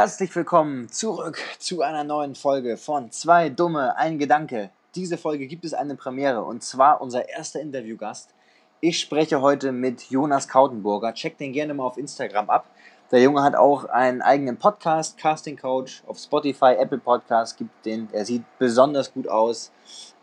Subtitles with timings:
[0.00, 4.70] Herzlich willkommen zurück zu einer neuen Folge von Zwei Dumme, ein Gedanke.
[4.94, 8.32] Diese Folge gibt es eine Premiere und zwar unser erster Interviewgast.
[8.80, 11.12] Ich spreche heute mit Jonas Kautenburger.
[11.12, 12.64] Checkt den gerne mal auf Instagram ab.
[13.12, 18.08] Der Junge hat auch einen eigenen Podcast, Casting Coach, auf Spotify, Apple Podcast gibt den.
[18.12, 19.70] Er sieht besonders gut aus.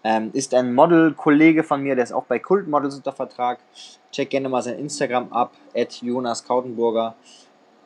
[0.03, 3.59] Ähm, ist ein Model-Kollege von mir, der ist auch bei Kult Models unter Vertrag.
[4.11, 7.13] Checkt gerne mal sein Instagram ab, at Jonas Kautenburger.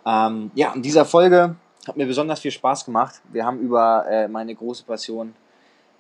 [0.06, 3.22] Ähm, ja, in dieser Folge hat mir besonders viel Spaß gemacht.
[3.32, 5.34] Wir haben über äh, meine große Passion,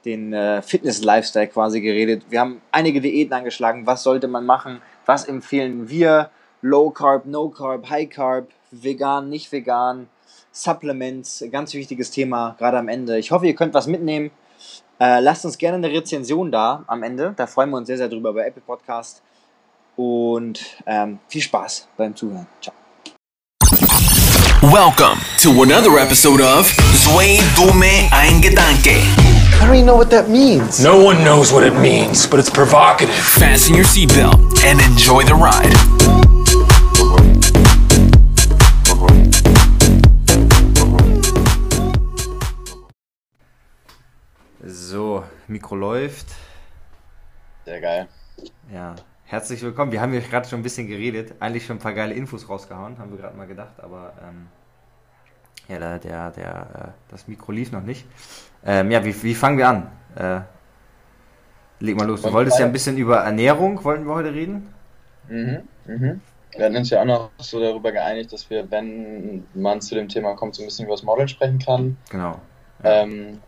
[0.06, 2.24] den äh, Fitness-Lifestyle quasi geredet.
[2.30, 3.86] Wir haben einige Diäten angeschlagen.
[3.88, 4.82] Was sollte man machen?
[5.06, 6.30] Was empfehlen wir?
[6.62, 10.08] Low Carb, No Carb, High Carb, vegan, nicht vegan,
[10.52, 13.18] Supplements, ganz wichtiges Thema, gerade am Ende.
[13.18, 14.32] Ich hoffe, ihr könnt was mitnehmen.
[15.00, 17.34] Äh, lasst uns gerne eine Rezension da am Ende.
[17.36, 19.24] Da freuen wir uns sehr, sehr drüber bei Apple Podcast.
[19.96, 22.48] Und ähm, viel Spaß beim Zuhören.
[22.62, 22.81] Ciao.
[24.62, 29.02] Welcome to another episode of Zwei Dumme ein Gedanke.
[29.60, 30.80] I don't even know what that means.
[30.80, 33.16] No one knows what it means, but it's provocative.
[33.16, 35.74] Fasten your seatbelt and enjoy the ride.
[44.68, 46.28] So, Mikro läuft.
[47.66, 48.08] Sehr geil.
[48.72, 48.94] Ja,
[49.32, 49.94] herzlich willkommen.
[49.94, 53.00] Wir haben hier gerade schon ein bisschen geredet, eigentlich schon ein paar geile Infos rausgehauen,
[53.00, 54.48] haben wir gerade mal gedacht, aber ähm,
[55.70, 58.06] ja, der, der, der, äh, das Mikro lief noch nicht.
[58.66, 59.90] Ähm, ja, wie, wie fangen wir an?
[60.16, 60.42] Äh,
[61.80, 62.22] leg mal los.
[62.22, 64.74] Du wolltest ja ein bisschen über Ernährung, wollten wir heute reden?
[65.30, 66.22] Mhm, mhm.
[66.54, 70.10] Wir hatten uns ja auch noch so darüber geeinigt, dass wir, wenn man zu dem
[70.10, 71.96] Thema kommt, so ein bisschen über das Model sprechen kann.
[72.10, 72.42] Genau.
[72.84, 73.40] Ähm,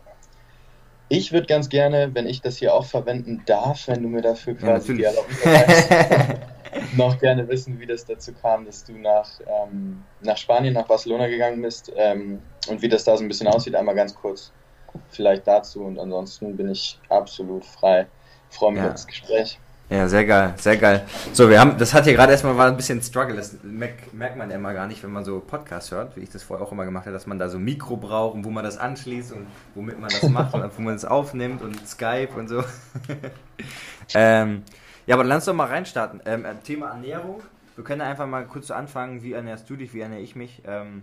[1.08, 4.54] ich würde ganz gerne, wenn ich das hier auch verwenden darf, wenn du mir dafür
[4.56, 5.38] quasi die Erlaubnis
[6.96, 11.26] noch gerne wissen, wie das dazu kam, dass du nach, ähm, nach Spanien, nach Barcelona
[11.28, 13.74] gegangen bist ähm, und wie das da so ein bisschen aussieht.
[13.74, 14.52] Einmal ganz kurz
[15.10, 18.06] vielleicht dazu und ansonsten bin ich absolut frei.
[18.50, 18.86] Freue mich Ja.
[18.88, 19.58] auf das Gespräch.
[19.90, 21.06] Ja, sehr geil, sehr geil.
[21.34, 24.36] So, wir haben, das hat hier gerade erstmal war ein bisschen Struggle, das merkt, merkt
[24.36, 26.72] man ja immer gar nicht, wenn man so Podcasts hört, wie ich das vorher auch
[26.72, 29.46] immer gemacht habe, dass man da so Mikro braucht und wo man das anschließt und
[29.74, 32.64] womit man das macht und wo man es aufnimmt und Skype und so.
[34.14, 34.62] ähm,
[35.06, 36.22] ja, aber dann lass doch mal reinstarten.
[36.24, 37.42] Ähm, äh, Thema Ernährung.
[37.76, 40.62] Wir können einfach mal kurz so anfangen, wie ernährst du dich, wie ernähre ich mich?
[40.66, 41.02] Ähm,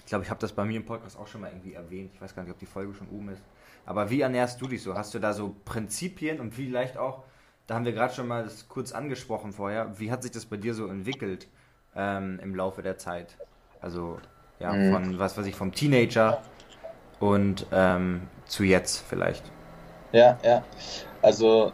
[0.00, 2.12] ich glaube, ich habe das bei mir im Podcast auch schon mal irgendwie erwähnt.
[2.14, 3.42] Ich weiß gar nicht, ob die Folge schon oben ist.
[3.86, 4.94] Aber wie ernährst du dich so?
[4.94, 7.24] Hast du da so Prinzipien und vielleicht auch,
[7.66, 10.56] da haben wir gerade schon mal das kurz angesprochen vorher, wie hat sich das bei
[10.56, 11.48] dir so entwickelt
[11.94, 13.38] ähm, im Laufe der Zeit?
[13.80, 14.20] Also,
[14.58, 14.90] ja, Mhm.
[14.90, 16.42] von was weiß ich, vom Teenager
[17.20, 19.52] und ähm, zu jetzt vielleicht.
[20.12, 20.64] Ja, ja.
[21.22, 21.72] Also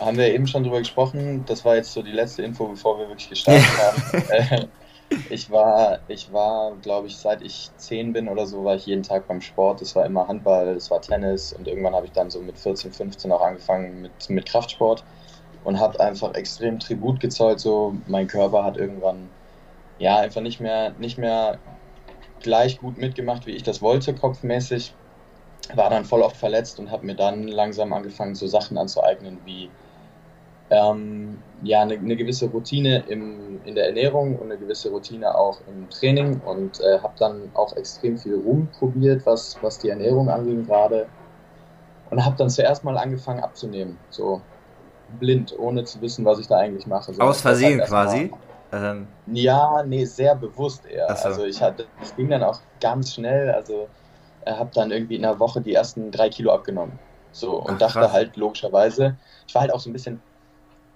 [0.00, 1.44] haben wir eben schon drüber gesprochen.
[1.46, 4.04] Das war jetzt so die letzte Info, bevor wir wirklich gestartet haben.
[4.28, 4.68] Äh,
[5.28, 9.02] ich war, ich war, glaube ich, seit ich zehn bin oder so, war ich jeden
[9.02, 9.80] Tag beim Sport.
[9.80, 12.92] Das war immer Handball, das war Tennis und irgendwann habe ich dann so mit 14,
[12.92, 15.04] 15 auch angefangen mit, mit Kraftsport
[15.64, 17.58] und habe einfach extrem Tribut gezollt.
[17.58, 19.28] So, mein Körper hat irgendwann
[19.98, 21.58] ja einfach nicht mehr, nicht mehr
[22.42, 24.94] gleich gut mitgemacht, wie ich das wollte, kopfmäßig.
[25.74, 29.70] War dann voll oft verletzt und habe mir dann langsam angefangen, so Sachen anzueignen wie
[30.70, 35.58] ähm, ja, eine, eine gewisse Routine im, in der Ernährung und eine gewisse Routine auch
[35.66, 40.66] im Training und äh, habe dann auch extrem viel rumprobiert, was, was die Ernährung anging
[40.66, 41.06] gerade.
[42.10, 44.42] Und habe dann zuerst mal angefangen abzunehmen, so
[45.18, 47.12] blind, ohne zu wissen, was ich da eigentlich mache.
[47.14, 48.32] So, Aus das halt Versehen erstmal- quasi.
[48.70, 49.02] Also,
[49.32, 51.14] ja, nee, sehr bewusst eher.
[51.14, 51.28] So.
[51.28, 53.50] Also ich hatte, es ging dann auch ganz schnell.
[53.50, 53.88] Also
[54.46, 56.98] habe dann irgendwie in einer Woche die ersten drei Kilo abgenommen.
[57.30, 58.12] So und Ach, dachte krass.
[58.12, 59.16] halt logischerweise,
[59.46, 60.20] ich war halt auch so ein bisschen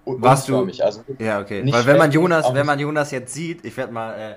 [0.05, 0.67] Warst du-.
[0.81, 1.63] Also ja, okay.
[1.71, 4.35] Weil wenn man Jonas, wenn man Jonas jetzt sieht, ich werde mal äh,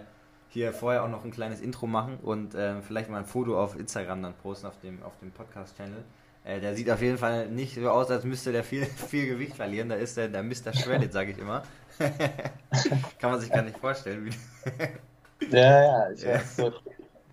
[0.48, 3.78] hier vorher auch noch ein kleines Intro machen und äh, vielleicht mal ein Foto auf
[3.78, 6.04] Instagram dann posten auf dem, auf dem Podcast-Channel.
[6.44, 9.56] Äh, der sieht auf jeden Fall nicht so aus, als müsste der viel, viel Gewicht
[9.56, 9.88] verlieren.
[9.88, 10.72] Da ist der, der Mr.
[10.74, 11.62] Shredded, sage ich immer.
[13.18, 14.24] Kann man sich gar nicht vorstellen.
[14.26, 16.34] Wie, ja, ja, ich Ja.
[16.34, 16.72] war so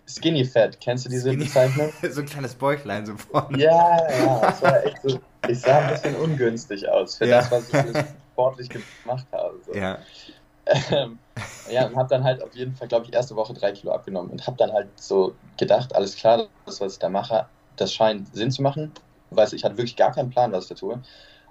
[0.08, 0.80] Skinny Fat.
[0.80, 1.92] Kennst du diese Skinny- Bezeichnung?
[2.10, 3.58] so ein kleines Bäuchlein so vorne.
[3.58, 5.20] Ja, ja, es war echt so.
[5.48, 7.38] Ich sah ein bisschen ungünstig aus für Ja.
[7.42, 9.60] das, was ich sportlich gemacht habe.
[9.66, 9.74] So.
[9.74, 10.00] Ja,
[10.92, 11.20] Ähm,
[11.72, 14.30] ja, und habe dann halt auf jeden Fall, glaube ich, erste Woche drei Kilo abgenommen
[14.30, 17.48] und habe dann halt so gedacht, alles klar, das, was ich da mache,
[17.80, 18.92] das scheint Sinn zu machen.
[19.32, 21.02] Weiß ich hatte wirklich gar keinen Plan, was ich da tue.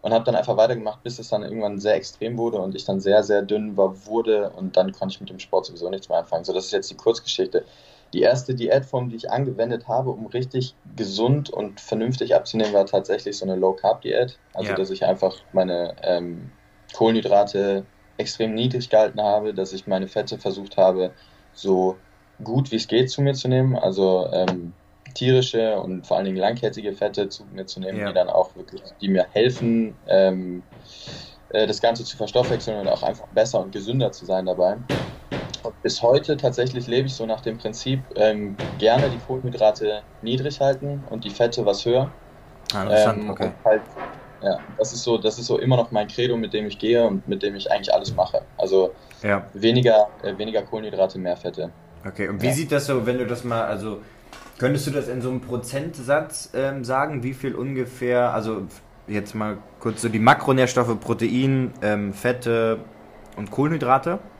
[0.01, 3.01] Und habe dann einfach weitergemacht, bis es dann irgendwann sehr extrem wurde und ich dann
[3.01, 6.19] sehr, sehr dünn war, wurde und dann konnte ich mit dem Sport sowieso nichts mehr
[6.19, 6.45] anfangen.
[6.45, 7.65] So, das ist jetzt die Kurzgeschichte.
[8.13, 13.37] Die erste Diätform, die ich angewendet habe, um richtig gesund und vernünftig abzunehmen, war tatsächlich
[13.37, 14.39] so eine Low-Carb-Diät.
[14.55, 14.77] Also, Ja.
[14.77, 16.53] dass ich einfach meine ähm,
[16.95, 17.85] Kohlenhydrate
[18.19, 21.11] extrem niedrig gehalten habe, dass ich meine Fette versucht habe,
[21.53, 21.97] so
[22.43, 23.77] gut wie es geht zu mir zu nehmen.
[23.77, 24.73] Also ähm,
[25.15, 28.09] tierische und vor allen Dingen langkettige Fette zu mir zu nehmen, Ja.
[28.09, 30.65] die dann auch wirklich, die mir helfen, ähm,
[31.51, 34.79] äh, das Ganze zu verstoffwechseln und auch einfach besser und gesünder zu sein dabei.
[35.65, 40.61] Und bis heute tatsächlich lebe ich so nach dem Prinzip, ähm, gerne die Kohlenhydrate niedrig
[40.61, 42.15] halten und die Fette was höher.
[42.73, 43.53] Ah, interessant, Ähm, okay.
[43.65, 43.85] halt,
[44.41, 47.07] ja, das ist so, das ist so immer noch mein Credo, mit dem ich gehe
[47.07, 48.47] und mit dem ich eigentlich alles mache.
[48.57, 49.51] Also Ja.
[49.53, 51.75] weniger, äh, weniger Kohlenhydrate, mehr Fette.
[52.05, 52.53] Okay, und wie Ja.
[52.53, 54.03] sieht das so, wenn du das mal, also
[54.59, 58.69] könntest du das in so einem Prozentsatz ähm, sagen, wie viel ungefähr, also
[59.07, 62.91] jetzt mal kurz so die Makronährstoffe, Protein, ähm, Fette
[63.37, 64.31] und Kohlenhydrate,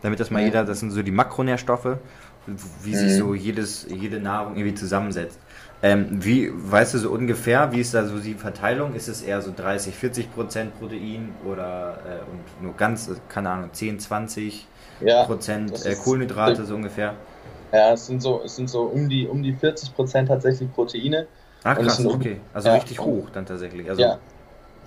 [0.00, 0.44] damit das mal Mhm.
[0.44, 1.98] jeder, das sind so die Makronährstoffe,
[2.46, 3.16] wie sich Mhm.
[3.16, 5.44] so jedes, jede Nahrung irgendwie zusammensetzt.
[5.82, 8.94] Ähm, wie, weißt du so ungefähr, wie ist da so die Verteilung?
[8.94, 13.72] Ist es eher so 30, 40 Prozent Protein oder äh, und nur ganz, keine Ahnung,
[13.72, 17.27] 10, 20 Ja, Prozent äh, Kohlenhydrate so ungefähr?
[17.72, 21.28] Ja es sind so, es sind so um die, um die 40 Prozent tatsächlich Proteine.
[21.64, 22.40] Ah, krass, um- okay.
[22.52, 23.88] Also ja, richtig hoch dann tatsächlich.
[23.90, 24.20] Also Ja.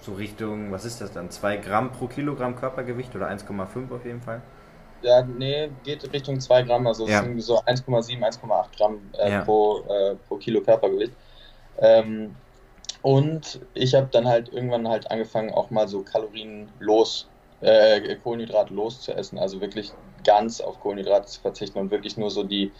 [0.02, 1.30] so Richtung, was ist das dann?
[1.30, 4.42] 2 Gramm pro Kilogramm Körpergewicht oder 1,5 auf jeden Fall?
[5.02, 7.22] Ja, nee, geht Richtung 2 Gramm, also es Ja.
[7.24, 9.44] sind so 1,7, 1,8 Gramm äh, Ja.
[9.44, 11.18] pro, äh, pro Kilo Körpergewicht.
[11.78, 12.38] Ähm,
[13.02, 17.32] und ich habe dann halt irgendwann halt angefangen, auch mal so kalorienlos,
[17.62, 22.44] äh, kohlenhydratlos zu essen, also wirklich ganz auf Kohlenhydrate zu verzichten und wirklich nur so
[22.44, 22.72] die,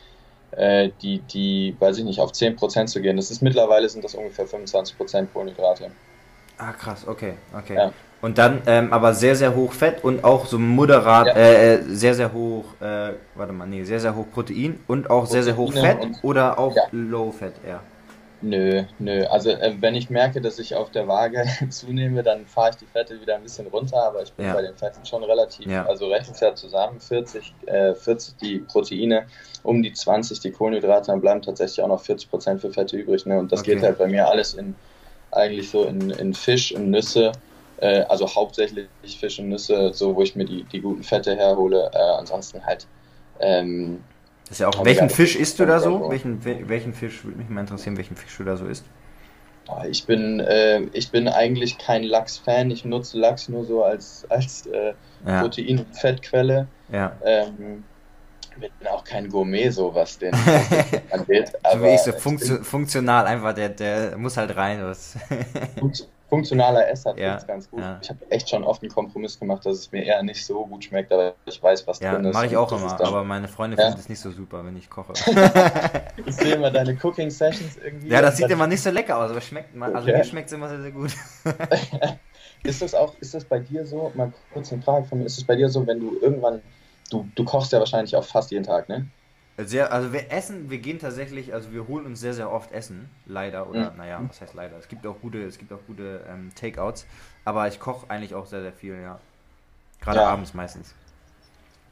[0.52, 3.18] äh, die, die, weiß ich nicht, auf 10% zu gehen.
[3.18, 5.92] Das ist mittlerweile sind das ungefähr 25% Kohlenhydrate.
[6.58, 7.76] Ah, krass, okay, okay.
[7.76, 7.92] Ja.
[8.22, 11.34] Und dann ähm, aber sehr, sehr hoch Fett und auch so moderat, Ja.
[11.34, 15.26] äh, äh, sehr, sehr hoch, äh, warte mal, nee, sehr, sehr hoch Protein und auch
[15.26, 16.84] sehr, sehr hoch Proteine Fett oder auch Ja.
[16.92, 17.80] Low Fett eher.
[18.44, 19.24] Nö, nö.
[19.28, 22.88] Also äh, wenn ich merke, dass ich auf der Waage zunehme, dann fahre ich die
[22.88, 24.54] Fette wieder ein bisschen runter, aber ich bin Ja.
[24.54, 25.86] bei den Fetten schon relativ, Ja.
[25.86, 29.28] also rechnen ja zusammen, 40, äh, 40 die Proteine,
[29.62, 33.28] um die 20 die Kohlenhydrate, dann bleiben tatsächlich auch noch 40 Prozent für Fette übrig.
[33.28, 33.38] Ne?
[33.38, 33.76] Und das Okay.
[33.76, 34.82] geht halt bei mir alles in
[35.32, 37.32] eigentlich so in, in Fisch, in Nüsse,
[37.78, 38.90] äh, also hauptsächlich
[39.20, 41.92] Fisch und Nüsse, so wo ich mir die, die guten Fette herhole.
[41.94, 42.88] Äh, ansonsten halt
[43.40, 44.11] ähm,
[44.52, 46.10] Das ist ja auch, welchen Fisch isst du da so?
[46.10, 48.84] Welchen, wel- welchen Fisch, würde mich mal interessieren, welchen Fisch du da so isst.
[49.70, 52.70] Ah, Ich bin, äh, ich bin eigentlich kein Lachs-Fan.
[52.70, 54.94] Ich nutze Lachs nur so als, als äh,
[55.26, 56.68] Ja, Protein- und Fettquelle.
[56.92, 57.16] ja.
[57.24, 57.86] Ähm,
[58.58, 60.34] bin auch kein Gourmet, so was den
[61.12, 61.54] angeht.
[61.72, 64.84] So wie ich, so funktio funktional einfach, der, der muss halt rein.
[64.84, 65.16] Was.
[66.32, 67.82] Funktionaler Esser Ja, ja, ganz gut.
[67.82, 68.00] ja.
[68.02, 70.86] Ich habe echt schon oft einen Kompromiss gemacht, dass es mir eher nicht so gut
[70.86, 72.34] schmeckt, aber ich weiß, was Ja, drin ist.
[72.34, 73.86] mache ich auch ist immer, aber meine Freundin Ja.
[73.86, 75.14] findet es nicht so super, wenn ich koche.
[76.26, 78.10] Ich sehe immer deine Cooking-Sessions irgendwie.
[78.10, 79.94] ja, das sieht immer nicht so lecker aus, aber schmeckt mal.
[79.94, 80.18] Also Okay.
[80.18, 81.12] mir schmeckt es immer sehr, sehr gut.
[82.64, 85.38] Ist das auch, ist das bei dir so, mal kurz eine Frage von mir, ist
[85.38, 86.62] es bei dir so, wenn du irgendwann,
[87.10, 89.10] du, du kochst ja wahrscheinlich auch fast jeden Tag, ne?
[89.58, 93.10] Sehr, also wir essen, wir gehen tatsächlich, also wir holen uns sehr, sehr oft Essen,
[93.26, 93.98] leider, oder Mhm.
[93.98, 94.78] naja, was heißt leider?
[94.78, 97.06] Es gibt auch gute, es gibt auch gute ähm, Takeouts,
[97.46, 99.20] aber ich koche eigentlich auch sehr, sehr viel, ja.
[100.02, 100.26] Gerade Ja.
[100.26, 100.96] abends meistens.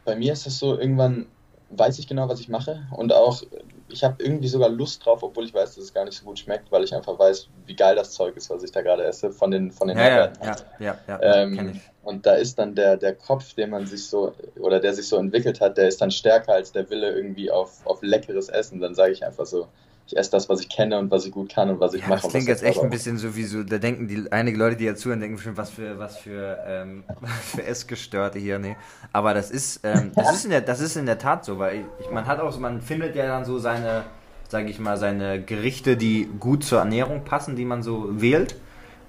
[0.05, 1.27] Bei mir ist es so, irgendwann
[1.69, 3.43] weiß ich genau, was ich mache und auch,
[3.89, 6.39] ich habe irgendwie sogar Lust drauf, obwohl ich weiß, dass es gar nicht so gut
[6.39, 9.31] schmeckt, weil ich einfach weiß, wie geil das Zeug ist, was ich da gerade esse,
[9.31, 10.45] von den, von den Ja, ja, Nährwerten.
[10.45, 14.07] ja, ja, ja, ja Ähm, und da ist dann der, der Kopf, den man sich
[14.07, 17.51] so, oder der sich so entwickelt hat, der ist dann stärker als der Wille irgendwie
[17.51, 18.79] auf, auf leckeres Essen.
[18.79, 19.67] Dann sage ich einfach so,
[20.09, 22.09] ich esse das, was ich kenne und was ich gut kann und was ich Ja,
[22.09, 22.21] mache.
[22.21, 24.85] das klingt jetzt echt ein bisschen so wie so, da denken die, einige Leute, die
[24.85, 28.75] ja zuhören, denken bestimmt, was für, was für, ähm, was für Essgestörte hier, nee.
[29.13, 31.85] Aber das ist, ähm, das ist in der, das ist in der Tat so, weil
[31.99, 34.03] ich, man hat auch so, man findet ja dann so seine,
[34.47, 38.55] sage ich mal, seine Gerichte, die gut zur Ernährung passen, die man so wählt.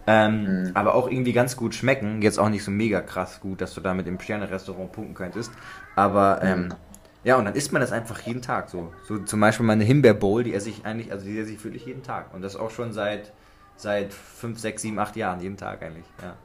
[0.07, 0.71] Ähm, Mhm.
[0.75, 2.23] aber auch irgendwie ganz gut schmecken.
[2.23, 5.53] Jetzt auch nicht so mega krass gut, dass du da mit dem Sterne-Restaurant punkten könntest.
[5.95, 6.75] Aber ähm, Mhm.
[7.25, 8.93] Ja, und dann isst man das einfach jeden Tag so.
[9.07, 12.03] So zum Beispiel meine Himbeerbowl, die esse ich eigentlich, also die esse ich wirklich jeden
[12.03, 12.33] Tag.
[12.35, 13.33] Und das auch schon seit
[13.77, 16.05] seit 5, 6, 7, 8 Jahren, jeden Tag eigentlich.
[16.23, 16.37] Ja.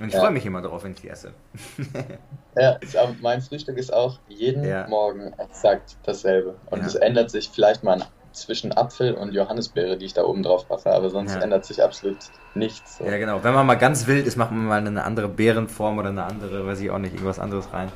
[0.00, 0.20] Und ich Ja.
[0.20, 1.32] freue mich immer darauf, wenn ich die esse.
[2.56, 2.76] Ja,
[3.20, 4.88] mein Frühstück ist auch jeden Ja.
[4.88, 6.56] Morgen exakt dasselbe.
[6.66, 8.02] Und es ändert sich vielleicht mal
[8.40, 11.40] zwischen Apfel und Johannisbeere, die ich da oben drauf mache, aber sonst Ja.
[11.40, 12.18] ändert sich absolut
[12.54, 12.96] nichts.
[12.96, 13.04] So.
[13.04, 13.42] Ja, genau.
[13.44, 16.66] Wenn man mal ganz wild ist, macht man mal eine andere Beerenform oder eine andere,
[16.66, 17.90] weiß ich auch nicht, irgendwas anderes rein.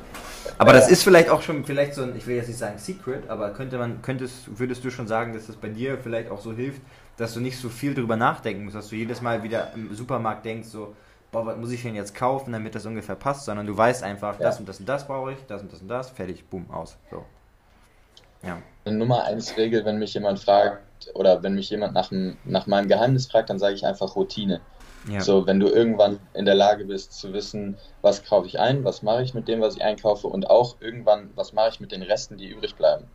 [0.57, 0.79] Aber Ja.
[0.79, 3.49] das ist vielleicht auch schon, vielleicht so ein, ich will jetzt nicht sagen Secret, aber
[3.51, 6.81] könnte man, könntest, würdest du schon sagen, dass das bei dir vielleicht auch so hilft,
[7.17, 10.45] dass du nicht so viel drüber nachdenken musst, dass du jedes Mal wieder im Supermarkt
[10.45, 10.95] denkst, so,
[11.31, 14.39] boah, was muss ich denn jetzt kaufen, damit das ungefähr passt, sondern du weißt einfach,
[14.39, 14.45] Ja.
[14.47, 16.97] das und das und das brauche ich, das und das und das, fertig, boom, aus.
[17.09, 17.23] So.
[18.45, 18.61] Ja.
[18.85, 20.81] Eine Nummer eins Regel, wenn mich jemand fragt
[21.13, 24.61] oder wenn mich jemand nach, dem, nach meinem Geheimnis fragt, dann sage ich einfach Routine.
[25.09, 25.19] Ja.
[25.19, 29.01] So, wenn du irgendwann in der Lage bist zu wissen, was kaufe ich ein, was
[29.03, 32.03] mache ich mit dem, was ich einkaufe und auch irgendwann, was mache ich mit den
[32.03, 33.05] Resten, die übrig bleiben.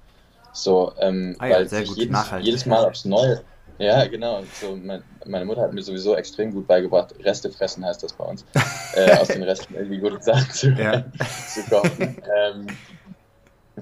[0.53, 3.43] So, ähm, Ah ja, weil sehr sich gut, jedes, jedes Mal aufs Neue.
[3.79, 4.43] Ja, genau.
[4.61, 7.15] So, mein, meine Mutter hat mir sowieso extrem gut beigebracht.
[7.23, 8.45] Reste fressen heißt das bei uns.
[8.95, 11.05] äh, aus den Resten irgendwie gute Sachen zu, Ja.
[11.47, 12.21] zu kochen.
[12.37, 12.67] Ähm,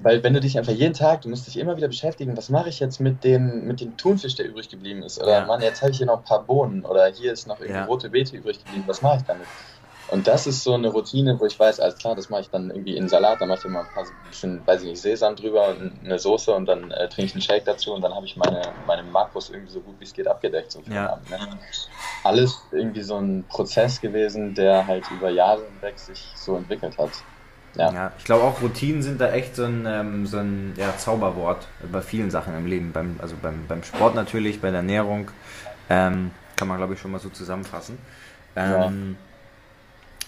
[0.03, 2.69] weil wenn du dich einfach jeden Tag, du musst dich immer wieder beschäftigen, was mache
[2.69, 5.21] ich jetzt mit dem, mit dem Thunfisch, der übrig geblieben ist?
[5.21, 5.45] Oder Ja.
[5.45, 7.85] Mann, jetzt habe ich hier noch ein paar Bohnen oder hier ist noch irgendwie Ja.
[7.85, 9.49] rote Beete übrig geblieben, was mache ich damit?
[10.07, 12.69] Und das ist so eine Routine, wo ich weiß, alles klar, das mache ich dann
[12.71, 15.67] irgendwie in Salat, dann mache ich immer ein paar, bisschen, weiß ich nicht, Sesam drüber
[15.67, 18.37] und eine Soße und dann äh, trinke ich einen Shake dazu und dann habe ich
[18.37, 20.71] meine, meine Makros irgendwie so gut wie es geht abgedeckt.
[20.71, 21.11] So Ja.
[21.11, 21.39] Abend, ne?
[22.23, 27.25] Alles irgendwie so ein Prozess gewesen, der halt über Jahre hinweg sich so entwickelt hat.
[27.77, 27.93] Ja.
[27.93, 31.67] Ja, ich glaube auch Routinen sind da echt so ein, ähm, so ein ja, Zauberwort
[31.91, 32.91] bei vielen Sachen im Leben.
[32.91, 35.29] Beim, also beim, beim Sport natürlich, bei der Ernährung.
[35.89, 37.97] Ähm, kann man, glaube ich, schon mal so zusammenfassen.
[38.55, 39.15] Ähm,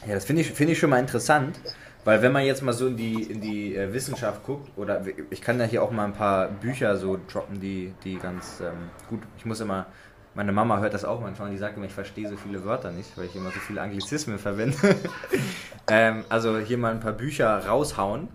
[0.05, 0.13] ja.
[0.13, 1.59] das finde ich, finde ich schon mal interessant,
[2.05, 5.41] weil wenn man jetzt mal so in die, in die äh, Wissenschaft guckt, oder ich
[5.41, 9.21] kann ja hier auch mal ein paar Bücher so droppen, die, die ganz ähm, gut,
[9.37, 9.87] ich muss immer,
[10.39, 12.91] meine Mama hört das auch manchmal und die sagt immer, ich verstehe so viele Wörter
[12.91, 14.77] nicht, weil ich immer so viele Anglizismen verwende.
[15.89, 18.29] ähm, also hier mal ein paar Bücher raushauen.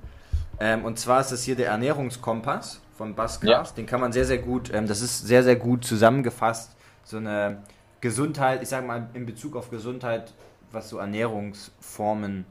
[0.60, 3.64] Ähm, und zwar ist das hier der Ernährungskompass von Bas Ja.
[3.64, 3.78] Kraft.
[3.78, 6.76] Den kann man sehr, sehr gut, ähm, das ist sehr, sehr gut zusammengefasst.
[7.04, 7.64] So eine
[8.02, 10.34] Gesundheit, ich sage mal in Bezug auf Gesundheit,
[10.70, 12.44] was so Ernährungsformen,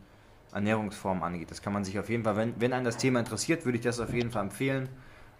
[0.52, 1.52] Ernährungsformen angeht.
[1.52, 3.84] Das kann man sich auf jeden Fall, wenn, wenn einen das Thema interessiert, würde ich
[3.84, 4.90] das auf jeden Fall empfehlen.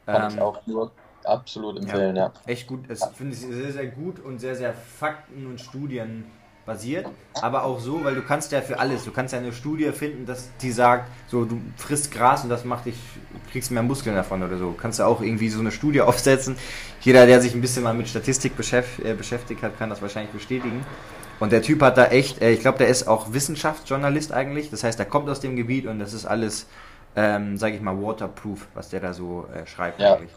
[0.08, 0.92] Kann ich Ähm, auch nur
[1.26, 2.32] absolut empfehlen, ja.
[2.46, 2.86] echt gut.
[2.90, 6.26] Es finde ich sehr, sehr gut und sehr, sehr Fakten und Studien
[6.66, 7.08] basiert.
[7.42, 10.26] Aber auch so, weil du kannst ja für alles, du kannst ja eine Studie finden,
[10.26, 12.96] dass die sagt, so du frisst Gras und das macht dich,
[13.52, 14.74] kriegst mehr Muskeln davon oder so.
[14.78, 16.56] Kannst du auch irgendwie so eine Studie aufsetzen.
[17.02, 20.86] Jeder, der sich ein bisschen mal mit Statistik äh, beschäftigt hat, kann das wahrscheinlich bestätigen.
[21.40, 24.70] Und der Typ hat da echt, äh, ich glaube, der ist auch Wissenschaftsjournalist eigentlich.
[24.70, 26.68] Das heißt, er kommt aus dem Gebiet und das ist alles,
[27.16, 30.16] ähm, sage ich mal, waterproof, was der da so äh, schreibt Ja.
[30.16, 30.32] eigentlich.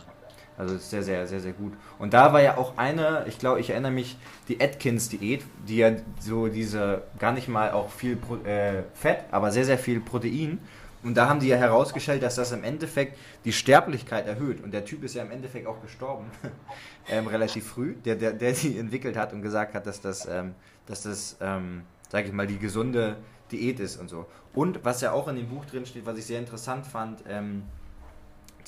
[0.59, 1.75] Also sehr, sehr, sehr, sehr gut.
[1.99, 4.17] Und da war ja auch eine, ich glaube, ich erinnere mich,
[4.49, 9.53] die Atkins-Diät, die ja so diese, gar nicht mal auch viel Pro, äh, Fett, aber
[9.53, 10.59] sehr, sehr viel Protein.
[11.03, 14.65] Und da haben die ja herausgestellt, dass das im Endeffekt die Sterblichkeit erhöht.
[14.65, 16.25] Und der Typ ist ja im Endeffekt auch gestorben,
[17.09, 20.55] ähm, relativ früh, der, der, der die entwickelt hat und gesagt hat, dass das, ähm,
[20.87, 23.17] dass das, ähm, sage ich mal, die gesunde
[23.53, 24.27] Diät ist und so.
[24.55, 27.65] Und was ja auch in dem Buch drin steht, was ich sehr interessant fand, ähm,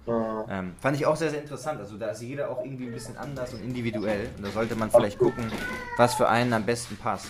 [0.51, 1.81] Ähm, fand ich auch sehr, sehr interessant.
[1.81, 4.29] Also da ist jeder auch irgendwie ein bisschen anders und individuell.
[4.37, 5.51] Und da sollte man vielleicht gucken,
[5.97, 7.29] was für einen am besten passt.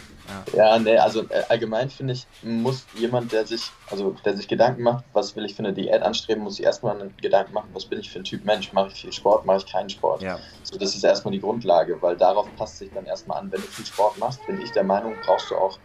[0.54, 0.70] Ja.
[0.70, 4.82] Ja, nee, also äh, allgemein finde ich, muss jemand, der sich, also der sich Gedanken
[4.82, 7.84] macht, was will ich für eine Diät anstreben, muss sich erstmal einen Gedanken machen, was
[7.84, 10.22] bin ich für ein Typ Mensch, mache ich viel Sport, mache ich keinen Sport.
[10.22, 10.38] Ja.
[10.62, 13.66] So, das ist erstmal die Grundlage, weil darauf passt sich dann erstmal an, wenn du
[13.66, 15.78] viel Sport machst, bin ich der Meinung, brauchst du auch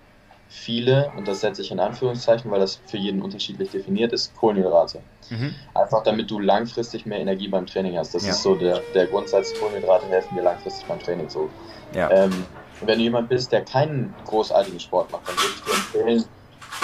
[0.48, 5.02] viele, und das setze ich in Anführungszeichen, weil das für jeden unterschiedlich definiert ist, Kohlenhydrate.
[5.30, 5.56] Mhm.
[5.74, 8.14] Einfach damit du langfristig mehr Energie beim Training hast.
[8.14, 8.32] Das Ja.
[8.32, 11.50] ist so der, der Grundsatz, Kohlenhydrate helfen dir langfristig beim Training so.
[11.94, 12.10] Ja.
[12.12, 12.46] Ähm,
[12.82, 16.26] wenn du jemand bist, der keinen großartigen Sport macht, dann würde ich dir empfehlen,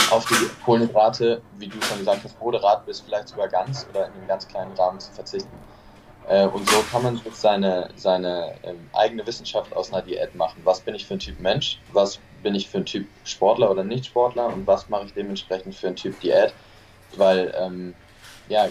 [0.09, 4.13] auf die Kohlenhydrate, wie du schon gesagt hast, moderat bis vielleicht sogar ganz oder in
[4.13, 5.49] einem ganz kleinen Rahmen zu verzichten.
[6.27, 10.61] Äh, und so kann man seine, seine ähm, eigene Wissenschaft aus einer Diät machen.
[10.63, 11.79] Was bin ich für ein Typ Mensch?
[11.93, 14.47] Was bin ich für ein Typ Sportler oder Nicht-Sportler?
[14.47, 16.53] Und was mache ich dementsprechend für ein Typ Diät?
[17.15, 17.93] Weil, ähm,
[18.49, 18.67] ja,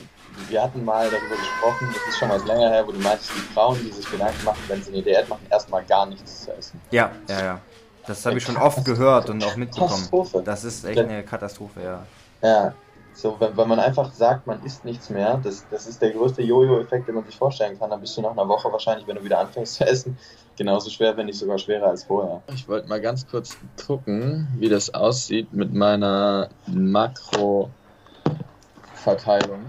[0.48, 3.52] wir hatten mal darüber gesprochen, das ist schon mal länger her, wo du meintest, die
[3.54, 6.80] Frauen, die sich Gedanken machen, wenn sie eine Diät machen, erstmal gar nichts zu essen.
[6.90, 7.60] Ja, ja, ja.
[8.06, 9.90] Das habe ich schon oft gehört und auch mitbekommen.
[9.90, 10.42] Katastrophe.
[10.44, 12.06] Das ist echt eine Katastrophe, ja.
[12.42, 12.74] Ja,
[13.12, 16.42] so, wenn, wenn man einfach sagt, man isst nichts mehr, das, das ist der größte
[16.42, 17.90] Jojo-Effekt, den man sich vorstellen kann.
[17.90, 20.18] Dann bist du nach einer Woche wahrscheinlich, wenn du wieder anfängst zu essen,
[20.60, 22.42] genauso schwer, wenn nicht sogar schwerer als vorher.
[22.54, 29.60] Ich wollte mal ganz kurz gucken, wie das aussieht mit meiner Makro-Verteilung.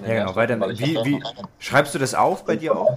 [0.00, 0.34] Ja, genau.
[0.34, 0.58] Weiter.
[0.78, 1.22] Wie, wie,
[1.58, 2.96] schreibst du das auf bei dir auch?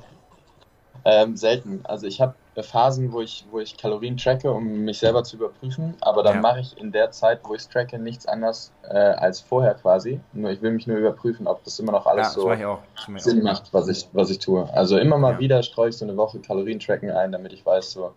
[1.04, 1.82] Ähm, selten.
[1.84, 5.96] Also ich habe Phasen, wo ich, wo ich Kalorien tracke, um mich selber zu überprüfen,
[6.02, 6.42] aber dann Ja.
[6.42, 10.22] mache ich in der Zeit, wo ich es tracke, nichts anderes äh, als vorher quasi.
[10.34, 12.52] Nur ich will mich nur überprüfen, ob das immer noch Ja, alles das so
[13.18, 14.72] Sinn macht, was ich, was ich tue.
[14.74, 15.40] Also immer mal Ja.
[15.40, 18.14] wieder streue ich so eine Woche Kalorien tracken ein, damit ich weiß, so,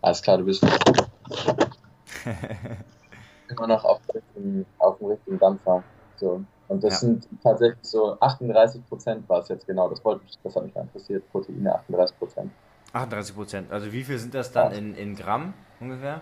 [0.00, 0.62] alles klar, du bist
[3.48, 5.84] immer noch auf dem richtigen, auf dem richtigen Dampfer.
[6.16, 6.42] So.
[6.68, 6.98] Und das Ja.
[7.00, 9.88] sind tatsächlich so 38 Prozent war es jetzt genau.
[9.88, 11.28] Das, wollte mich, das hat mich mal interessiert.
[11.30, 12.52] Proteine 38 Prozent.
[12.92, 13.72] 38 Prozent.
[13.72, 16.20] Also wie viel sind das dann in, in Gramm ungefähr?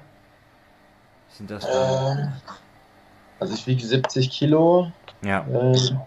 [1.28, 2.18] Sind das dann?
[2.18, 2.32] Ähm,
[3.38, 4.90] also ich wiege 70 Kilo.
[5.24, 5.44] Ja.
[5.50, 6.00] Ähm,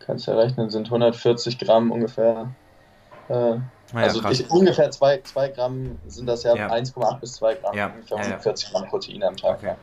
[0.00, 2.50] kannst ja rechnen, sind 140 Gramm ungefähr.
[3.28, 3.62] Äh, Naja,
[3.94, 4.40] also krass.
[4.40, 6.70] ich, ungefähr 2 Gramm sind das ja, Ja.
[6.70, 7.86] 1,8 bis 2 Gramm, Ja.
[7.88, 8.28] ungefähr Ja, ja.
[8.30, 9.58] 140 Gramm Proteine am Tag.
[9.58, 9.74] Okay.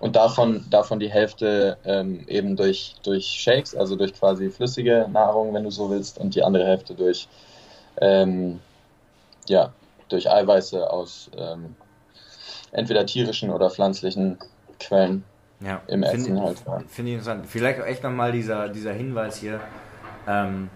[0.00, 5.52] Und davon, davon die Hälfte ähm, eben durch, durch Shakes, also durch quasi flüssige Nahrung,
[5.52, 7.28] wenn du so willst, und die andere Hälfte durch,
[8.00, 8.60] ähm,
[9.48, 9.72] ja,
[10.08, 11.74] durch Eiweiße aus ähm,
[12.72, 14.38] entweder tierischen oder pflanzlichen
[14.78, 15.24] Quellen
[15.60, 15.80] Ja.
[15.86, 16.62] im Find- Essen halt.
[16.66, 16.78] Ja.
[16.88, 17.46] Finde ich interessant.
[17.46, 19.60] Vielleicht auch echt nochmal dieser, dieser Hinweis hier.
[20.28, 20.68] Ähm,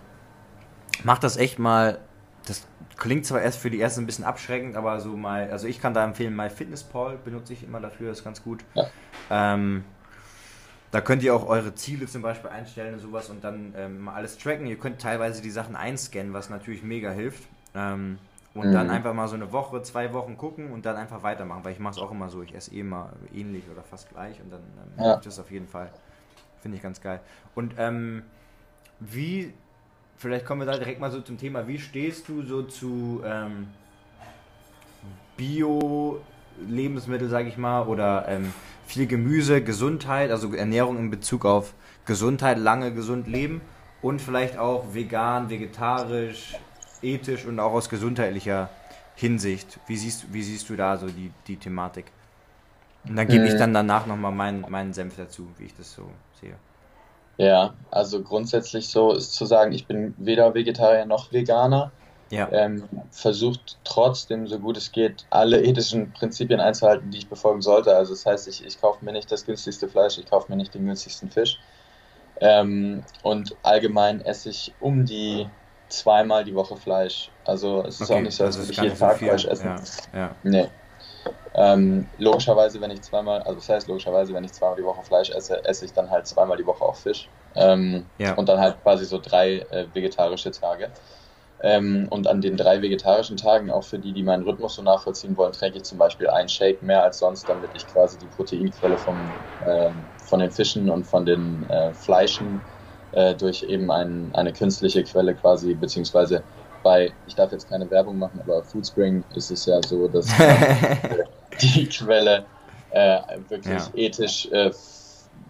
[1.04, 1.98] macht das echt mal.
[2.46, 5.50] Das klingt zwar erst für die ersten ein bisschen abschreckend, aber so mal.
[5.50, 8.60] Also ich kann da empfehlen, MyFitnessPal benutze ich immer dafür, ist ganz gut.
[8.74, 8.86] Ja.
[9.30, 9.84] Ähm,
[10.90, 14.14] da könnt ihr auch eure Ziele zum Beispiel einstellen und sowas und dann ähm, mal
[14.14, 14.66] alles tracken.
[14.66, 17.44] Ihr könnt teilweise die Sachen einscannen, was natürlich mega hilft.
[17.74, 18.18] Ähm,
[18.54, 18.72] und Mhm.
[18.72, 21.78] dann einfach mal so eine Woche, zwei Wochen gucken und dann einfach weitermachen, weil ich
[21.78, 22.42] mache es auch immer so.
[22.42, 24.60] Ich esse eh immer ähnlich oder fast gleich und dann
[24.98, 25.16] ähm, Ja.
[25.22, 25.90] das auf jeden Fall.
[26.60, 27.20] Finde ich ganz geil.
[27.54, 28.22] Und ähm,
[28.98, 29.54] wie,
[30.16, 33.68] vielleicht kommen wir da direkt mal so zum Thema, wie stehst du so zu ähm,
[35.36, 38.52] Bio-Lebensmittel, sage ich mal, oder ähm,
[38.86, 41.72] viel Gemüse, Gesundheit, also Ernährung in Bezug auf
[42.04, 43.60] Gesundheit, lange gesund leben
[44.02, 46.56] und vielleicht auch vegan, vegetarisch,
[47.02, 48.70] ethisch und auch aus gesundheitlicher
[49.14, 49.80] Hinsicht.
[49.86, 52.12] Wie siehst, wie siehst du da so die, die Thematik?
[53.08, 53.56] Und dann gebe ich Mhm.
[53.56, 56.60] dann danach nochmal meinen, meinen Senf dazu, wie ich das so sehe.
[57.38, 61.96] Ja, also grundsätzlich so ist zu sagen, ich bin weder Vegetarier noch Veganer.
[62.30, 67.62] Ja, Ähm, versucht trotzdem, so gut es geht, alle ethischen Prinzipien einzuhalten, die ich befolgen
[67.62, 67.94] sollte.
[67.96, 70.74] Also das heißt, ich, ich kaufe mir nicht das günstigste Fleisch, ich kaufe mir nicht
[70.74, 71.60] den günstigsten Fisch.
[72.40, 75.50] Ähm, und allgemein esse ich um die
[75.92, 77.32] zweimal die Woche Fleisch.
[77.44, 79.28] Also es ist auch nicht so, als also würde ich jeden so Tag viel.
[79.28, 79.66] Fleisch essen.
[80.12, 80.36] Ja, ja.
[80.42, 80.66] Nee.
[81.54, 85.30] Ähm, logischerweise, wenn ich zweimal, also das heißt logischerweise, wenn ich zweimal die Woche Fleisch
[85.30, 87.30] esse, esse ich dann halt zweimal die Woche auch Fisch.
[87.54, 88.34] Ähm, Ja.
[88.34, 90.92] Und dann halt quasi so drei äh, vegetarische Tage.
[91.62, 95.36] Ähm, und an den drei vegetarischen Tagen, auch für die, die meinen Rhythmus so nachvollziehen
[95.36, 98.96] wollen, trinke ich zum Beispiel einen Shake mehr als sonst, damit ich quasi die Proteinquelle
[98.96, 102.64] vom, ähm, von den Fischen und von den äh, Fleischen
[103.12, 106.42] äh, durch eben ein, eine künstliche Quelle quasi, beziehungsweise
[106.82, 110.26] bei, ich darf jetzt keine Werbung machen, aber Foodspring ist es ja so, dass
[111.60, 112.44] die Quelle
[112.90, 113.90] äh, wirklich Ja.
[113.94, 114.70] ethisch äh,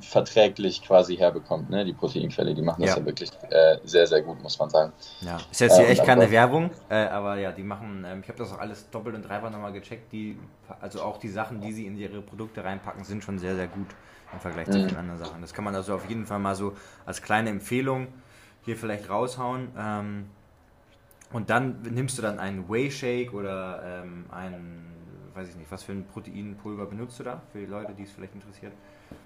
[0.00, 1.84] verträglich quasi herbekommt, ne?
[1.84, 2.96] Die Proteinquelle, die machen das Ja.
[2.98, 4.92] ja, wirklich äh, sehr, sehr gut, muss man sagen.
[5.20, 8.20] Ja, ist jetzt hier Ja, echt keine ansonsten- Werbung, äh, aber ja, die machen, ähm,
[8.22, 10.38] ich habe das auch alles doppelt und dreifach nochmal gecheckt, die,
[10.80, 13.88] also auch die Sachen, die sie in ihre Produkte reinpacken, sind schon sehr, sehr gut
[14.32, 14.84] im Vergleich zu Mhm.
[14.84, 15.40] vielen anderen Sachen.
[15.40, 16.74] Das kann man also auf jeden Fall mal so
[17.06, 18.08] als kleine Empfehlung
[18.62, 19.68] hier vielleicht raushauen.
[19.78, 20.26] Ähm,
[21.32, 24.86] und dann nimmst du dann einen Whey Shake oder ähm, einen,
[25.34, 28.10] weiß ich nicht, was für ein Proteinpulver benutzt du da, für die Leute, die es
[28.12, 28.72] vielleicht interessiert?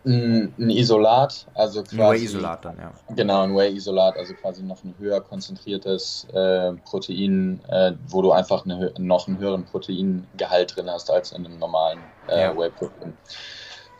[0.06, 2.20] Ein, ein Isolat, also Ein quasi.
[2.20, 2.92] Whey-Isolat dann, ja.
[3.14, 8.64] Genau, ein Whey-Isolat, also quasi noch ein höher konzentriertes äh, Protein, äh, wo du einfach
[8.64, 12.56] eine, noch einen höheren Proteingehalt drin hast als in einem normalen äh, Ja.
[12.56, 13.14] Whey-Protein.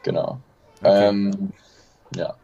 [0.03, 0.39] Genau.
[0.85, 1.11] Okay.
[1.11, 1.53] Ähm,
[2.17, 2.35] ja.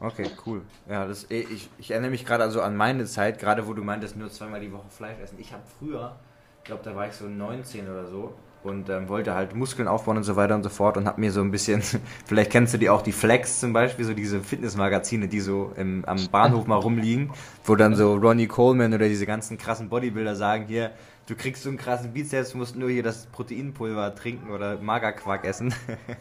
[0.00, 0.62] Okay, cool.
[0.88, 4.16] Ja, das, ich, ich erinnere mich gerade also an meine Zeit, gerade wo du meintest,
[4.16, 5.38] nur zweimal die Woche Fleisch essen.
[5.38, 6.16] Ich habe früher,
[6.58, 10.16] ich glaube, da war ich so 19 oder so, und ähm, wollte halt Muskeln aufbauen
[10.16, 11.82] und so weiter und so fort und habe mir so ein bisschen,
[12.26, 16.04] vielleicht kennst du die auch, die Flex zum Beispiel, so diese Fitnessmagazine, die so im,
[16.06, 17.32] am Bahnhof mal rumliegen,
[17.64, 20.92] wo dann so Ronnie Coleman oder diese ganzen krassen Bodybuilder sagen, hier,
[21.26, 25.74] du kriegst so einen krassen Bizeps, musst nur hier das Proteinpulver trinken oder Magerquark essen.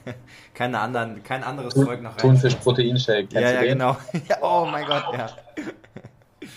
[0.53, 2.17] Keine anderen, kein anderes Zeug noch rein.
[2.17, 3.27] Thunfisch Proteinshake.
[3.31, 3.77] Ja, ja, du den?
[3.77, 3.97] genau.
[4.29, 5.29] Ja, oh mein Gott, ja.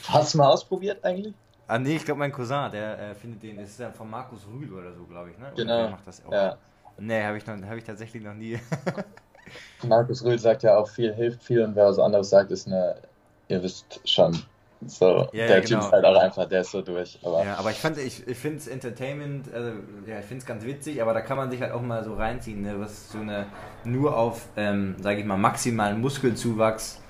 [0.09, 1.35] Hast du mal ausprobiert eigentlich?
[1.66, 4.72] Ah, nee, ich glaube, mein Cousin, der äh, findet den, ist ja von Markus Rühl
[4.72, 5.46] oder so, glaube ich, ne?
[5.55, 5.77] Oder Genau.
[5.77, 6.33] Der macht das auch.
[6.33, 6.59] Ja.
[6.98, 8.59] Nee, habe ich, noch- hab ich tatsächlich noch nie.
[9.83, 13.03] Markus Rühl sagt ja auch viel, hilft viel und wer was anderes sagt, ist eine,
[13.48, 14.37] ihr wisst schon.
[14.87, 15.81] So, Ja, ja, der Typ genau.
[15.81, 17.18] ist halt auch einfach, der ist so durch.
[17.22, 19.70] Aber Ja, aber ich fand, ich, ich finde es Entertainment, also,
[20.07, 22.14] ja, ich finde es ganz witzig, aber da kann man sich halt auch mal so
[22.14, 23.46] reinziehen, ne, was so eine
[23.83, 27.00] nur auf, ähm, sage ich mal, maximalen Muskelzuwachs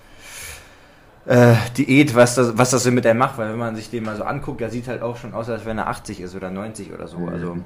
[1.26, 4.04] äh, Diät, was das, was das so mit der macht, weil wenn man sich den
[4.04, 6.50] mal so anguckt, der sieht halt auch schon aus, als wenn er 80 ist oder
[6.50, 7.18] 90 oder so.
[7.28, 7.58] Also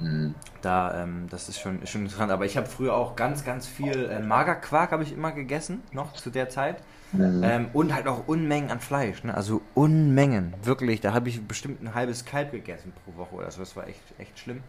[0.00, 0.34] Mhm.
[0.62, 2.32] da, ähm, das ist schon, ist schon interessant.
[2.32, 6.14] Aber ich habe früher auch ganz, ganz viel äh, Magerquark habe ich immer gegessen, noch
[6.14, 6.78] zu der Zeit.
[7.12, 7.42] Mhm.
[7.44, 9.34] Ähm, und halt auch Unmengen an Fleisch, ne?
[9.34, 11.00] also Unmengen, wirklich.
[11.00, 13.60] Da habe ich bestimmt ein halbes Kalb gegessen pro Woche oder so.
[13.60, 14.62] Das war echt, echt schlimm.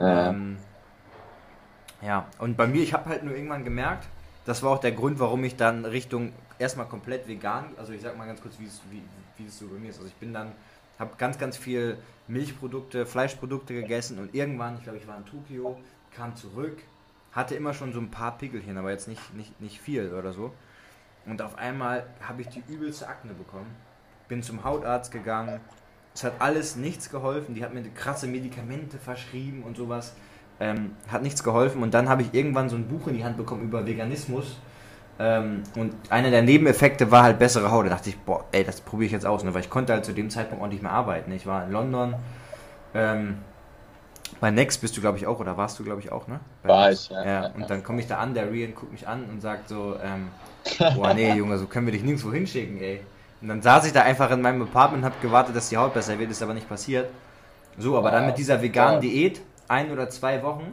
[0.00, 0.30] Ja.
[0.30, 0.56] Ähm,
[2.02, 4.06] ja, und bei mir, ich habe halt nur irgendwann gemerkt,
[4.44, 8.16] das war auch der Grund, warum ich dann Richtung erstmal komplett vegan, also ich sag
[8.16, 9.02] mal ganz kurz, wie es, wie,
[9.36, 9.96] wie es so bei mir ist.
[9.96, 10.52] Also ich bin dann,
[10.98, 15.78] habe ganz, ganz viel Milchprodukte, Fleischprodukte gegessen und irgendwann, ich glaube, ich war in Tokio,
[16.14, 16.78] kam zurück,
[17.32, 20.52] hatte immer schon so ein paar Pickelchen, aber jetzt nicht, nicht, nicht viel oder so.
[21.26, 23.74] Und auf einmal habe ich die übelste Akne bekommen.
[24.28, 25.60] Bin zum Hautarzt gegangen.
[26.14, 27.54] Es hat alles nichts geholfen.
[27.54, 30.14] Die hat mir krasse Medikamente verschrieben und sowas.
[30.60, 31.82] Ähm, hat nichts geholfen.
[31.82, 34.56] Und dann habe ich irgendwann so ein Buch in die Hand bekommen über Veganismus.
[35.18, 37.86] Ähm, und einer der Nebeneffekte war halt bessere Haut.
[37.86, 39.44] Da dachte ich, boah, ey, das probiere ich jetzt aus.
[39.44, 39.54] Ne?
[39.54, 41.32] Weil ich konnte halt zu dem Zeitpunkt auch nicht mehr arbeiten.
[41.32, 42.14] Ich war in London.
[42.94, 43.38] Ähm,
[44.40, 46.40] bei Next bist du, glaube ich, auch, oder warst du, glaube ich, auch, ne?
[46.62, 47.04] Bei War Next.
[47.04, 47.46] ich, ja, ja.
[47.54, 50.28] Und dann komme ich da an, der Rian guckt mich an und sagt so, ähm,
[50.96, 53.00] boah, nee, Junge, so können wir dich nirgendwo hinschicken, ey.
[53.40, 55.94] Und dann saß ich da einfach in meinem Apartment und habe gewartet, dass die Haut
[55.94, 57.08] besser wird, ist aber nicht passiert.
[57.78, 59.00] So, aber dann mit dieser veganen.
[59.00, 60.72] Diät, ein oder zwei Wochen,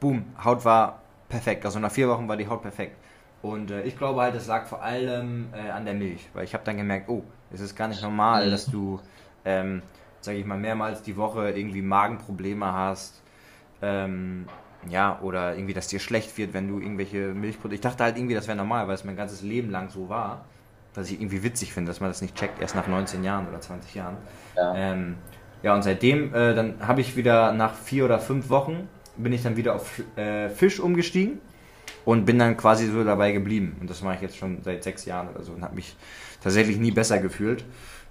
[0.00, 1.01] boom, Haut war
[1.32, 1.64] perfekt.
[1.66, 2.96] Also nach vier Wochen war die Haut perfekt.
[3.42, 6.54] Und äh, ich glaube halt, es lag vor allem äh, an der Milch, weil ich
[6.54, 8.50] habe dann gemerkt, oh, es ist gar nicht normal, Mhm.
[8.52, 9.00] dass du,
[9.44, 9.82] ähm,
[10.20, 13.20] sage ich mal, mehrmals die Woche irgendwie Magenprobleme hast.
[13.82, 14.46] Ähm,
[14.88, 17.74] ja, oder irgendwie, dass dir schlecht wird, wenn du irgendwelche Milchprodukte.
[17.74, 20.44] Ich dachte halt irgendwie, das wäre normal, weil es mein ganzes Leben lang so war.
[20.94, 23.60] Was ich irgendwie witzig finde, dass man das nicht checkt, erst nach 19 Jahren oder
[23.60, 24.16] 20 Jahren.
[24.56, 24.74] Ja.
[24.76, 25.16] Ähm,
[25.62, 29.42] ja, und seitdem, äh, dann habe ich wieder nach vier oder fünf Wochen, bin ich
[29.42, 31.40] dann wieder auf äh, Fisch umgestiegen
[32.04, 33.76] und bin dann quasi so dabei geblieben.
[33.80, 35.96] Und das mache ich jetzt schon seit sechs Jahren oder so und habe mich
[36.42, 37.64] tatsächlich nie besser gefühlt.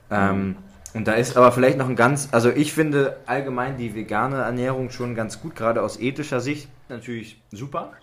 [0.10, 0.58] Ähm,
[0.94, 4.90] und da ist aber vielleicht noch ein ganz, also ich finde allgemein die vegane Ernährung
[4.90, 7.94] schon ganz gut, gerade aus ethischer Sicht natürlich super.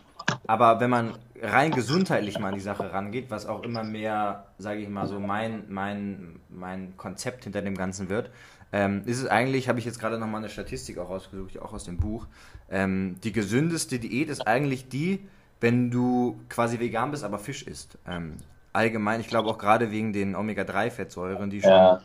[0.46, 4.80] Aber wenn man rein gesundheitlich mal an die Sache rangeht, was auch immer mehr, sage
[4.80, 8.30] ich mal so, mein, mein, mein Konzept hinter dem Ganzen wird,
[8.72, 11.85] ähm, ist es eigentlich, habe ich jetzt gerade nochmal eine Statistik auch rausgesucht, auch aus
[11.85, 12.26] dem Buch,
[12.70, 15.26] ähm, die gesündeste Diät ist eigentlich die,
[15.61, 17.98] wenn du quasi vegan bist, aber Fisch isst.
[18.07, 18.37] Ähm,
[18.72, 22.00] allgemein, ich glaube auch gerade wegen den Omega-3-Fettsäuren, die schon Ja.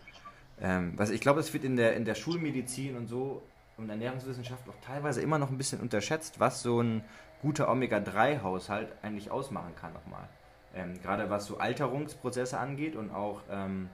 [0.62, 3.44] ähm, was ich glaube, es wird in der, in der Schulmedizin und so
[3.78, 7.04] und Ernährungswissenschaft auch teilweise immer noch ein bisschen unterschätzt, was so ein
[7.42, 10.30] guter Omega-3-Haushalt eigentlich ausmachen kann nochmal.
[10.76, 13.90] Ähm, Gerade was so Alterungsprozesse angeht und auch ähm,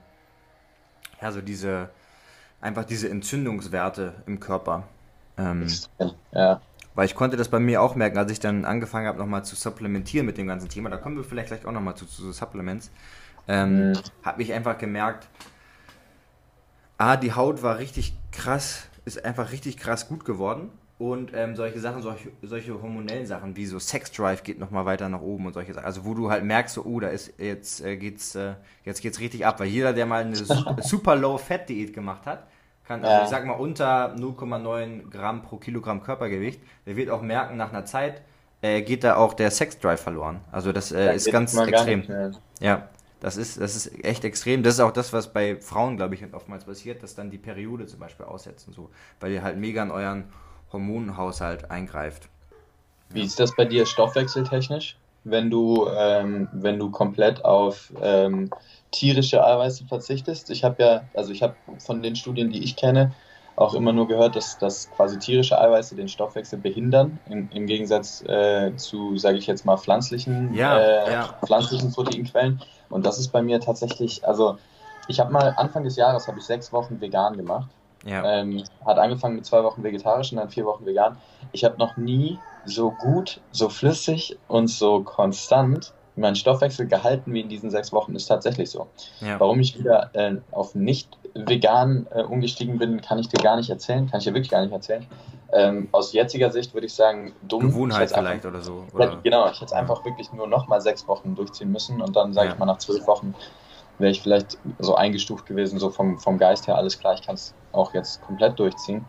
[1.20, 1.90] ja, so diese
[2.60, 4.84] einfach diese Entzündungswerte im Körper.
[5.38, 5.66] Ähm,
[6.32, 6.60] Ja.
[6.94, 9.56] weil ich konnte das bei mir auch merken, als ich dann angefangen habe, nochmal zu
[9.56, 10.90] supplementieren mit dem ganzen Thema.
[10.90, 12.90] Da kommen wir vielleicht gleich auch nochmal zu, zu Supplements.
[13.48, 13.98] Ähm, Mhm.
[14.22, 15.28] Habe ich einfach gemerkt,
[16.98, 20.70] ah, die Haut war richtig krass, ist einfach richtig krass gut geworden.
[20.98, 25.08] Und ähm, solche Sachen, solche, solche hormonellen Sachen wie so Sex Drive geht nochmal weiter
[25.08, 25.86] nach oben und solche Sachen.
[25.86, 28.52] Also wo du halt merkst, so, oh, da ist jetzt äh, geht's, äh,
[28.84, 29.60] jetzt geht's richtig ab.
[29.60, 32.46] Weil jeder, der mal eine su- super Low Fat Diät gemacht hat,
[32.90, 33.22] kann, also Ja.
[33.22, 37.84] ich sag mal unter 0,9 Gramm pro Kilogramm Körpergewicht, der wird auch merken, nach einer
[37.84, 38.20] Zeit
[38.62, 40.40] äh, geht da auch der Sex Drive verloren.
[40.50, 42.02] Also das äh, Da ist ganz extrem.
[42.60, 42.88] Ja,
[43.20, 44.62] das ist, das ist echt extrem.
[44.64, 47.86] Das ist auch das, was bei Frauen, glaube ich, oftmals passiert, dass dann die Periode
[47.86, 50.24] zum Beispiel aussetzt und so, weil ihr halt mega in euren
[50.72, 52.28] Hormonhaushalt eingreift.
[53.10, 58.50] Wie ist das bei dir stoffwechseltechnisch, wenn du, ähm, wenn du komplett auf ähm,
[58.90, 60.50] tierische Eiweiße verzichtest?
[60.50, 63.14] Ich habe ja, also ich habe von den Studien, die ich kenne,
[63.56, 68.22] auch immer nur gehört, dass, dass quasi tierische Eiweiße den Stoffwechsel behindern, im, im Gegensatz
[68.22, 71.38] äh, zu, sage ich jetzt mal, pflanzlichen, Ja, äh, ja.
[71.44, 72.62] pflanzlichen Proteinquellen.
[72.88, 74.58] Und das ist bei mir tatsächlich, also
[75.06, 77.70] ich habe mal Anfang des Jahres habe ich sechs Wochen vegan gemacht
[78.04, 78.40] Ja.
[78.40, 81.20] Ähm, hat angefangen mit zwei Wochen vegetarisch und dann vier Wochen vegan.
[81.52, 87.40] Ich habe noch nie so gut, so flüssig und so konstant mein Stoffwechsel gehalten wie
[87.40, 88.86] in diesen sechs Wochen ist tatsächlich so.
[89.20, 89.40] Ja.
[89.40, 93.70] Warum ich wieder äh, auf nicht vegan äh, umgestiegen bin, kann ich dir gar nicht
[93.70, 95.06] erzählen, kann ich dir wirklich gar nicht erzählen.
[95.52, 97.60] Ähm, aus jetziger Sicht würde ich sagen, dumm.
[97.60, 98.84] Gewohnheit vielleicht oder so.
[98.94, 99.18] Oder?
[99.22, 102.32] Genau, ich hätte es einfach wirklich nur noch mal sechs Wochen durchziehen müssen und dann
[102.32, 102.52] sage ja.
[102.52, 103.34] ich mal nach zwölf Wochen
[103.98, 107.34] wäre ich vielleicht so eingestuft gewesen, so vom, vom Geist her alles klar, ich kann
[107.34, 109.04] es auch jetzt komplett durchziehen.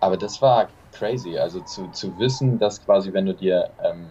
[0.00, 4.08] Aber das war crazy, also zu, zu wissen, dass quasi, wenn du dir ähm,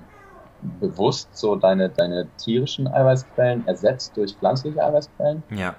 [0.79, 5.75] bewusst so deine, deine tierischen Eiweißquellen ersetzt durch pflanzliche Eiweißquellen, ja.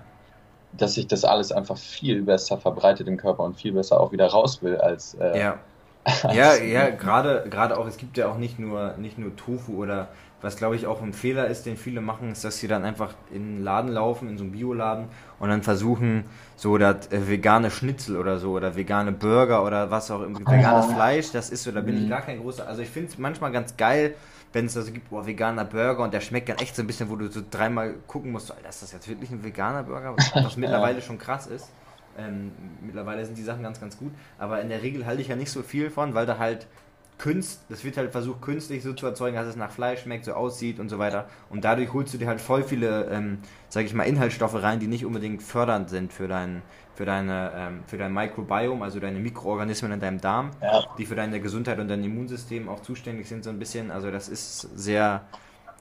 [0.73, 4.27] dass sich das alles einfach viel besser verbreitet im Körper und viel besser auch wieder
[4.27, 5.15] raus will als.
[5.15, 5.59] Äh, ja.
[6.35, 10.09] ja, ja, gerade gerade auch, es gibt ja auch nicht nur nicht nur Tofu oder
[10.45, 13.15] was glaube ich auch ein Fehler ist, den viele machen, ist, dass sie dann einfach
[13.33, 15.07] in den Laden laufen, in so einen Bioladen
[15.41, 16.25] und dann versuchen,
[16.57, 20.93] so das äh, vegane Schnitzel oder so oder vegane Burger oder was auch immer, veganes
[20.93, 22.11] Fleisch, das ist so, da bin ich mhm.
[22.11, 24.15] gar kein großer, also ich finde es manchmal ganz geil,
[24.55, 26.87] wenn es da so gibt, boah, veganer Burger und der schmeckt dann echt so ein
[26.87, 30.17] bisschen, wo du so dreimal gucken musst, Alter, ist das jetzt wirklich ein veganer Burger?
[30.17, 31.71] Was, was mittlerweile schon krass ist.
[32.17, 35.37] Ähm, mittlerweile sind die Sachen ganz, ganz gut, aber in der Regel halte ich ja
[35.37, 36.69] nicht so viel von, weil da halt
[37.17, 40.33] Künst, das wird halt versucht, künstlich so zu erzeugen, dass es nach Fleisch schmeckt, so
[40.33, 41.29] aussieht und so weiter.
[41.49, 43.39] Und dadurch holst du dir halt voll viele, ähm,
[43.69, 46.63] sag ich mal, Inhaltsstoffe rein, die nicht unbedingt fördernd sind für dein,
[46.95, 50.85] für deine, ähm, für dein Mikrobiom, also deine Mikroorganismen in deinem Darm, ja.
[50.99, 53.91] die für deine Gesundheit und dein Immunsystem auch zuständig sind, so ein bisschen.
[53.91, 55.23] Also das ist sehr,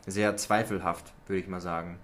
[0.07, 1.97] sehr zweifelhaft, würde ich mal sagen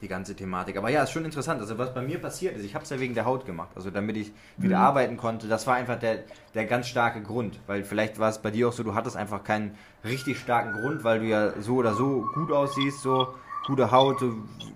[0.00, 0.76] die ganze Thematik.
[0.76, 1.60] Aber ja, ist schon interessant.
[1.60, 3.90] Also was bei mir passiert ist, ich habe es ja wegen der Haut gemacht, also
[3.90, 4.84] damit ich wieder mhm.
[4.84, 5.46] arbeiten konnte.
[5.46, 6.20] Das war einfach der,
[6.54, 9.44] der ganz starke Grund, weil vielleicht war es bei dir auch so, du hattest einfach
[9.44, 13.34] keinen richtig starken Grund, weil du ja so oder so gut aussiehst, so
[13.66, 14.22] gute Haut,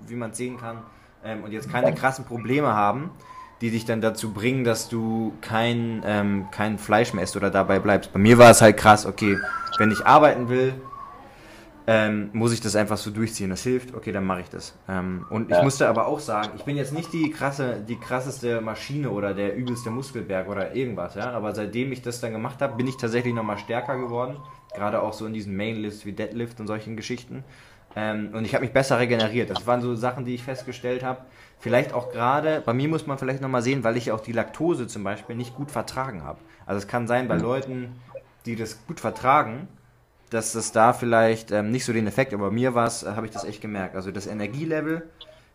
[0.06, 0.78] wie man sehen kann,
[1.24, 3.10] ähm, und jetzt keine krassen Probleme haben,
[3.60, 7.78] die dich dann dazu bringen, dass du kein, ähm, kein Fleisch mehr isst oder dabei
[7.78, 8.12] bleibst.
[8.12, 9.38] Bei mir war es halt krass, okay,
[9.78, 10.74] wenn ich arbeiten will,
[11.86, 13.50] ähm, muss ich das einfach so durchziehen.
[13.50, 14.74] Das hilft, okay, dann mache ich das.
[14.88, 15.58] Ähm, und ja.
[15.58, 19.34] ich musste aber auch sagen, ich bin jetzt nicht die krasse, die krasseste Maschine oder
[19.34, 21.30] der übelste Muskelberg oder irgendwas, ja.
[21.32, 24.36] Aber seitdem ich das dann gemacht habe, bin ich tatsächlich nochmal stärker geworden.
[24.74, 27.44] Gerade auch so in diesen Mainlifts wie Deadlift und solchen Geschichten.
[27.96, 29.50] Ähm, und ich habe mich besser regeneriert.
[29.50, 31.20] Das waren so Sachen, die ich festgestellt habe.
[31.60, 34.86] Vielleicht auch gerade, bei mir muss man vielleicht nochmal sehen, weil ich auch die Laktose
[34.86, 36.38] zum Beispiel nicht gut vertragen habe.
[36.66, 38.00] Also es kann sein bei Leuten,
[38.46, 39.68] die das gut vertragen,
[40.30, 43.12] dass das da vielleicht ähm, nicht so den Effekt, aber bei mir war es, äh,
[43.12, 43.94] habe ich das echt gemerkt.
[43.96, 45.08] Also das Energielevel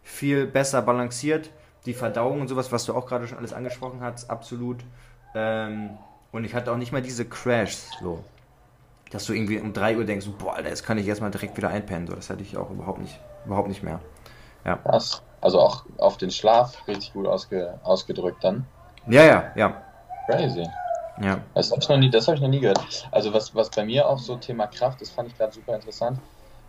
[0.04, 1.50] viel besser balanciert,
[1.86, 4.78] die Verdauung und sowas, was du auch gerade schon alles angesprochen hast, absolut.
[5.36, 5.92] Ähm,
[6.32, 8.24] und ich hatte auch nicht mal diese Crashs, so.
[9.12, 11.70] Dass du irgendwie um 3 Uhr denkst, boah, Alter, jetzt kann ich erstmal direkt wieder
[11.70, 12.08] einpennen.
[12.08, 14.00] So, das hatte ich auch überhaupt nicht, überhaupt nicht mehr.
[14.66, 14.76] Ja.
[14.78, 15.22] Krass.
[15.42, 18.66] Also auch auf den Schlaf richtig gut ausge, ausgedrückt dann.
[19.08, 19.82] Ja, ja, ja.
[20.28, 20.68] Crazy.
[21.22, 21.40] Ja.
[21.54, 23.08] Das habe ich, noch nie, hab ich noch nie gehört.
[23.12, 26.20] Also was, was bei mir auch so Thema Kraft, das fand ich gerade super interessant.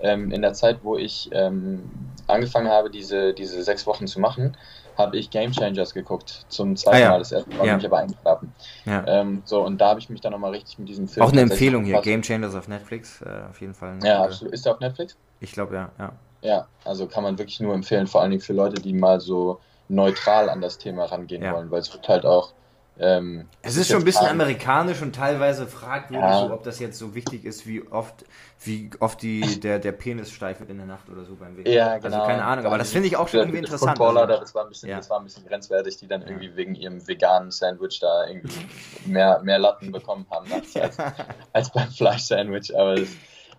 [0.02, 1.90] Ähm, in der Zeit, wo ich ähm,
[2.26, 4.56] angefangen habe, diese, diese sechs Wochen zu machen,
[4.96, 6.44] habe ich Game Changers geguckt.
[6.48, 7.10] Zum zweiten ah, ja.
[7.10, 7.18] Mal.
[7.18, 7.72] Das erste Mal ja.
[7.72, 8.52] bin ich aber eingeschlafen.
[8.84, 9.04] Ja.
[9.06, 11.24] Ähm, so, und da habe ich mich dann nochmal richtig mit diesem Film.
[11.26, 13.98] Auch eine Empfehlung hier, Game Changers auf Netflix, äh, auf jeden Fall.
[14.04, 14.54] Ja, absolut.
[14.54, 15.16] Ist der auf Netflix?
[15.40, 16.12] Ich glaube, ja, ja.
[16.42, 19.60] Ja, also kann man wirklich nur empfehlen, vor allen Dingen für Leute, die mal so
[19.88, 22.54] neutral an das Thema rangehen wollen, weil es wird halt auch
[23.00, 26.46] ähm, es ist schon ein bisschen amerikanisch und teilweise fragwürdig, ja.
[26.46, 28.26] so, ob das jetzt so wichtig ist, wie oft,
[28.62, 31.66] wie oft die, der, der Penis steif wird in der Nacht oder so beim Weg.
[31.66, 32.18] Ja, also genau.
[32.18, 33.96] Also keine Ahnung, aber das finde ich auch schon irgendwie interessant.
[33.96, 34.98] Footballer, also, das, war ein bisschen, ja.
[34.98, 38.66] das war ein bisschen grenzwertig, die dann irgendwie wegen ihrem veganen Sandwich da irgendwie
[39.06, 40.74] mehr, mehr Latten bekommen haben als,
[41.54, 42.76] als beim Fleisch-Sandwich.
[42.76, 43.08] Aber das,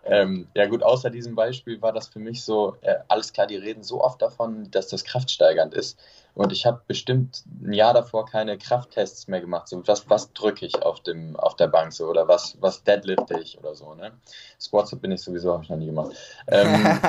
[0.04, 3.58] ähm, ja gut, außer diesem Beispiel war das für mich so, äh, alles klar, die
[3.58, 6.00] reden so oft davon, dass das kraftsteigernd ist.
[6.34, 9.67] Und ich habe bestimmt ein Jahr davor keine Krafttests mehr gemacht.
[9.67, 13.39] So, was, was drücke ich auf, dem, auf der Bank so oder was, was deadlifte
[13.39, 13.94] ich oder so.
[13.96, 14.12] Ne?
[14.60, 16.15] Squats bin ich sowieso, habe ich noch nie gemacht.
[16.48, 17.00] Ähm,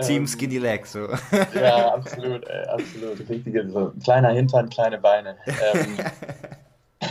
[0.06, 0.92] Team Skinny Legs.
[0.92, 1.08] So.
[1.54, 3.28] ja, absolut, ey, absolut.
[3.28, 5.36] Richtige, so kleiner Hintern, kleine Beine.
[5.46, 5.98] Ähm,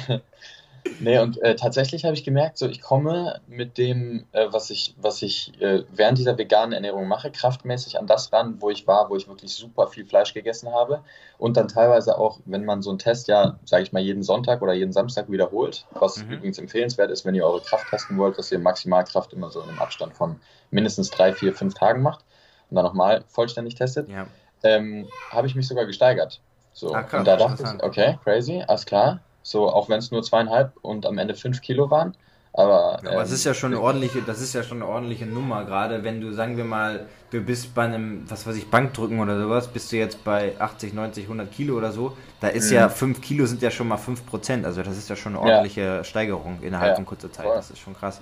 [1.00, 4.96] Nee, und äh, tatsächlich habe ich gemerkt, so ich komme mit dem, äh, was ich,
[5.00, 9.10] was ich äh, während dieser veganen Ernährung mache, kraftmäßig an das ran, wo ich war,
[9.10, 11.04] wo ich wirklich super viel Fleisch gegessen habe.
[11.38, 14.62] Und dann teilweise auch, wenn man so einen Test ja, sage ich mal, jeden Sonntag
[14.62, 16.34] oder jeden Samstag wiederholt, was mhm.
[16.34, 19.70] übrigens empfehlenswert ist, wenn ihr eure Kraft testen wollt, dass ihr Maximalkraft immer so in
[19.70, 20.40] einem Abstand von
[20.72, 22.24] mindestens drei, vier, fünf Tagen macht
[22.70, 24.26] und dann nochmal vollständig testet, ja.
[24.64, 26.42] ähm, habe ich mich sogar gesteigert.
[26.74, 30.12] So, ah, krass, und da dachte ich, okay, crazy, alles klar so, auch wenn es
[30.12, 32.16] nur zweieinhalb und am Ende fünf Kilo waren.
[32.54, 35.26] Aber, ja, aber ähm, ist ja schon eine ordentliche, das ist ja schon eine ordentliche
[35.26, 39.22] Nummer, gerade wenn du, sagen wir mal, du bist bei einem, was weiß ich, Bankdrücken
[39.22, 42.76] oder sowas, bist du jetzt bei 80, 90, 100 Kilo oder so, da ist mhm.
[42.76, 45.42] ja 5 Kilo sind ja schon mal 5 Prozent, also das ist ja schon eine
[45.42, 46.04] ordentliche ja.
[46.04, 47.56] Steigerung innerhalb ja, von kurzer Zeit, voll.
[47.56, 48.20] das ist schon krass.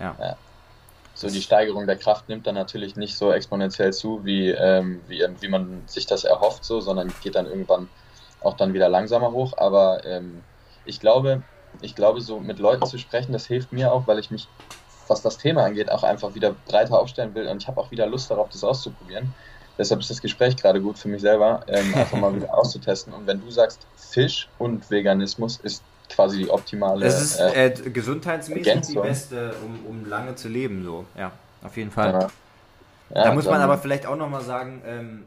[0.00, 0.16] Ja.
[0.18, 0.36] ja.
[1.12, 5.22] So die Steigerung der Kraft nimmt dann natürlich nicht so exponentiell zu, wie, ähm, wie,
[5.40, 7.88] wie man sich das erhofft, so, sondern geht dann irgendwann
[8.42, 10.42] auch dann wieder langsamer hoch, aber ähm,
[10.86, 11.42] ich glaube,
[11.82, 14.48] ich glaube, so mit Leuten zu sprechen, das hilft mir auch, weil ich mich,
[15.08, 18.06] was das Thema angeht, auch einfach wieder breiter aufstellen will und ich habe auch wieder
[18.06, 19.34] Lust darauf, das auszuprobieren.
[19.78, 23.12] Deshalb ist das Gespräch gerade gut für mich selber, ähm, einfach mal wieder auszutesten.
[23.12, 27.04] Und wenn du sagst, Fisch und Veganismus ist quasi die optimale.
[27.04, 29.02] Es ist äh, äh, gesundheitsmäßig Ergänzung.
[29.02, 31.04] die beste, um, um lange zu leben, so.
[31.16, 32.12] Ja, auf jeden Fall.
[32.12, 32.28] Ja.
[33.14, 35.24] Ja, da muss man aber vielleicht auch nochmal sagen, ähm,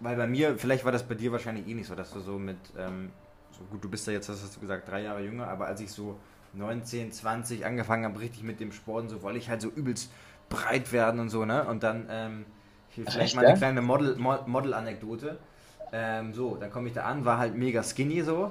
[0.00, 2.32] weil bei mir, vielleicht war das bei dir wahrscheinlich eh nicht so, dass du so
[2.32, 3.10] mit ähm,
[3.52, 5.92] so gut, du bist ja jetzt, hast du gesagt, drei Jahre jünger, aber als ich
[5.92, 6.18] so
[6.54, 10.10] 19, 20 angefangen habe, richtig mit dem Sport und so, wollte ich halt so übelst
[10.48, 11.64] breit werden und so, ne?
[11.64, 12.44] Und dann, ähm,
[12.90, 13.56] vielleicht Echt, mal eine ja?
[13.56, 15.26] kleine Model-Anekdote.
[15.26, 15.38] Model
[15.92, 18.50] ähm, so, dann komme ich da an, war halt mega skinny so.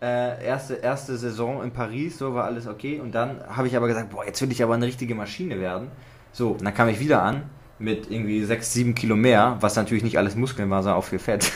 [0.00, 3.00] Äh, erste, erste Saison in Paris, so war alles okay.
[3.00, 5.90] Und dann habe ich aber gesagt, boah, jetzt will ich aber eine richtige Maschine werden.
[6.32, 7.42] So, und dann kam ich wieder an
[7.80, 11.18] mit irgendwie 6, 7 Kilo mehr, was natürlich nicht alles Muskeln war, sondern auch viel
[11.18, 11.50] Fett.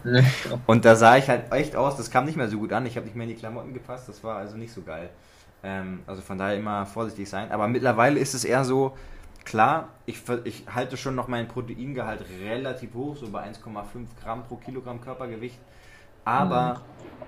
[0.66, 2.84] und da sah ich halt echt aus, das kam nicht mehr so gut an.
[2.84, 5.10] Ich habe nicht mehr in die Klamotten gepasst, das war also nicht so geil.
[5.62, 7.52] Ähm, also von daher immer vorsichtig sein.
[7.52, 8.96] Aber mittlerweile ist es eher so,
[9.44, 14.56] klar, ich, ich halte schon noch meinen Proteingehalt relativ hoch, so bei 1,5 Gramm pro
[14.56, 15.60] Kilogramm Körpergewicht.
[16.24, 17.24] Aber mhm.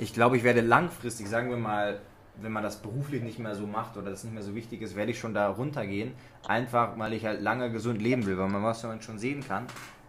[0.00, 2.00] ich glaube, ich werde langfristig, sagen wir mal,
[2.40, 4.96] wenn man das beruflich nicht mehr so macht oder das nicht mehr so wichtig ist,
[4.96, 6.12] werde ich schon da runtergehen.
[6.46, 9.66] Einfach, weil ich halt lange gesund leben will, weil man was man schon sehen kann.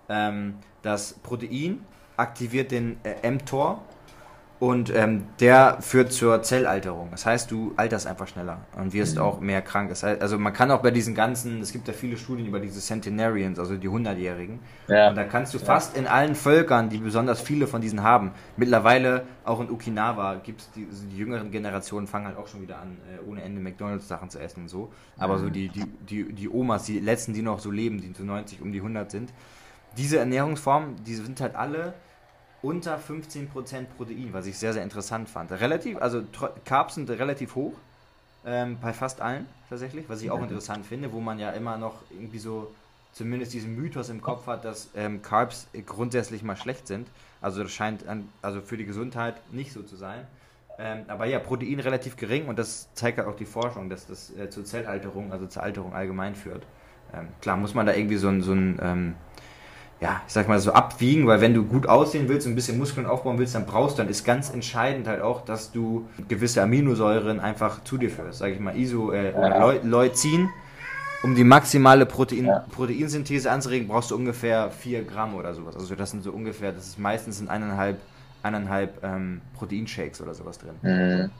[0.09, 1.81] Ähm, das Protein
[2.17, 3.81] aktiviert den äh, mTOR,
[4.65, 7.10] und ähm, der führt zur Zellalterung.
[7.12, 9.21] Das heißt, du alterst einfach schneller und wirst mhm.
[9.21, 9.89] auch mehr krank.
[9.89, 12.60] Das heißt, also man kann auch bei diesen ganzen, es gibt ja viele Studien über
[12.60, 14.60] diese Centenarians, also die Hundertjährigen.
[14.88, 15.10] Ja.
[15.10, 15.65] Und da kannst du ja.
[15.65, 20.62] fast in allen Völkern, die besonders viele von diesen haben, mittlerweile auch in Okinawa gibt
[20.62, 23.62] es die, also die jüngeren Generationen fangen halt auch schon wieder an, äh, ohne Ende
[23.62, 24.91] McDonalds-Sachen zu essen und so.
[25.19, 25.41] Aber mhm.
[25.41, 28.63] so die, die, die, die Omas, die letzten, die noch so leben, die so 90
[28.63, 29.32] um die 100 sind,
[29.95, 31.93] diese Ernährungsformen, die sind halt alle
[32.65, 33.47] unter 15%
[33.95, 35.51] Protein, was ich sehr, sehr interessant fand.
[35.51, 36.23] Relativ, also
[36.65, 37.73] Carbs sind relativ hoch,
[38.43, 41.95] ähm, bei fast allen tatsächlich, was ich auch interessant finde, wo man ja immer noch
[42.10, 42.71] irgendwie so
[43.13, 47.08] zumindest diesen Mythos im Kopf hat, dass ähm, Carbs grundsätzlich mal schlecht sind.
[47.39, 50.28] Also das scheint an, also für die Gesundheit nicht so zu sein.
[50.78, 54.36] Ähm, aber ja, Protein relativ gering und das zeigt halt auch die Forschung, dass das
[54.36, 56.63] äh, zur Zellalterung, also zur Alterung allgemein führt.
[57.13, 59.15] Ähm, klar muss man da irgendwie so ein, so ein ähm,
[60.01, 62.77] ja, ich sag mal so abwiegen, weil wenn du gut aussehen willst und ein bisschen
[62.77, 66.62] Muskeln aufbauen willst, dann brauchst du, dann ist ganz entscheidend halt auch, dass du gewisse
[66.62, 69.71] Aminosäuren einfach zu dir führst, sage ich mal, Iso, äh, ja.
[69.84, 70.49] Leucin.
[71.23, 72.65] Um die maximale Protein, ja.
[72.75, 75.75] Proteinsynthese anzuregen, brauchst du ungefähr 4 Gramm oder sowas.
[75.75, 77.97] Also das sind so ungefähr, das ist meistens in eineinhalb,
[78.43, 80.75] eineinhalb ähm, Proteinshakes oder sowas drin.
[80.84, 81.31] Mhm.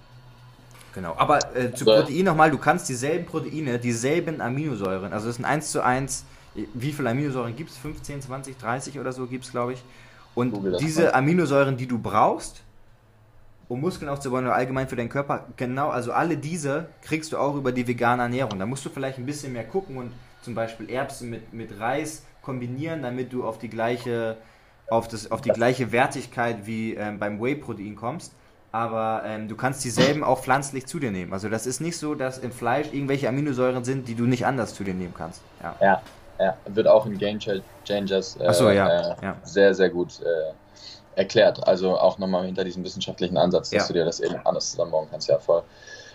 [0.96, 5.46] Genau, aber äh, zu Protein nochmal, du kannst dieselben Proteine, dieselben Aminosäuren, also das sind
[5.46, 6.26] 1 zu 1
[6.74, 7.78] wie viele Aminosäuren gibt es?
[7.78, 9.84] 15, 20, 30 oder so gibt es, glaube ich.
[10.34, 12.62] Und diese Aminosäuren, die du brauchst,
[13.68, 17.56] um Muskeln aufzubauen oder allgemein für deinen Körper, genau, also alle diese kriegst du auch
[17.56, 18.60] über die vegane Ernährung.
[18.60, 22.24] Da musst du vielleicht ein bisschen mehr gucken und zum Beispiel Erbsen mit, mit Reis
[22.42, 24.38] kombinieren, damit du auf die gleiche,
[24.90, 28.34] auf das, auf die gleiche Wertigkeit wie ähm, beim Whey-Protein kommst.
[28.72, 31.32] Aber ähm, du kannst dieselben auch pflanzlich zu dir nehmen.
[31.32, 34.76] Also das ist nicht so, dass im Fleisch irgendwelche Aminosäuren sind, die du nicht anders
[34.76, 35.42] zu dir nehmen kannst.
[35.64, 36.02] Ja, ja
[36.40, 38.88] ja, wird auch in Game Changers äh, so, ja.
[38.88, 39.38] Äh, ja.
[39.44, 40.54] sehr, sehr gut äh,
[41.20, 41.66] erklärt.
[41.68, 45.30] Also auch nochmal hinter diesem wissenschaftlichen Ansatz, dass du dir das eben anders zusammenbauen kannst.
[45.30, 45.64] Ja, voll.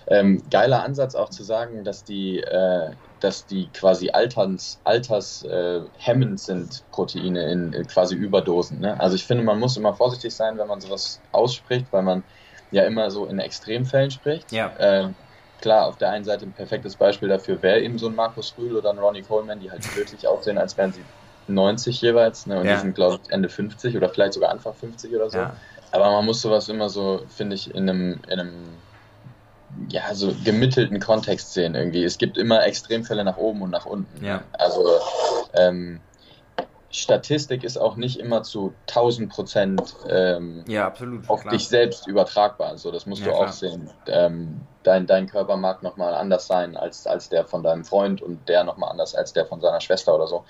[0.06, 6.42] Ähm, geiler Ansatz auch zu sagen, dass die, äh, dass die quasi alterns, altershemmend äh,
[6.42, 8.80] sind, Proteine in, in, quasi Überdosen.
[8.80, 8.98] Ne?
[8.98, 12.24] Also ich finde, man muss immer vorsichtig sein, wenn man sowas ausspricht, weil man
[12.70, 14.50] ja immer so in Extremfällen spricht.
[14.52, 14.72] Ja.
[14.78, 15.14] Ähm,
[15.60, 18.76] klar, auf der einen Seite ein perfektes Beispiel dafür wäre eben so ein Markus Rühl
[18.76, 21.02] oder ein Ronnie Coleman, die halt wirklich aussehen, als wären sie
[21.48, 22.46] 90 jeweils.
[22.46, 22.60] Ne?
[22.60, 22.74] Und ja.
[22.74, 25.38] die sind, glaube ich, Ende 50 oder vielleicht sogar Anfang 50 oder so.
[25.38, 25.56] Ja.
[25.92, 28.54] Aber man muss sowas immer so, finde ich, in einem, in einem
[29.88, 32.04] ja, so gemittelten Kontext sehen irgendwie.
[32.04, 34.24] Es gibt immer Extremfälle nach oben und nach unten.
[34.24, 34.42] Ja.
[34.52, 34.84] Also
[35.54, 36.00] ähm,
[36.92, 41.54] Statistik ist auch nicht immer zu 1000 Prozent ähm, ja, absolut, auf klar.
[41.54, 42.68] dich selbst übertragbar.
[42.68, 43.52] Also das musst ja, du auch klar.
[43.52, 43.90] sehen.
[44.08, 48.48] Ähm, dein, dein Körper mag nochmal anders sein als, als der von deinem Freund und
[48.48, 50.44] der nochmal anders als der von seiner Schwester oder so.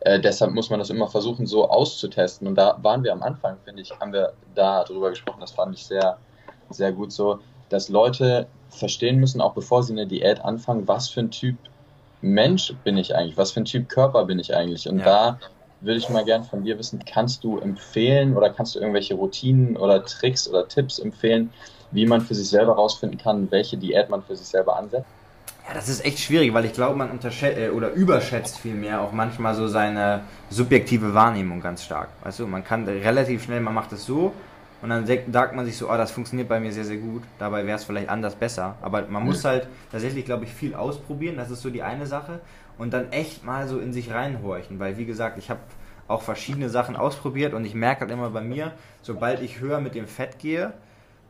[0.00, 2.46] Äh, deshalb muss man das immer versuchen, so auszutesten.
[2.46, 5.40] Und da waren wir am Anfang, finde ich, haben wir da drüber gesprochen.
[5.40, 6.18] Das fand ich sehr,
[6.68, 7.38] sehr gut so,
[7.70, 11.56] dass Leute verstehen müssen, auch bevor sie eine Diät anfangen, was für ein Typ
[12.20, 14.88] Mensch bin ich eigentlich, was für ein Typ Körper bin ich eigentlich.
[14.88, 15.04] Und ja.
[15.04, 15.38] da
[15.80, 19.76] würde ich mal gern von dir wissen, kannst du empfehlen oder kannst du irgendwelche Routinen
[19.76, 21.50] oder Tricks oder Tipps empfehlen,
[21.90, 25.06] wie man für sich selber rausfinden kann, welche Diät man für sich selber ansetzt?
[25.68, 29.12] Ja, das ist echt schwierig, weil ich glaube, man unterschätzt äh, oder überschätzt vielmehr auch
[29.12, 32.08] manchmal so seine subjektive Wahrnehmung ganz stark.
[32.22, 34.32] Weißt du, man kann relativ schnell, man macht es so
[34.82, 37.22] und dann sagt man sich so, oh, das funktioniert bei mir sehr, sehr gut.
[37.38, 38.76] Dabei wäre es vielleicht anders besser.
[38.82, 41.36] Aber man muss halt tatsächlich, glaube ich, viel ausprobieren.
[41.36, 42.40] Das ist so die eine Sache.
[42.78, 44.78] Und dann echt mal so in sich reinhorchen.
[44.78, 45.60] Weil, wie gesagt, ich habe
[46.08, 48.72] auch verschiedene Sachen ausprobiert und ich merke halt immer bei mir,
[49.02, 50.72] sobald ich höher mit dem Fett gehe,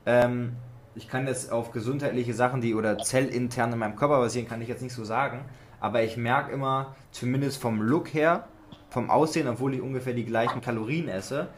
[0.04, 0.52] ähm,
[0.94, 4.68] ich kann jetzt auf gesundheitliche Sachen, die oder zellintern in meinem Körper basieren, kann ich
[4.68, 5.44] jetzt nicht so sagen.
[5.78, 8.48] Aber ich merke immer, zumindest vom Look her,
[8.88, 11.48] vom Aussehen, obwohl ich ungefähr die gleichen Kalorien esse,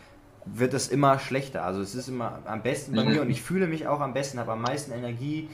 [0.45, 1.65] wird es immer schlechter.
[1.65, 3.11] Also es ist immer am besten bei mhm.
[3.11, 5.49] mir und ich fühle mich auch am besten, habe am meisten Energie,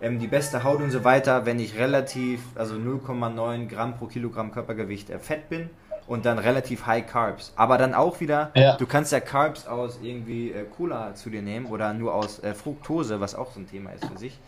[0.00, 4.52] ähm, die beste Haut und so weiter, wenn ich relativ, also 0,9 Gramm pro Kilogramm
[4.52, 5.70] Körpergewicht äh, Fett bin
[6.06, 7.52] und dann relativ High Carbs.
[7.56, 8.76] Aber dann auch wieder, ja.
[8.76, 12.54] du kannst ja Carbs aus irgendwie äh, Cola zu dir nehmen oder nur aus äh,
[12.54, 14.38] Fructose, was auch so ein Thema ist für sich.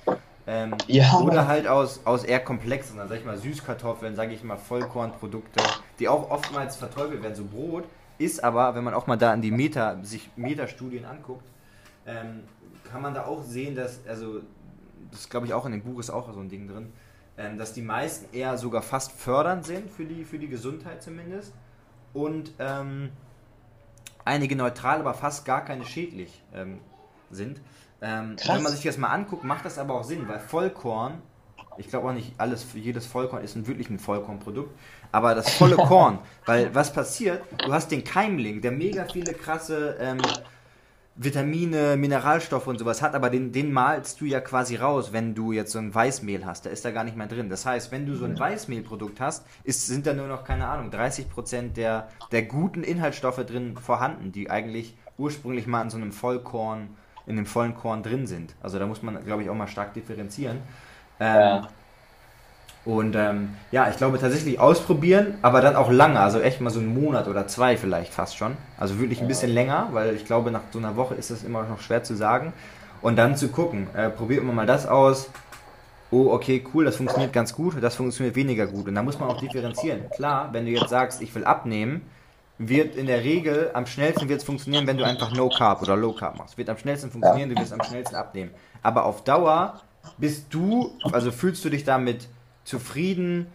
[0.47, 1.19] Ähm, ja.
[1.21, 5.63] Oder halt aus, aus eher komplexen, dann sag ich mal Süßkartoffeln, sag ich mal Vollkornprodukte,
[6.01, 7.85] die auch oftmals verteufelt werden, so Brot.
[8.19, 11.45] Ist aber, wenn man auch mal da an die Meta, sich Metastudien anguckt,
[12.07, 12.43] ähm,
[12.91, 14.41] kann man da auch sehen, dass, also,
[15.13, 16.93] das glaube ich auch in dem Buch ist auch so ein Ding drin,
[17.39, 21.53] ähm, dass die meisten eher sogar fast fördernd sind für die, für die Gesundheit zumindest
[22.13, 23.11] und ähm,
[24.25, 26.79] einige neutral, aber fast gar keine schädlich ähm,
[27.31, 27.61] sind.
[28.01, 31.23] Ähm, wenn man sich das mal anguckt, macht das aber auch Sinn, weil Vollkorn,
[31.77, 34.77] ich glaube auch nicht alles, jedes Vollkorn ist ein wirklich ein Vollkornprodukt,
[35.13, 39.97] aber das volle Korn, weil was passiert, du hast den Keimling, der mega viele krasse
[40.01, 40.19] ähm,
[41.15, 45.53] Vitamine, Mineralstoffe und sowas hat, aber den, den malst du ja quasi raus, wenn du
[45.53, 46.65] jetzt so ein Weißmehl hast.
[46.65, 47.51] Da ist da gar nicht mehr drin.
[47.51, 50.91] Das heißt, wenn du so ein Weißmehlprodukt hast, ist, sind da nur noch, keine Ahnung,
[50.91, 56.97] 30% der, der guten Inhaltsstoffe drin vorhanden, die eigentlich ursprünglich mal in so einem Vollkorn,
[57.27, 58.55] in dem vollen Korn drin sind.
[58.63, 60.59] Also da muss man, glaube ich, auch mal stark differenzieren.
[61.21, 61.69] Ähm, ja.
[62.85, 66.81] Und ähm, ja, ich glaube tatsächlich ausprobieren, aber dann auch lange, also echt mal so
[66.81, 68.57] einen Monat oder zwei vielleicht fast schon.
[68.77, 71.63] Also wirklich ein bisschen länger, weil ich glaube, nach so einer Woche ist das immer
[71.63, 72.53] noch schwer zu sagen.
[73.01, 75.31] Und dann zu gucken, äh, probiert man mal das aus.
[76.11, 78.89] Oh, okay, cool, das funktioniert ganz gut, das funktioniert weniger gut.
[78.89, 80.11] Und da muss man auch differenzieren.
[80.15, 82.03] Klar, wenn du jetzt sagst, ich will abnehmen,
[82.59, 85.97] wird in der Regel am schnellsten wird es funktionieren, wenn du einfach No Carb oder
[85.97, 86.59] Low Carb machst.
[86.59, 88.51] Wird am schnellsten funktionieren, du wirst am schnellsten abnehmen.
[88.83, 89.81] Aber auf Dauer
[90.19, 92.29] bist du, also fühlst du dich damit
[92.65, 93.47] zufrieden,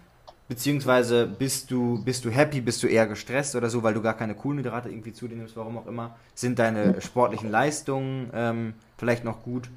[0.48, 4.16] beziehungsweise bist du, bist du happy, bist du eher gestresst oder so, weil du gar
[4.16, 6.16] keine Kohlenhydrate irgendwie zu dir nimmst, warum auch immer.
[6.36, 9.70] Sind deine sportlichen Leistungen ähm, vielleicht noch gut?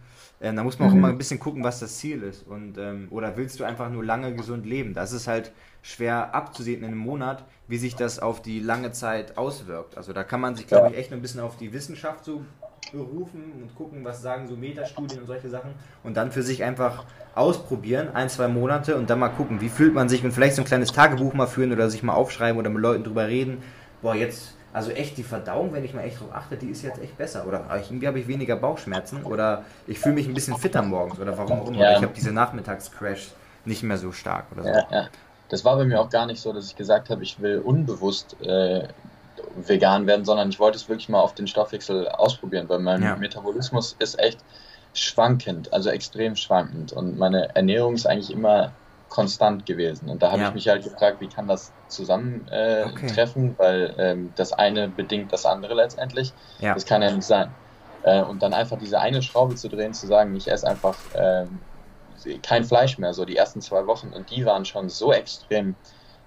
[0.42, 2.46] Ähm, da muss man auch immer ein bisschen gucken, was das Ziel ist.
[2.46, 4.94] Und, ähm, oder willst du einfach nur lange gesund leben?
[4.94, 5.52] Das ist halt
[5.82, 9.96] schwer abzusehen in einem Monat, wie sich das auf die lange Zeit auswirkt.
[9.96, 12.44] Also da kann man sich, glaube ich, echt ein bisschen auf die Wissenschaft so
[12.92, 15.70] berufen und gucken, was sagen so Metastudien und solche Sachen
[16.02, 19.94] und dann für sich einfach ausprobieren, ein, zwei Monate und dann mal gucken, wie fühlt
[19.94, 22.70] man sich und vielleicht so ein kleines Tagebuch mal führen oder sich mal aufschreiben oder
[22.70, 23.62] mit Leuten drüber reden.
[24.02, 27.00] Boah, jetzt, also echt die Verdauung, wenn ich mal echt drauf achte, die ist jetzt
[27.00, 27.46] echt besser.
[27.46, 31.36] Oder irgendwie habe ich weniger Bauchschmerzen oder ich fühle mich ein bisschen fitter morgens oder
[31.36, 31.78] warum auch immer.
[31.78, 31.96] Ja.
[31.96, 33.30] ich habe diese Nachmittagscrash
[33.64, 34.68] nicht mehr so stark oder so.
[34.68, 35.08] Ja, ja.
[35.48, 38.36] Das war bei mir auch gar nicht so, dass ich gesagt habe, ich will unbewusst
[38.40, 38.86] äh,
[39.56, 43.16] vegan werden, sondern ich wollte es wirklich mal auf den Stoffwechsel ausprobieren, weil mein ja.
[43.16, 44.40] Metabolismus ist echt
[44.94, 46.92] schwankend, also extrem schwankend.
[46.92, 48.72] Und meine Ernährung ist eigentlich immer
[49.08, 50.08] konstant gewesen.
[50.08, 50.48] Und da habe ja.
[50.48, 53.54] ich mich halt gefragt, wie kann das zusammentreffen, äh, okay.
[53.58, 56.32] weil ähm, das eine bedingt das andere letztendlich.
[56.60, 56.74] Ja.
[56.74, 57.50] Das kann ja nicht sein.
[58.02, 61.46] Äh, und dann einfach diese eine Schraube zu drehen, zu sagen, ich esse einfach äh,
[62.42, 64.08] kein Fleisch mehr, so die ersten zwei Wochen.
[64.14, 65.74] Und die waren schon so extrem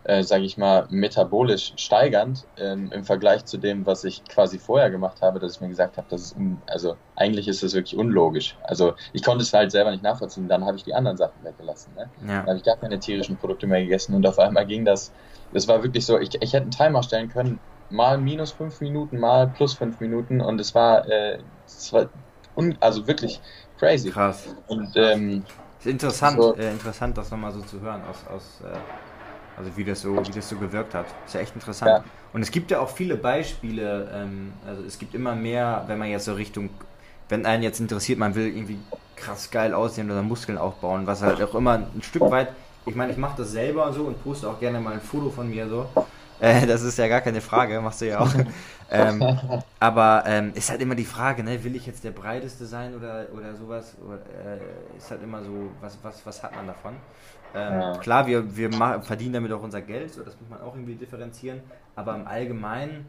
[0.06, 4.89] äh, sage ich mal, metabolisch steigernd ähm, im Vergleich zu dem, was ich quasi vorher
[4.89, 7.97] gemacht habe, dass ich mir gesagt habe, das ist un also eigentlich ist das wirklich
[7.97, 8.58] unlogisch.
[8.64, 11.93] Also ich konnte es halt selber nicht nachvollziehen, dann habe ich die anderen Sachen weggelassen.
[11.95, 12.10] Ne?
[12.28, 12.39] Ja.
[12.39, 15.12] Dann habe ich gar keine tierischen Produkte mehr gegessen und auf einmal ging das,
[15.54, 19.20] das war wirklich so, ich, ich hätte einen Timer stellen können, mal minus fünf Minuten,
[19.20, 22.10] mal plus fünf Minuten und es war, äh, es war
[22.56, 23.39] un also wirklich
[23.80, 24.10] crazy.
[24.10, 24.54] Krass.
[24.68, 25.45] Und ähm,
[25.80, 28.78] ist interessant, so, äh, interessant, das nochmal so zu hören aus, aus äh
[29.58, 31.06] also wie das so, wie das so gewirkt hat.
[31.26, 31.89] Ist ja echt interessant.
[31.89, 32.04] Ja.
[32.34, 36.10] Und es gibt ja auch viele Beispiele, ähm, also es gibt immer mehr, wenn man
[36.10, 36.70] jetzt so Richtung,
[37.30, 38.80] wenn einen jetzt interessiert, man will irgendwie
[39.16, 42.49] krass geil aussehen oder Muskeln aufbauen, was halt auch immer ein Stück weit,
[42.86, 45.49] ich meine, ich mache das selber so und poste auch gerne mal ein Foto von
[45.49, 45.88] mir so.
[46.39, 48.30] Äh, das ist ja gar keine Frage, machst du ja auch.
[48.91, 49.39] ähm,
[49.80, 51.64] aber ähm, ist halt immer die Frage, ne?
[51.64, 53.95] will ich jetzt der breiteste sein oder, oder sowas?
[54.06, 56.95] Oder, äh, ist halt immer so, was, was, was hat man davon?
[57.56, 57.97] Ähm, ja.
[57.97, 61.62] Klar, wir, wir verdienen damit auch unser Geld, so, das muss man auch irgendwie differenzieren.
[61.95, 63.06] Aber im Allgemeinen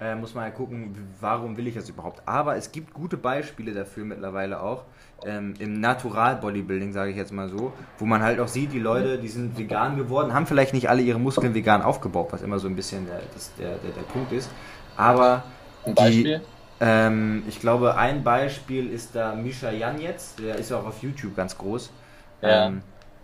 [0.00, 2.22] äh, muss man ja gucken, warum will ich das überhaupt.
[2.26, 4.84] Aber es gibt gute Beispiele dafür mittlerweile auch.
[5.26, 9.18] Ähm, Im Natural-Bodybuilding, sage ich jetzt mal so, wo man halt auch sieht, die Leute,
[9.18, 12.68] die sind vegan geworden, haben vielleicht nicht alle ihre Muskeln vegan aufgebaut, was immer so
[12.68, 14.50] ein bisschen der, das, der, der, der Punkt ist.
[14.96, 15.42] Aber
[15.84, 16.38] ein Beispiel?
[16.38, 16.44] Die,
[16.80, 21.02] ähm, ich glaube, ein Beispiel ist da Misha Jan jetzt, der ist ja auch auf
[21.02, 21.92] YouTube ganz groß.
[22.40, 22.80] Ja, ähm,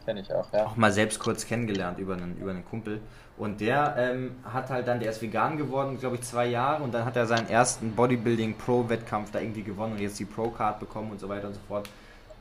[0.06, 0.64] kenne ich auch, ja.
[0.64, 3.00] Auch mal selbst kurz kennengelernt über einen, über einen Kumpel.
[3.36, 6.94] Und der ähm, hat halt dann, der ist vegan geworden, glaube ich, zwei Jahre und
[6.94, 11.10] dann hat er seinen ersten Bodybuilding Pro-Wettkampf da irgendwie gewonnen und jetzt die Pro-Card bekommen
[11.10, 11.90] und so weiter und so fort.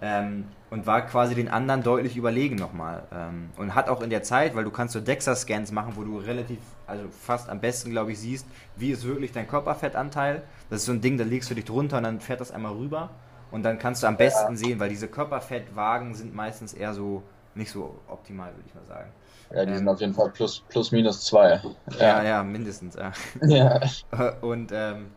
[0.02, 3.04] Ähm, und war quasi den anderen deutlich überlegen nochmal.
[3.14, 6.18] Ähm, und hat auch in der Zeit, weil du kannst so DEXA-Scans machen, wo du
[6.18, 8.46] relativ, also fast am besten, glaube ich, siehst,
[8.76, 10.44] wie ist wirklich dein Körperfettanteil.
[10.70, 12.74] Das ist so ein Ding, da legst du dich drunter und dann fährt das einmal
[12.74, 13.10] rüber.
[13.52, 14.58] Und dann kannst du am besten ja.
[14.58, 17.24] sehen, weil diese Körperfettwagen sind meistens eher so
[17.56, 19.12] nicht so optimal, würde ich mal sagen.
[19.52, 21.62] Ja, die ähm, sind auf jeden Fall plus, plus minus zwei.
[22.00, 22.96] Ja, ja, ja mindestens.
[22.96, 23.12] Ja.
[23.42, 23.82] ja.
[24.42, 25.12] Und ähm,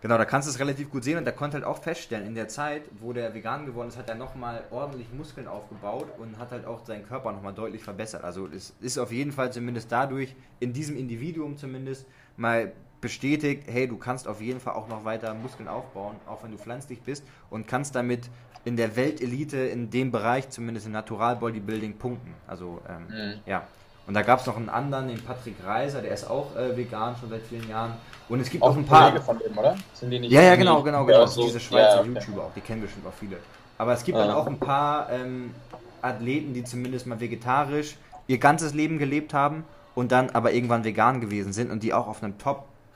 [0.00, 2.34] genau, da kannst du es relativ gut sehen und der konnte halt auch feststellen, in
[2.34, 6.50] der Zeit, wo der vegan geworden ist, hat er nochmal ordentlich Muskeln aufgebaut und hat
[6.50, 8.24] halt auch seinen Körper nochmal deutlich verbessert.
[8.24, 12.06] Also es ist auf jeden Fall zumindest dadurch, in diesem Individuum zumindest,
[12.36, 16.50] mal bestätigt, hey, du kannst auf jeden Fall auch noch weiter Muskeln aufbauen, auch wenn
[16.50, 18.30] du pflanzlich bist und kannst damit
[18.64, 22.34] in der Weltelite in dem Bereich, zumindest im Natural Bodybuilding, punkten.
[22.46, 23.40] Also ähm, mhm.
[23.46, 23.62] ja.
[24.06, 27.14] Und da gab es noch einen anderen, den Patrick Reiser, der ist auch äh, vegan
[27.16, 27.92] schon seit vielen Jahren.
[28.28, 29.10] Und es gibt auch, auch ein paar.
[29.10, 29.76] Kollege von dem, oder?
[29.94, 31.26] Sind die nicht ja, ja, genau, genau, genau.
[31.26, 32.08] So, diese Schweizer ja, okay.
[32.08, 33.36] YouTuber auch, die kennen bestimmt auch viele.
[33.78, 34.26] Aber es gibt ja.
[34.26, 35.54] dann auch ein paar ähm,
[36.02, 37.96] Athleten, die zumindest mal vegetarisch
[38.26, 42.06] ihr ganzes Leben gelebt haben und dann aber irgendwann vegan gewesen sind und die auch
[42.06, 42.38] auf einem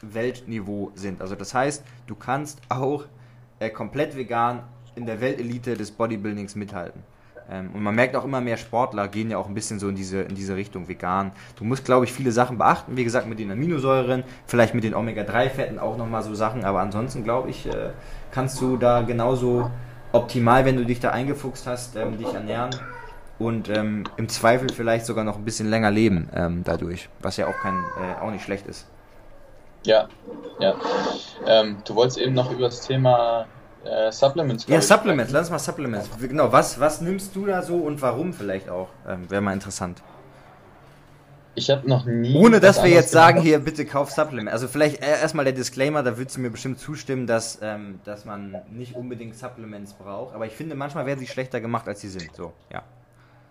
[0.04, 1.20] Top-Weltniveau sind.
[1.20, 3.04] Also das heißt, du kannst auch
[3.58, 4.62] äh, komplett vegan
[4.94, 7.02] in der Weltelite des Bodybuildings mithalten.
[7.50, 9.96] Ähm, und man merkt auch immer mehr Sportler gehen ja auch ein bisschen so in
[9.96, 11.32] diese, in diese Richtung vegan.
[11.56, 12.96] Du musst, glaube ich, viele Sachen beachten.
[12.96, 16.64] Wie gesagt, mit den Aminosäuren, vielleicht mit den Omega-3-Fetten auch nochmal so Sachen.
[16.64, 17.90] Aber ansonsten, glaube ich, äh,
[18.30, 19.70] kannst du da genauso
[20.12, 22.70] optimal, wenn du dich da eingefuchst hast, ähm, dich ernähren.
[23.38, 27.08] Und ähm, im Zweifel vielleicht sogar noch ein bisschen länger leben ähm, dadurch.
[27.20, 28.86] Was ja auch, kein, äh, auch nicht schlecht ist.
[29.84, 30.08] Ja,
[30.60, 30.74] ja.
[31.46, 33.46] Ähm, du wolltest eben noch über das Thema
[33.84, 34.66] äh, Supplements.
[34.66, 36.08] Ja, Supplements, lass mal Supplements.
[36.20, 38.88] Genau, was, was nimmst du da so und warum vielleicht auch?
[39.06, 40.02] Ähm, Wäre mal interessant.
[41.56, 42.34] Ich habe noch nie.
[42.36, 44.52] Ohne dass wir jetzt sagen, hier bitte kauf Supplements.
[44.52, 48.56] Also vielleicht erstmal der Disclaimer, da würdest du mir bestimmt zustimmen, dass, ähm, dass man
[48.72, 50.34] nicht unbedingt Supplements braucht.
[50.34, 52.34] Aber ich finde, manchmal werden sie schlechter gemacht, als sie sind.
[52.34, 52.82] So, ja.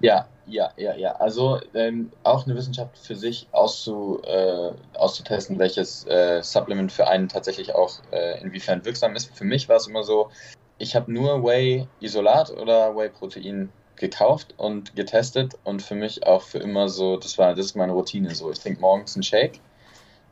[0.04, 1.14] Ja, ja, ja, ja.
[1.14, 7.30] Also ähm, auch eine Wissenschaft für sich auszu, äh, auszutesten, welches äh, Supplement für einen
[7.30, 9.34] tatsächlich auch äh, inwiefern wirksam ist.
[9.34, 10.30] Für mich war es immer so,
[10.78, 16.90] ich habe nur Whey-Isolat oder Whey-Protein gekauft und getestet und für mich auch für immer
[16.90, 18.52] so, das war, das ist meine Routine so.
[18.52, 19.62] Ich trinke morgens einen Shake.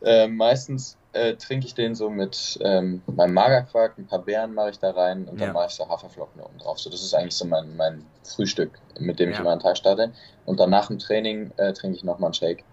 [0.03, 4.69] Äh, meistens äh, trinke ich den so mit ähm, meinem Magerquark, ein paar Beeren mache
[4.69, 5.47] ich da rein und ja.
[5.47, 6.79] dann mache ich so Haferflocken oben drauf.
[6.79, 9.35] So, das ist eigentlich so mein, mein Frühstück, mit dem ja.
[9.35, 10.11] ich immer einen Tag starte.
[10.45, 12.63] Und dann nach dem Training äh, trinke ich nochmal einen Shake.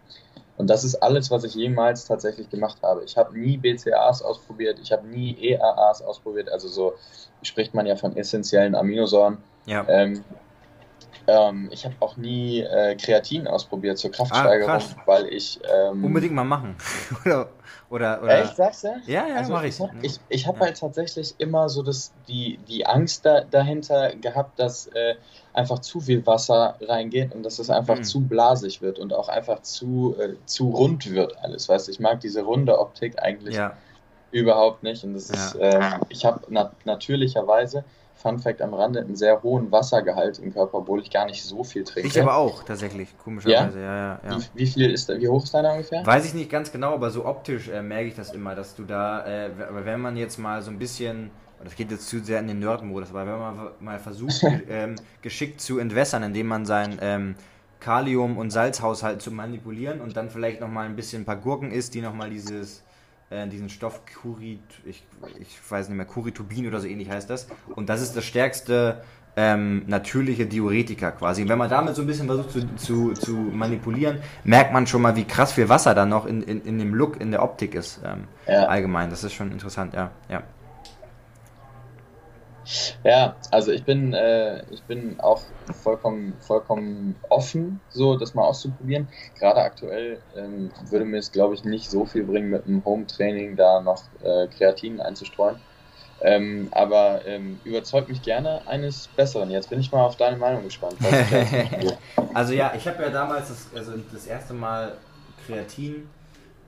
[0.57, 3.05] Und das ist alles, was ich jemals tatsächlich gemacht habe.
[3.05, 6.95] Ich habe nie BCAAs ausprobiert, ich habe nie EAAs ausprobiert, also so
[7.43, 9.39] spricht man ja von essentiellen Aminosäuren.
[9.67, 9.87] Ja.
[9.89, 10.25] Ähm,
[11.29, 15.61] ähm, ich habe auch nie äh, Kreatin ausprobiert zur Kraftsteigerung, ah, weil ich.
[15.71, 16.75] Ähm, Unbedingt mal machen.
[17.25, 17.51] oder,
[17.91, 18.45] oder, oder.
[18.45, 18.89] Echt, sagst du?
[19.07, 19.79] Ja, ja, also, mache ich.
[20.01, 20.65] Ich, ich habe ja.
[20.65, 25.17] halt tatsächlich immer so das, die, die Angst da, dahinter gehabt, dass äh,
[25.53, 28.05] einfach zu viel Wasser reingeht und dass es einfach mhm.
[28.05, 31.69] zu blasig wird und auch einfach zu, äh, zu rund wird alles.
[31.69, 33.77] Weißt du, ich mag diese runde Optik eigentlich ja.
[34.31, 35.05] überhaupt nicht.
[35.05, 37.85] Und das ist, ähm, ich habe na natürlicherweise
[38.19, 41.63] Fun Fact am Rande, einen sehr hohen Wassergehalt im Körper, obwohl ich gar nicht so
[41.63, 42.09] viel trinke.
[42.09, 44.39] Ich aber auch, tatsächlich, komischerweise, ja, ja, ja.
[44.55, 46.05] Wie, wie, viel ist da, wie hoch ist deiner ungefähr?
[46.05, 48.85] Weiß ich nicht ganz genau, aber so optisch äh, merke ich das immer, dass du
[48.85, 49.51] da, äh,
[49.85, 51.31] wenn man jetzt mal so ein bisschen,
[51.63, 55.61] das geht jetzt zu sehr in den Nerd-Modus, aber wenn man mal versucht, ähm, geschickt
[55.61, 57.37] zu entwässern, indem man sein ähm,
[57.79, 61.95] Kalium- und Salzhaushalt zu manipulieren und dann vielleicht nochmal ein bisschen ein paar Gurken isst,
[61.95, 62.83] die nochmal dieses
[63.31, 65.05] äh, diesen Stoff Curit, ich,
[65.39, 67.49] ich weiß nicht mehr, Curitubin oder so ähnlich heißt das.
[67.75, 69.03] Und das ist das stärkste
[69.37, 71.43] ähm, natürliche Diuretika quasi.
[71.43, 75.03] Und wenn man damit so ein bisschen versucht zu, zu, zu manipulieren, merkt man schon
[75.03, 77.75] mal, wie krass viel Wasser da noch in, in, in dem Look, in der Optik
[77.75, 78.01] ist.
[78.05, 78.65] Ähm, ja.
[78.65, 80.11] Allgemein, das ist schon interessant, ja.
[80.29, 80.43] ja.
[83.05, 85.41] Ja, also ich bin, äh, ich bin auch
[85.83, 89.09] vollkommen, vollkommen offen, so das mal auszuprobieren.
[89.39, 93.57] Gerade aktuell ähm, würde mir es, glaube ich, nicht so viel bringen, mit dem Home-Training
[93.57, 95.57] da noch äh, Kreatin einzustreuen.
[96.21, 99.51] Ähm, aber ähm, überzeugt mich gerne eines Besseren.
[99.51, 100.97] Jetzt bin ich mal auf deine Meinung gespannt.
[102.35, 104.97] also ja, ich habe ja damals das, also das erste Mal
[105.47, 106.09] Kreatin.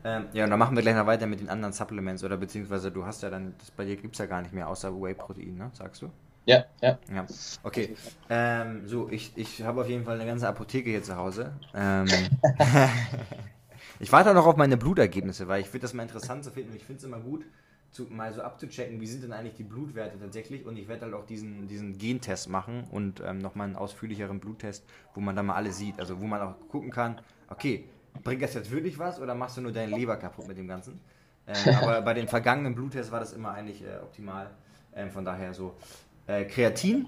[0.05, 2.91] Ähm, ja, und dann machen wir gleich noch weiter mit den anderen Supplements oder beziehungsweise
[2.91, 5.57] du hast ja dann, das bei dir gibt es ja gar nicht mehr außer Whey-Protein,
[5.57, 5.71] ne?
[5.75, 6.11] Sagst du?
[6.47, 6.99] Ja, ja.
[7.13, 7.27] Ja,
[7.63, 7.95] okay.
[8.29, 11.53] Ähm, so, ich, ich habe auf jeden Fall eine ganze Apotheke hier zu Hause.
[11.75, 12.07] Ähm,
[13.99, 16.75] ich warte auch noch auf meine Blutergebnisse, weil ich finde das mal interessant zu finden.
[16.75, 17.45] Ich finde es immer gut,
[17.91, 20.65] zu, mal so abzuchecken, wie sind denn eigentlich die Blutwerte tatsächlich.
[20.65, 24.85] Und ich werde halt auch diesen, diesen Gentest machen und ähm, nochmal einen ausführlicheren Bluttest,
[25.15, 25.99] wo man dann mal alles sieht.
[25.99, 27.85] Also wo man auch gucken kann, okay,
[28.23, 31.01] bringt das jetzt wirklich was oder machst du nur deine Leber kaputt mit dem Ganzen?
[31.47, 34.51] Äh, aber bei den vergangenen Bluttests war das immer eigentlich äh, optimal.
[34.95, 35.75] Ähm, von daher so.
[36.27, 37.07] Äh, Kreatin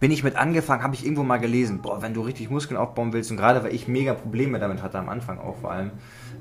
[0.00, 3.12] bin ich mit angefangen, habe ich irgendwo mal gelesen, boah, wenn du richtig Muskeln aufbauen
[3.12, 5.92] willst und gerade weil ich mega Probleme damit hatte am Anfang auch vor allem,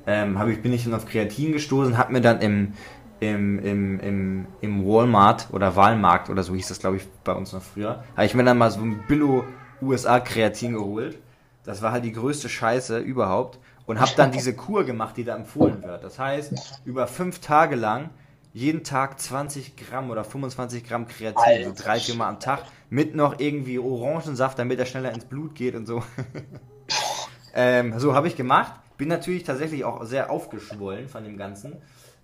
[0.07, 2.73] ähm, ich, bin ich dann auf Kreatin gestoßen, habe mir dann im,
[3.19, 7.53] im, im, im, im Walmart oder Walmarkt oder so hieß das glaube ich bei uns
[7.53, 9.45] noch früher, habe ich mir dann mal so ein Billo
[9.81, 11.17] USA Kreatin geholt.
[11.63, 15.35] Das war halt die größte Scheiße überhaupt und habe dann diese Kur gemacht, die da
[15.35, 16.03] empfohlen wird.
[16.03, 18.09] Das heißt, über fünf Tage lang
[18.53, 23.15] jeden Tag 20 Gramm oder 25 Gramm Kreatin, so drei, vier Mal am Tag, mit
[23.15, 26.03] noch irgendwie Orangensaft, damit er schneller ins Blut geht und so.
[27.55, 28.73] ähm, so habe ich gemacht.
[28.97, 31.77] Bin natürlich tatsächlich auch sehr aufgeschwollen von dem Ganzen.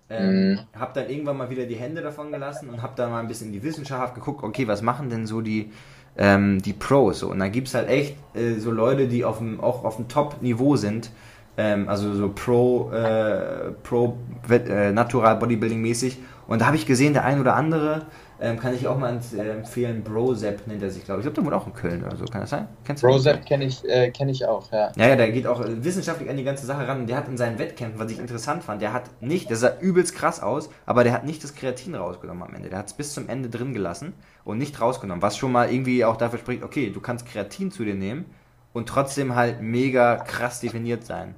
[0.08, 0.58] Ähm, mm.
[0.78, 3.48] Hab dann irgendwann mal wieder die Hände davon gelassen und hab dann mal ein bisschen
[3.48, 5.72] in die Wissenschaft geguckt, okay, was machen denn so die,
[6.20, 7.18] ähm, die Pros?
[7.18, 7.30] So.
[7.30, 10.06] Und dann gibt es halt echt äh, so Leute, die auf dem, auch auf dem
[10.06, 11.10] Top-Niveau sind,
[11.56, 14.16] ähm, also so Pro, äh, Pro
[14.48, 16.18] äh, Natural Bodybuilding mäßig.
[16.46, 18.02] Und da habe ich gesehen, der ein oder andere
[18.40, 20.02] ähm, kann ich auch mal äh, empfehlen.
[20.02, 21.26] Brozep nennt er sich, glaube ich.
[21.26, 22.24] Ich glaube, der wohnt auch in Köln oder so.
[22.24, 22.68] Kann das sein?
[22.84, 24.90] Kennst du Brozep kenne ich, äh, kenn ich auch, ja.
[24.96, 27.00] Ja, ja, der geht auch wissenschaftlich an die ganze Sache ran.
[27.00, 29.78] Und der hat in seinen Wettkämpfen, was ich interessant fand, der hat nicht, der sah
[29.80, 32.70] übelst krass aus, aber der hat nicht das Kreatin rausgenommen am Ende.
[32.70, 34.14] Der hat es bis zum Ende drin gelassen
[34.44, 35.22] und nicht rausgenommen.
[35.22, 38.24] Was schon mal irgendwie auch dafür spricht, okay, du kannst Kreatin zu dir nehmen
[38.72, 41.34] und trotzdem halt mega krass definiert sein.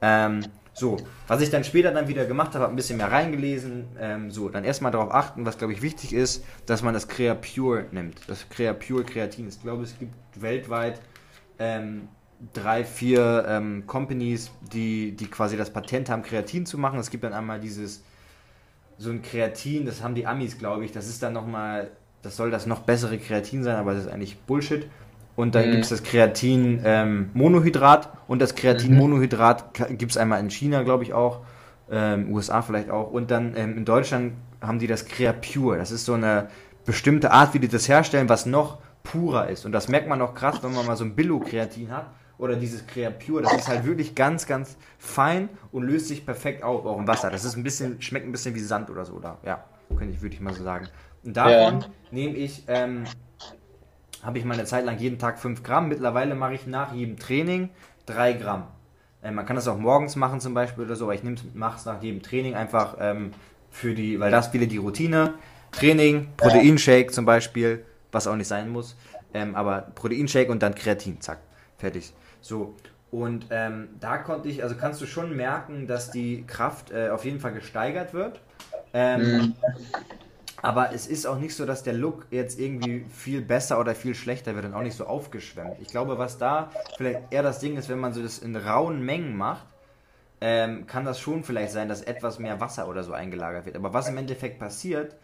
[0.00, 0.40] Ähm,
[0.74, 0.96] so,
[1.26, 3.88] was ich dann später dann wieder gemacht habe, habe ein bisschen mehr reingelesen.
[3.98, 7.34] Ähm, so, dann erstmal darauf achten, was glaube ich wichtig ist, dass man das Crea
[7.34, 8.20] Pure nimmt.
[8.26, 9.48] Das Crea Pure Kreatin.
[9.48, 11.00] Ich glaube, es gibt weltweit
[11.58, 12.08] ähm,
[12.54, 16.98] drei, vier ähm, Companies, die, die quasi das Patent haben, Kreatin zu machen.
[16.98, 18.02] Es gibt dann einmal dieses,
[18.98, 20.92] so ein Kreatin, das haben die Amis, glaube ich.
[20.92, 21.90] Das ist dann nochmal,
[22.22, 24.88] das soll das noch bessere Kreatin sein, aber das ist eigentlich Bullshit.
[25.34, 25.72] Und dann mhm.
[25.72, 29.98] gibt es das Kreatin-Monohydrat ähm, und das Kreatin-Monohydrat mhm.
[29.98, 31.40] gibt es einmal in China, glaube ich auch,
[31.90, 33.10] ähm, USA vielleicht auch.
[33.10, 35.78] Und dann ähm, in Deutschland haben die das Creapure.
[35.78, 36.48] Das ist so eine
[36.84, 39.64] bestimmte Art, wie die das herstellen, was noch purer ist.
[39.64, 42.06] Und das merkt man auch krass, wenn man mal so ein Billo-Kreatin hat
[42.38, 43.42] oder dieses Creapure.
[43.42, 47.30] Das ist halt wirklich ganz, ganz fein und löst sich perfekt auf, auch im Wasser.
[47.30, 49.18] Das ist ein bisschen, schmeckt ein bisschen wie Sand oder so.
[49.18, 49.38] Da.
[49.44, 49.64] Ja,
[49.96, 50.88] könnte ich, würde ich mal so sagen.
[51.24, 51.86] Und davon ja.
[52.10, 53.04] nehme ich ähm,
[54.22, 55.88] habe ich mal eine Zeit lang jeden Tag 5 Gramm.
[55.88, 57.70] Mittlerweile mache ich nach jedem Training
[58.06, 58.64] 3 Gramm.
[59.22, 61.22] Äh, man kann das auch morgens machen zum Beispiel oder so, aber ich
[61.54, 63.32] mache es nach jedem Training einfach ähm,
[63.70, 65.34] für die, weil das viele die Routine.
[65.72, 68.96] Training, Proteinshake zum Beispiel, was auch nicht sein muss.
[69.34, 71.38] Ähm, aber Proteinshake und dann Kreatin, zack,
[71.78, 72.12] fertig.
[72.42, 72.74] So,
[73.10, 77.24] und ähm, da konnte ich, also kannst du schon merken, dass die Kraft äh, auf
[77.24, 78.40] jeden Fall gesteigert wird.
[78.94, 79.54] Ähm, mhm.
[80.62, 84.14] Aber es ist auch nicht so, dass der Look jetzt irgendwie viel besser oder viel
[84.14, 85.76] schlechter wird und auch nicht so aufgeschwemmt.
[85.80, 89.04] Ich glaube, was da vielleicht eher das Ding ist, wenn man so das in rauen
[89.04, 89.66] Mengen macht,
[90.40, 93.76] ähm, kann das schon vielleicht sein, dass etwas mehr Wasser oder so eingelagert wird.
[93.76, 95.16] Aber was im Endeffekt passiert,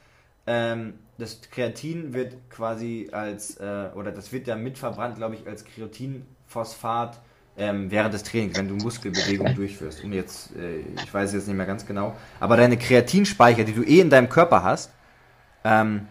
[0.46, 5.64] ähm, das Kreatin wird quasi als, äh, oder das wird ja mitverbrannt, glaube ich, als
[5.64, 7.20] Kreatinphosphat
[7.56, 10.02] ähm, während des Trainings, wenn du Muskelbewegungen durchführst.
[10.02, 13.82] Und jetzt, äh, ich weiß jetzt nicht mehr ganz genau, aber deine Kreatinspeicher, die du
[13.82, 14.92] eh in deinem Körper hast,
[15.64, 16.06] ähm,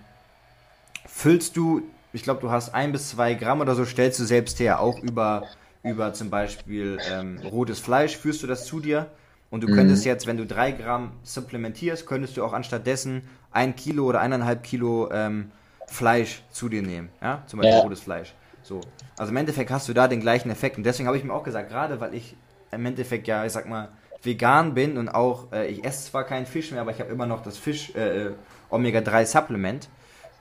[1.06, 1.82] füllst du,
[2.14, 5.00] ich glaube, du hast ein bis zwei Gramm oder so, stellst du selbst her, auch
[5.00, 5.44] über,
[5.84, 9.08] über zum Beispiel ähm, rotes Fleisch, führst du das zu dir.
[9.50, 10.10] Und du könntest mhm.
[10.10, 14.62] jetzt, wenn du drei Gramm supplementierst, könntest du auch anstatt dessen ein Kilo oder eineinhalb
[14.62, 15.52] Kilo ähm,
[15.88, 17.10] Fleisch zu dir nehmen.
[17.22, 17.82] Ja, zum Beispiel ja.
[17.82, 18.34] rotes Fleisch.
[18.62, 18.82] So.
[19.18, 20.78] Also im Endeffekt hast du da den gleichen Effekt.
[20.78, 22.36] Und deswegen habe ich mir auch gesagt, gerade weil ich
[22.72, 23.88] im Endeffekt ja, ich sag mal,
[24.22, 27.26] vegan bin und auch, äh, ich esse zwar keinen Fisch mehr, aber ich habe immer
[27.26, 28.32] noch das Fisch, äh,
[28.70, 29.90] Omega-3-Supplement,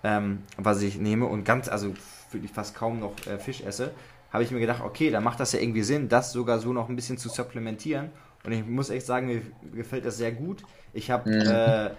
[0.05, 1.95] ähm, was ich nehme und ganz, also
[2.31, 3.93] wirklich fast kaum noch äh, Fisch esse,
[4.33, 6.89] habe ich mir gedacht, okay, dann macht das ja irgendwie Sinn, das sogar so noch
[6.89, 8.11] ein bisschen zu supplementieren.
[8.45, 9.43] Und ich muss echt sagen, mir
[9.75, 10.63] gefällt das sehr gut.
[10.93, 11.47] Ich habe mhm.
[11.47, 11.91] äh,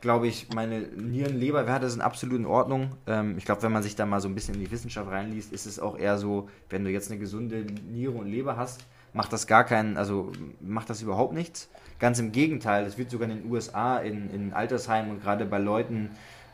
[0.00, 2.90] glaube ich, meine Nieren-Leberwerte sind absolut in Ordnung.
[3.06, 5.52] Ähm, ich glaube, wenn man sich da mal so ein bisschen in die Wissenschaft reinliest,
[5.52, 9.32] ist es auch eher so, wenn du jetzt eine gesunde Niere und Leber hast, macht
[9.32, 11.68] das gar keinen, also macht das überhaupt nichts.
[11.98, 15.58] Ganz im Gegenteil, es wird sogar in den USA, in, in Altersheimen und gerade bei
[15.58, 16.10] Leuten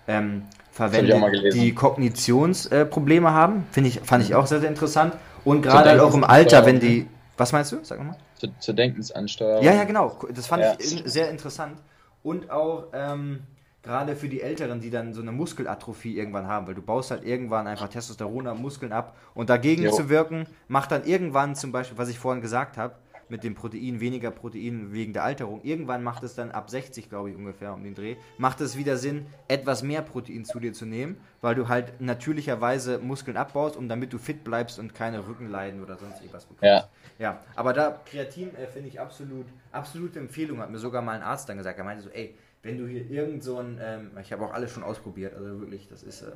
[0.06, 3.66] ähm, verwendet, die Kognitionsprobleme äh, haben.
[3.72, 5.14] Finde ich, fand ich auch sehr, sehr interessant.
[5.44, 7.08] Und gerade halt auch im Alter, wenn die.
[7.36, 7.78] Was meinst du?
[7.82, 8.16] Sag mal.
[8.36, 9.64] Zur, zur Denkensansteuerung.
[9.64, 10.18] Ja, ja, genau.
[10.32, 10.74] Das fand ja.
[10.78, 11.78] ich sehr interessant.
[12.22, 13.40] Und auch ähm,
[13.82, 17.24] gerade für die Älteren, die dann so eine Muskelatrophie irgendwann haben, weil du baust halt
[17.24, 19.90] irgendwann einfach Testosteron am Muskeln ab und dagegen jo.
[19.90, 22.94] zu wirken, macht dann irgendwann zum Beispiel, was ich vorhin gesagt habe,
[23.32, 25.62] mit dem Protein, weniger Protein wegen der Alterung.
[25.64, 28.98] Irgendwann macht es dann ab 60, glaube ich, ungefähr um den Dreh, macht es wieder
[28.98, 33.88] Sinn, etwas mehr Protein zu dir zu nehmen, weil du halt natürlicherweise Muskeln abbaust, um
[33.88, 36.62] damit du fit bleibst und keine Rückenleiden oder sonst irgendwas bekommst.
[36.62, 36.88] Ja.
[37.18, 41.22] Ja, aber da Kreatin äh, finde ich absolut, absolute Empfehlung, hat mir sogar mal ein
[41.22, 41.78] Arzt dann gesagt.
[41.78, 44.72] Er meinte so, ey, wenn du hier irgend so ein, ähm, ich habe auch alles
[44.72, 46.32] schon ausprobiert, also wirklich, das ist äh,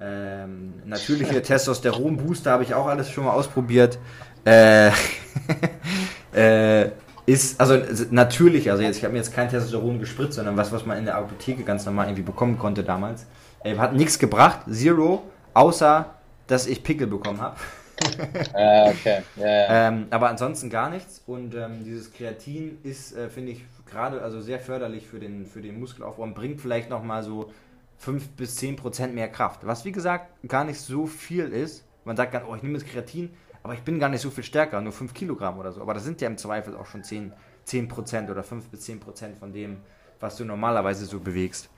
[0.00, 3.98] ähm, natürliche Testosteron-Booster habe ich auch alles schon mal ausprobiert.
[4.44, 4.90] Äh,
[6.38, 6.90] äh,
[7.26, 7.78] ist, also
[8.10, 11.04] natürlich, also jetzt, ich habe mir jetzt kein Testosteron gespritzt, sondern was, was man in
[11.04, 13.26] der Apotheke ganz normal irgendwie bekommen konnte damals.
[13.64, 16.14] Äh, hat nichts gebracht, zero, außer
[16.46, 17.56] dass ich Pickel bekommen habe.
[18.54, 19.22] äh, okay.
[19.36, 19.88] Ja, ja.
[19.88, 21.22] Ähm, aber ansonsten gar nichts.
[21.26, 25.60] Und ähm, dieses Kreatin ist, äh, finde ich, gerade also sehr förderlich für den, für
[25.60, 27.50] den Muskelaufbau und bringt vielleicht nochmal so
[27.98, 29.66] 5 bis 10 Prozent mehr Kraft.
[29.66, 31.84] Was wie gesagt gar nicht so viel ist.
[32.04, 33.30] Man sagt dann, oh, ich nehme das Kreatin,
[33.68, 35.82] aber ich bin gar nicht so viel stärker, nur 5 Kilogramm oder so.
[35.82, 38.98] Aber das sind ja im Zweifel auch schon 10, 10 Prozent oder 5 bis 10
[38.98, 39.76] Prozent von dem,
[40.20, 41.68] was du normalerweise so bewegst.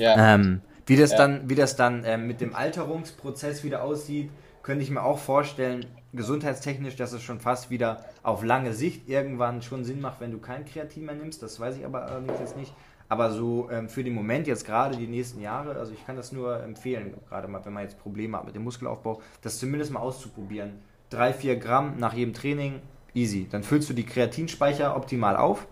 [0.00, 0.34] Ja.
[0.34, 1.18] Ähm, wie das ja.
[1.18, 4.30] dann, wie das dann ähm, mit dem Alterungsprozess wieder aussieht,
[4.64, 9.62] könnte ich mir auch vorstellen, gesundheitstechnisch, dass es schon fast wieder auf lange Sicht irgendwann
[9.62, 11.40] schon Sinn macht, wenn du kein Kreatin mehr nimmst.
[11.40, 12.74] Das weiß ich aber allerdings jetzt nicht.
[13.10, 16.30] Aber so ähm, für den Moment jetzt gerade die nächsten Jahre, also ich kann das
[16.30, 20.00] nur empfehlen, gerade mal, wenn man jetzt Probleme hat mit dem Muskelaufbau, das zumindest mal
[20.00, 20.74] auszuprobieren.
[21.10, 22.80] Drei, vier Gramm nach jedem Training,
[23.12, 23.48] easy.
[23.50, 25.66] Dann füllst du die Kreatinspeicher optimal auf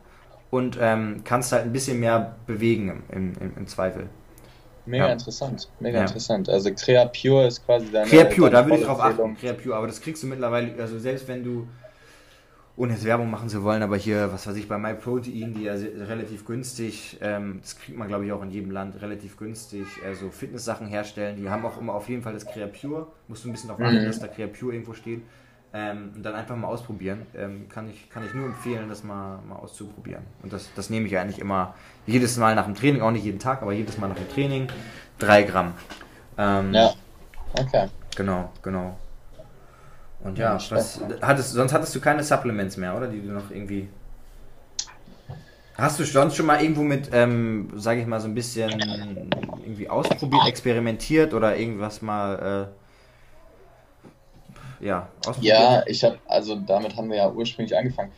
[0.50, 4.08] und ähm, kannst halt ein bisschen mehr bewegen im, im, im Zweifel.
[4.84, 5.12] Mega ja.
[5.12, 6.04] interessant, mega ja.
[6.06, 6.48] interessant.
[6.48, 8.08] Also Crea Pure ist quasi deine.
[8.08, 9.36] Crea Pure, da würde ich drauf achten.
[9.36, 11.68] Crea Pure, aber das kriegst du mittlerweile, also selbst wenn du,
[12.78, 15.74] ohne jetzt Werbung machen zu wollen, aber hier, was weiß ich, bei MyProtein, die ja
[15.74, 20.30] relativ günstig, ähm, das kriegt man glaube ich auch in jedem Land relativ günstig, also
[20.30, 23.08] Fitness-Sachen herstellen, die haben auch immer auf jeden Fall das Crea Pure.
[23.26, 24.06] Musst du ein bisschen darauf achten, mhm.
[24.06, 25.22] dass da Crea Pure irgendwo steht.
[25.74, 27.26] Ähm, und dann einfach mal ausprobieren.
[27.36, 30.22] Ähm, kann, ich, kann ich nur empfehlen, das mal, mal auszuprobieren.
[30.42, 31.74] Und das, das nehme ich eigentlich immer
[32.06, 34.68] jedes Mal nach dem Training, auch nicht jeden Tag, aber jedes Mal nach dem Training.
[35.18, 35.74] Drei Gramm.
[36.38, 36.94] Ähm, ja,
[37.54, 37.88] okay.
[38.16, 38.96] Genau, genau.
[40.20, 43.06] Und ja, ja was, hattest, sonst hattest du keine Supplements mehr, oder?
[43.06, 43.88] Die du noch irgendwie.
[45.74, 48.70] Hast du sonst schon mal irgendwo mit, ähm, sage ich mal, so ein bisschen
[49.62, 52.72] irgendwie ausprobiert, experimentiert oder irgendwas mal.
[54.80, 55.08] Äh, ja,
[55.40, 58.12] Ja, ich habe, also damit haben wir ja ursprünglich angefangen.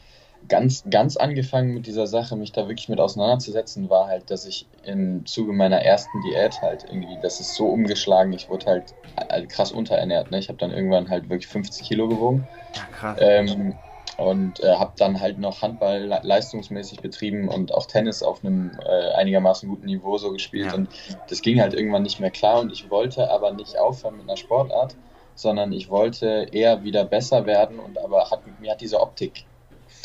[0.48, 4.66] Ganz, ganz angefangen mit dieser Sache, mich da wirklich mit auseinanderzusetzen, war halt, dass ich
[4.84, 9.48] im Zuge meiner ersten Diät halt irgendwie, das ist so umgeschlagen, ich wurde halt, halt
[9.48, 10.30] krass unterernährt.
[10.30, 10.38] Ne?
[10.38, 12.48] Ich habe dann irgendwann halt wirklich 50 Kilo gewogen.
[12.74, 13.18] Ja, krass.
[13.20, 13.74] Ähm,
[14.20, 19.12] und äh, habe dann halt noch Handball leistungsmäßig betrieben und auch Tennis auf einem äh,
[19.14, 20.66] einigermaßen guten Niveau so gespielt.
[20.66, 20.74] Ja.
[20.74, 20.88] Und
[21.28, 24.36] das ging halt irgendwann nicht mehr klar und ich wollte aber nicht aufhören mit einer
[24.36, 24.94] Sportart,
[25.34, 29.46] sondern ich wollte eher wieder besser werden und aber hat, mir hat diese Optik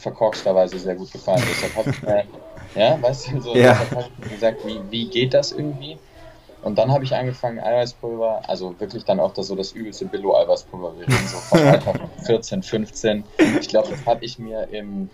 [0.05, 1.41] verkorksterweise sehr gut gefallen.
[1.49, 2.23] Deshalb habe ich mir,
[2.75, 3.77] ja, weißt du, so, ja.
[3.77, 5.97] habe ich mir gesagt, wie, wie geht das irgendwie?
[6.61, 10.97] Und dann habe ich angefangen, Eiweißpulver, also wirklich dann auch das, so das übelste Billo-Eiweißpulver,
[10.97, 11.93] wir reden so von Alter
[12.25, 13.23] 14, 15.
[13.59, 15.09] Ich glaube, das habe ich mir im,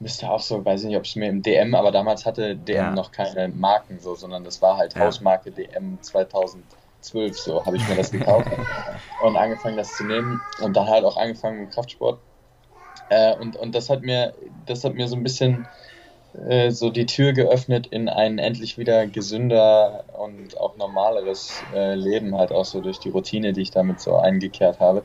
[0.00, 2.76] müsste auch so, weiß ich nicht, ob ich mir im DM, aber damals hatte DM
[2.76, 2.90] ja.
[2.90, 5.02] noch keine Marken so, sondern das war halt ja.
[5.02, 6.64] Hausmarke DM 2000
[7.00, 8.48] zwölf, so habe ich mir das gekauft
[9.22, 12.18] und angefangen, das zu nehmen und dann halt auch angefangen mit Kraftsport.
[13.08, 14.34] Äh, und, und das hat mir,
[14.66, 15.68] das hat mir so ein bisschen
[16.48, 22.36] äh, so die Tür geöffnet in ein endlich wieder gesünder und auch normaleres äh, Leben,
[22.36, 25.02] halt auch so durch die Routine, die ich damit so eingekehrt habe.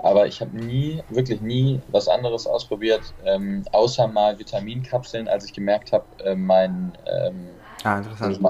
[0.00, 5.52] Aber ich habe nie, wirklich nie was anderes ausprobiert, ähm, außer mal Vitaminkapseln, als ich
[5.52, 7.48] gemerkt habe, äh, mein ähm,
[7.82, 8.40] ah, interessant.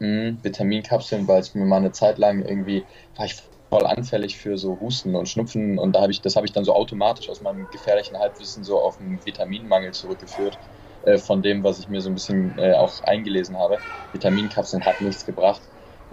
[0.00, 2.86] Mhm, Vitaminkapseln, weil es mir mal eine Zeit lang irgendwie
[3.16, 3.36] war ich
[3.70, 6.64] voll anfällig für so Husten und Schnupfen und da habe ich das habe ich dann
[6.64, 10.58] so automatisch aus meinem gefährlichen Halbwissen so auf einen Vitaminmangel zurückgeführt
[11.02, 13.78] äh, von dem, was ich mir so ein bisschen äh, auch eingelesen habe.
[14.12, 15.62] Vitaminkapseln hat nichts gebracht.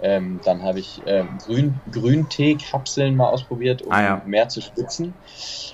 [0.00, 4.22] Ähm, dann habe ich äh, Grün, Grüntee-Kapseln mal ausprobiert, um ah, ja.
[4.24, 5.14] mehr zu schwitzen,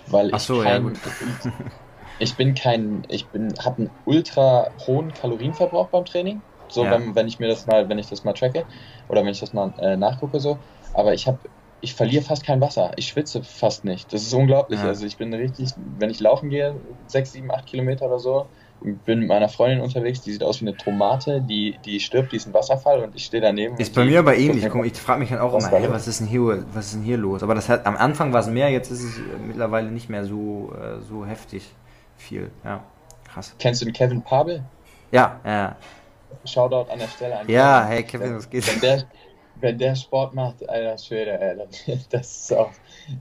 [0.07, 0.93] weil ich so, kein, ja,
[2.19, 6.93] ich bin kein, ich bin, habe einen ultra hohen Kalorienverbrauch beim Training so Ja.
[6.93, 8.67] wenn, wenn ich mir das mal, wenn ich das mal tracke
[9.09, 10.63] oder wenn ich das mal äh, nachgucke so.
[10.93, 11.39] Aber ich habe,
[11.85, 12.93] ich verliere fast kein Wasser.
[12.97, 14.13] Ich schwitze fast nicht.
[14.13, 14.81] Das ist unglaublich.
[14.81, 14.87] Ja.
[14.87, 16.75] Also ich bin richtig, wenn ich laufen gehe,
[17.07, 18.47] sechs, sieben, acht Kilometer oder so,
[18.81, 22.37] bin mit meiner Freundin unterwegs, die sieht aus wie eine Tomate, die, die stirbt, die
[22.37, 23.77] ist ein Wasserfall und ich stehe daneben.
[23.77, 24.67] Ist bei mir aber ähnlich.
[24.69, 26.95] Guck, ich frage mich halt auch Was immer, hey, was ist denn hier, was ist
[26.95, 27.43] denn hier los?
[27.43, 30.73] Aber das hat, am Anfang war es mehr, jetzt ist es mittlerweile nicht mehr so,
[30.75, 31.75] äh, so heftig
[32.17, 32.51] viel.
[32.65, 32.83] Ja,
[33.31, 33.55] krass.
[33.59, 34.65] Kennst du den Kevin Pabel?
[35.13, 35.77] Ja, ja,
[36.45, 37.85] Shoutout an der Stelle an ja.
[37.87, 38.67] Hey Kevin, was geht?
[38.67, 39.05] Wenn der,
[39.61, 41.57] wenn der Sport macht, alter Schwede, ey,
[42.11, 42.73] das ist auch,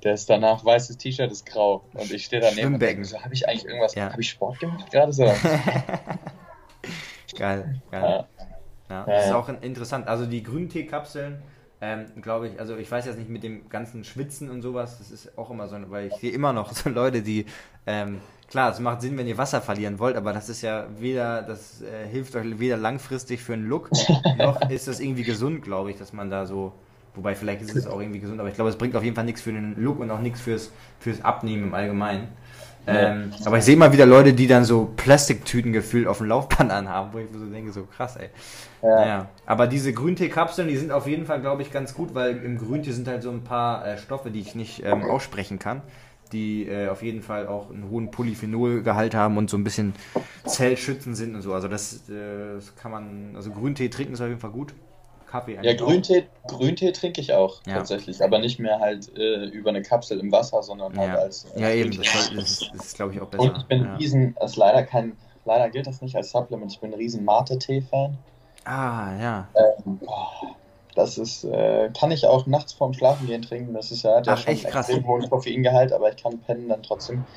[0.04, 3.48] der ist danach, weißes T-Shirt ist grau und ich stehe daneben und so, habe ich
[3.48, 4.12] eigentlich irgendwas, Ja.
[4.12, 5.26] habe ich Sport gemacht gerade so?
[7.38, 8.04] Geil, geil.
[8.04, 8.28] Ja.
[8.90, 10.08] Ja, das ist auch in- interessant.
[10.08, 11.42] Also die Grünteekapseln,
[11.82, 15.10] ähm, glaube ich, also ich weiß jetzt nicht mit dem ganzen Schwitzen und sowas, das
[15.10, 17.46] ist auch immer so, weil ich sehe immer noch so Leute, die,
[17.88, 18.22] ähm,
[18.54, 21.82] klar, es macht Sinn, wenn ihr Wasser verlieren wollt, aber das ist ja weder, das
[21.82, 23.90] äh, hilft euch weder langfristig für einen Look,
[24.38, 26.72] noch ist das irgendwie gesund, glaube ich, dass man da so,
[27.16, 29.26] wobei vielleicht ist es auch irgendwie gesund, aber ich glaube, es bringt auf jeden Fall
[29.26, 32.28] nichts für den Look und auch nichts fürs, fürs Abnehmen im Allgemeinen.
[32.86, 36.70] Ähm, aber ich sehe mal wieder Leute, die dann so Plastiktüten gefühlt auf dem Laufband
[36.72, 38.30] anhaben, wo ich mir so denke, so krass, ey.
[38.84, 39.06] Ja.
[39.08, 42.60] Ja, aber diese Grüntee-Kapseln, die sind auf jeden Fall, glaube ich, ganz gut, weil im
[42.60, 45.82] Grüntee sind halt so ein paar äh, Stoffe, die ich nicht ähm, aussprechen kann,
[46.34, 49.94] die äh, auf jeden Fall auch einen hohen Polyphenolgehalt haben und so ein bisschen
[50.46, 51.54] zellschützend sind und so.
[51.54, 54.74] Also das, äh, das kann man, also Grüntee trinken ist auf jeden Fall gut.
[55.34, 55.74] Kaffee Ja.
[55.74, 57.76] Grüntee, Grüntee trinke ich auch Ja.
[57.76, 61.46] tatsächlich, aber nicht mehr halt äh, über eine Kapsel im Wasser, sondern halt Ja, als.
[61.58, 62.36] ja als eben, Grüntee.
[62.36, 63.44] das, ist, das ist glaube ich auch besser.
[63.46, 63.96] Und ich bin ja.
[63.96, 67.26] riesen, das ist leider kein, leider gilt das nicht als Supplement, ich bin ein riesen
[67.26, 68.18] Mate-Tee-Fan.
[68.66, 69.48] Ah, ja.
[69.56, 70.56] Ähm, boah,
[70.96, 73.74] das ist, äh, kann ich auch nachts vorm Schlafen gehen trinken.
[73.74, 75.00] Das ist ja, hat ja Ach, schon echt einen krass.
[75.00, 77.28] extrem hohen Koffeingehalt, aber ich kann pennen dann trotzdem.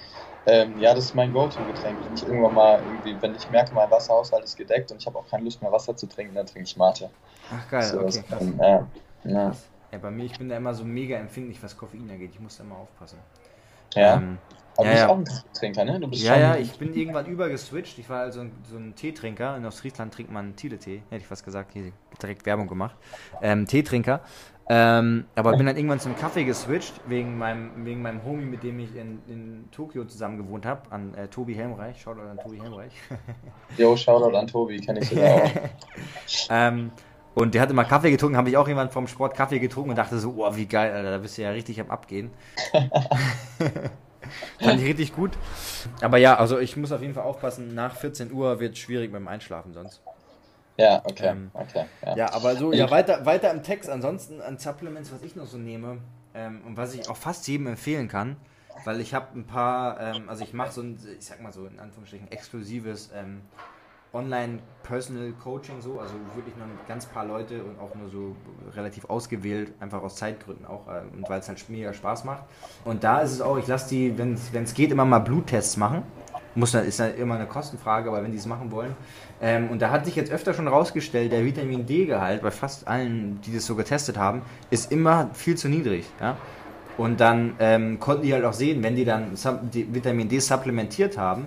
[0.47, 2.05] Ähm, ja, das ist mein Go-To-Getränk.
[2.05, 5.19] Wenn ich irgendwann mal irgendwie, wenn ich merke, mein Wasserhaushalt ist gedeckt und ich habe
[5.19, 7.11] auch keine Lust mehr Wasser zu trinken, dann trinke ich Mate.
[7.49, 8.53] Ach geil, So, okay, krass.
[8.53, 8.91] ähm, ja,
[9.25, 9.57] ja,
[9.93, 12.33] Ja, bei mir, ich bin da immer so mega empfindlich, was Koffein angeht.
[12.33, 13.19] Ich muss da immer aufpassen.
[13.95, 14.27] ja.
[14.27, 14.41] Ähm,
[14.77, 15.09] aber ja, du bist ja.
[15.09, 16.01] auch ein Kaffeetrinker, ne?
[16.01, 17.99] Du bist Ja, schon, ja, ich bin irgendwann übergeswitcht.
[17.99, 19.57] Ich war also so ein Teetrinker.
[19.57, 21.03] In Ostfriesland trinkt man Tide-Tee.
[21.11, 22.97] Hätte ich was gesagt, hier direkt Werbung gemacht.
[23.43, 24.21] Ähm, Teetrinker.
[24.69, 28.81] Ähm, aber bin dann irgendwann zum Kaffee geswitcht, wegen meinem, wegen meinem Homie, mit dem
[28.81, 32.01] ich in, in Tokio zusammen gewohnt habe, an äh, Tobi Helmreich.
[32.01, 32.93] Schaut an Tobi Helmreich.
[33.79, 35.51] Jo, Shoutout an Tobi, kenne ich sogar auch.
[36.51, 36.91] ähm,
[37.35, 39.97] und der hat immer Kaffee getrunken, habe ich auch jemand vom Sport Kaffee getrunken und
[39.97, 42.31] dachte so, oh, wie geil, Alter, da bist du ja richtig am Abgehen.
[44.61, 45.33] Fand ich richtig gut.
[46.01, 49.13] Aber ja, also ich muss auf jeden Fall aufpassen, nach 14 Uhr wird es schwierig
[49.13, 50.01] beim Einschlafen sonst.
[50.79, 51.85] Ja, okay, Ähm, okay.
[52.05, 52.17] Ja.
[52.17, 53.89] Ja, aber so, ja, weiter, weiter im Text.
[53.89, 55.99] Ansonsten an Supplements, was ich noch so nehme
[56.35, 58.37] ähm, und was ich auch fast jedem empfehlen kann,
[58.85, 61.67] weil ich habe ein paar, ähm, also ich mache so ein, ich sag mal so
[61.67, 63.41] in Anführungsstrichen, exklusives ähm,
[64.17, 68.35] Online-Personal-Coaching so, also wirklich nur ganz paar Leute und auch nur so
[68.75, 72.45] relativ ausgewählt, einfach aus Zeitgründen auch äh, und weil es halt mega Spaß macht.
[72.85, 76.03] Und da ist es auch, ich lasse die, wenn es geht, immer mal Bluttests machen.
[76.55, 78.97] Muss ist dann immer eine Kostenfrage, aber wenn die es machen wollen.
[79.43, 83.43] Ähm, und da hat sich jetzt öfter schon rausgestellt, der Vitamin D-Gehalt bei fast allen,
[83.43, 84.41] die das so getestet haben,
[84.71, 86.07] ist immer viel zu niedrig.
[86.19, 86.39] Ja?
[86.97, 90.39] Und dann ähm, konnten die halt auch sehen, wenn die dann Sub- die Vitamin D
[90.39, 91.45] supplementiert haben,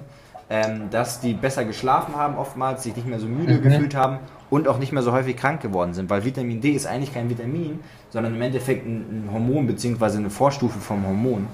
[0.50, 4.20] ähm, dass die besser geschlafen haben oftmals, sich nicht mehr so müde gefühlt haben
[4.50, 6.10] und auch nicht mehr so häufig krank geworden sind.
[6.10, 7.80] Weil Vitamin D ist eigentlich kein Vitamin,
[8.10, 10.18] sondern im Endeffekt ein, ein Hormon bzw.
[10.18, 11.48] eine Vorstufe vom Hormon.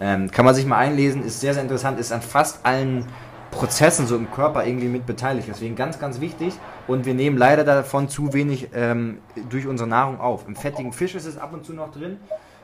[0.00, 3.06] Ähm, kann man sich mal einlesen, ist sehr, sehr interessant, ist an fast allen
[3.50, 5.48] Prozessen so im Körper irgendwie mit beteiligt.
[5.48, 6.54] Deswegen ganz, ganz wichtig.
[6.86, 9.18] Und wir nehmen leider davon zu wenig ähm,
[9.48, 10.46] durch unsere Nahrung auf.
[10.46, 12.18] Im fettigen Fisch ist es ab und zu noch drin.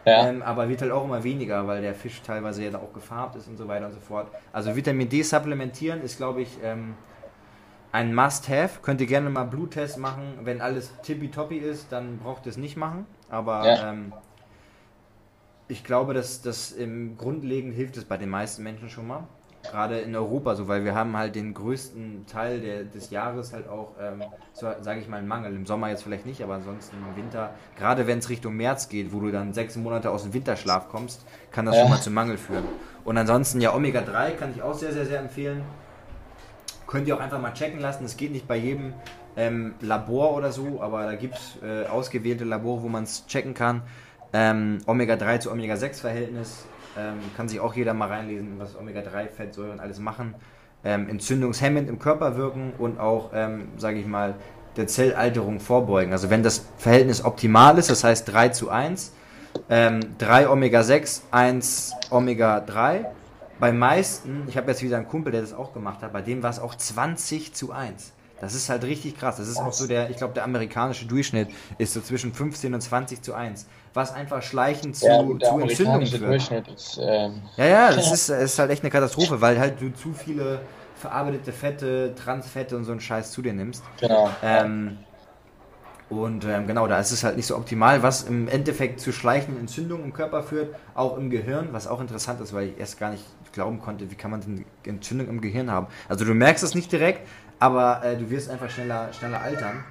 [0.04, 0.28] Ja.
[0.28, 3.46] Ähm, aber wird halt auch immer weniger, weil der Fisch teilweise ja auch gefarbt ist
[3.48, 4.28] und so weiter und so fort.
[4.52, 6.94] Also Vitamin D supplementieren ist, glaube ich, ähm,
[7.92, 8.80] ein Must-Have.
[8.82, 10.38] Könnt ihr gerne mal Bluttest machen.
[10.42, 13.06] Wenn alles tippitoppi ist, dann braucht ihr es nicht machen.
[13.28, 13.90] Aber Ja.
[13.90, 14.12] ähm,
[15.68, 19.24] ich glaube, dass das im Grundlegend hilft es bei den meisten Menschen schon mal.
[19.70, 23.68] Gerade in Europa so, weil wir haben halt den größten Teil der, des Jahres halt
[23.68, 25.54] auch, ähm, so, sage ich mal, einen Mangel.
[25.54, 29.12] Im Sommer jetzt vielleicht nicht, aber ansonsten im Winter, gerade wenn es Richtung März geht,
[29.12, 31.82] wo du dann sechs Monate aus dem Winterschlaf kommst, kann das Ja.
[31.82, 32.64] schon mal zu Mangel führen.
[33.04, 35.62] Und ansonsten, ja, Omega-3 kann ich auch sehr, sehr, sehr empfehlen.
[36.86, 38.04] Könnt ihr auch einfach mal checken lassen.
[38.04, 38.92] Es geht nicht bei jedem
[39.36, 43.54] ähm, Labor oder so, aber da gibt es äh, ausgewählte Labore, wo man es checken
[43.54, 43.82] kann.
[44.34, 46.66] Ähm, Omega-3 zu Omega-6-Verhältnis
[46.98, 50.34] ähm, kann sich auch jeder mal reinlesen, was Omega-3-Fettsäuren alles machen.
[50.84, 54.34] Ähm, entzündungshemmend im Körper wirken und auch, ähm, sage ich mal,
[54.76, 56.12] der Zellalterung vorbeugen.
[56.12, 59.12] Also wenn das Verhältnis optimal ist, das heißt 3 zu 1,
[59.68, 63.06] ähm, 3 Omega-6, 1 Omega-3.
[63.60, 66.42] Bei meisten, ich habe jetzt wieder einen Kumpel, der das auch gemacht hat, bei dem
[66.42, 68.12] war es auch 20 zu 1.
[68.40, 69.36] Das ist halt richtig krass.
[69.36, 72.80] Das ist auch so der, ich glaube, der amerikanische Durchschnitt ist so zwischen 15 und
[72.80, 73.66] 20 zu 1.
[73.94, 76.22] Was einfach schleichend zu, Ja, zu Entzündungen führt.
[76.22, 79.92] Durchschnitt ist, ähm, Ja, ja, das ist, ist halt echt eine Katastrophe, weil halt du
[79.94, 80.60] zu viele
[80.96, 83.82] verarbeitete Fette, Transfette und so einen Scheiß zu dir nimmst.
[84.00, 84.30] genau.
[84.42, 84.98] Ähm,
[86.08, 89.62] und ähm, genau, da ist es halt nicht so optimal, was im Endeffekt zu schleichenden
[89.62, 93.10] Entzündungen im Körper führt, auch im Gehirn, was auch interessant ist, weil ich erst gar
[93.10, 95.86] nicht glauben konnte, wie kann man denn Entzündung im Gehirn haben.
[96.08, 97.26] Also du merkst es nicht direkt,
[97.62, 99.84] aber äh, du wirst einfach schneller, schneller altern.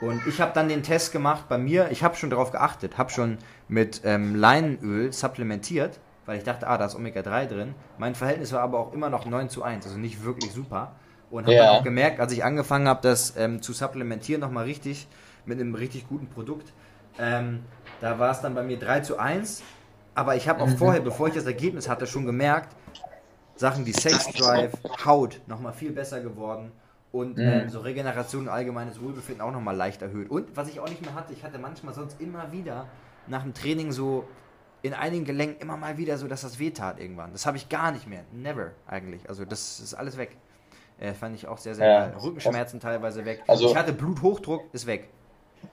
[0.00, 3.10] Und ich habe dann den Test gemacht bei mir, ich habe schon darauf geachtet, habe
[3.10, 7.74] schon mit ähm, Leinenöl supplementiert, weil ich dachte, ah, da ist Omega-3 drin.
[7.98, 10.92] Mein Verhältnis war aber auch immer noch 9 zu 1, also nicht wirklich super.
[11.28, 11.64] Und habe Ja.
[11.64, 15.08] dann auch gemerkt, als ich angefangen habe, das ähm, zu supplementieren, nochmal richtig,
[15.46, 16.72] mit einem richtig guten Produkt,
[17.18, 17.64] ähm,
[18.00, 19.64] da war es dann bei mir 3 zu 1.
[20.14, 22.76] Aber ich habe auch vorher, bevor ich das Ergebnis hatte, schon gemerkt,
[23.56, 24.74] Sachen wie Sex Drive,
[25.04, 26.70] Haut nochmal viel besser geworden
[27.16, 30.30] und ähm, so Regeneration und allgemeines Wohlbefinden auch nochmal leicht erhöht.
[30.30, 32.86] Und was ich auch nicht mehr hatte, ich hatte manchmal sonst immer wieder
[33.26, 34.24] nach dem Training so
[34.82, 37.32] in einigen Gelenken immer mal wieder so, dass das weh tat irgendwann.
[37.32, 38.22] Das habe ich gar nicht mehr.
[38.32, 39.28] Never eigentlich.
[39.28, 40.36] Also das ist alles weg.
[40.98, 42.06] Äh, fand ich auch sehr, sehr Ja.
[42.08, 42.16] geil.
[42.22, 43.42] Rückenschmerzen teilweise weg.
[43.46, 45.08] Also- ich hatte Bluthochdruck, ist weg.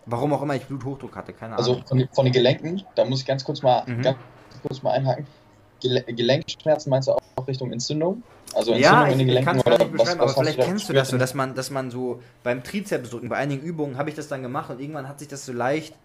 [0.06, 1.86] Warum auch immer ich Bluthochdruck hatte, keine Also Ahnung.
[1.86, 4.02] von, den- von den Gelenken, da muss ich ganz kurz mal, Mhm.
[4.02, 4.18] ganz
[4.62, 5.28] kurz mal einhaken.
[5.82, 8.24] Gele Gelenkschmerzen meinst du auch Richtung Entzündung?
[8.54, 10.32] Also Ja, in ich, den ich Gelenken kann es gar oder nicht was, beschreiben, was
[10.32, 13.38] aber hast vielleicht kennst du das so, dass man, dass man so beim Trizepsdrücken, bei
[13.38, 15.96] einigen Übungen habe ich das dann gemacht und irgendwann hat sich das so leicht,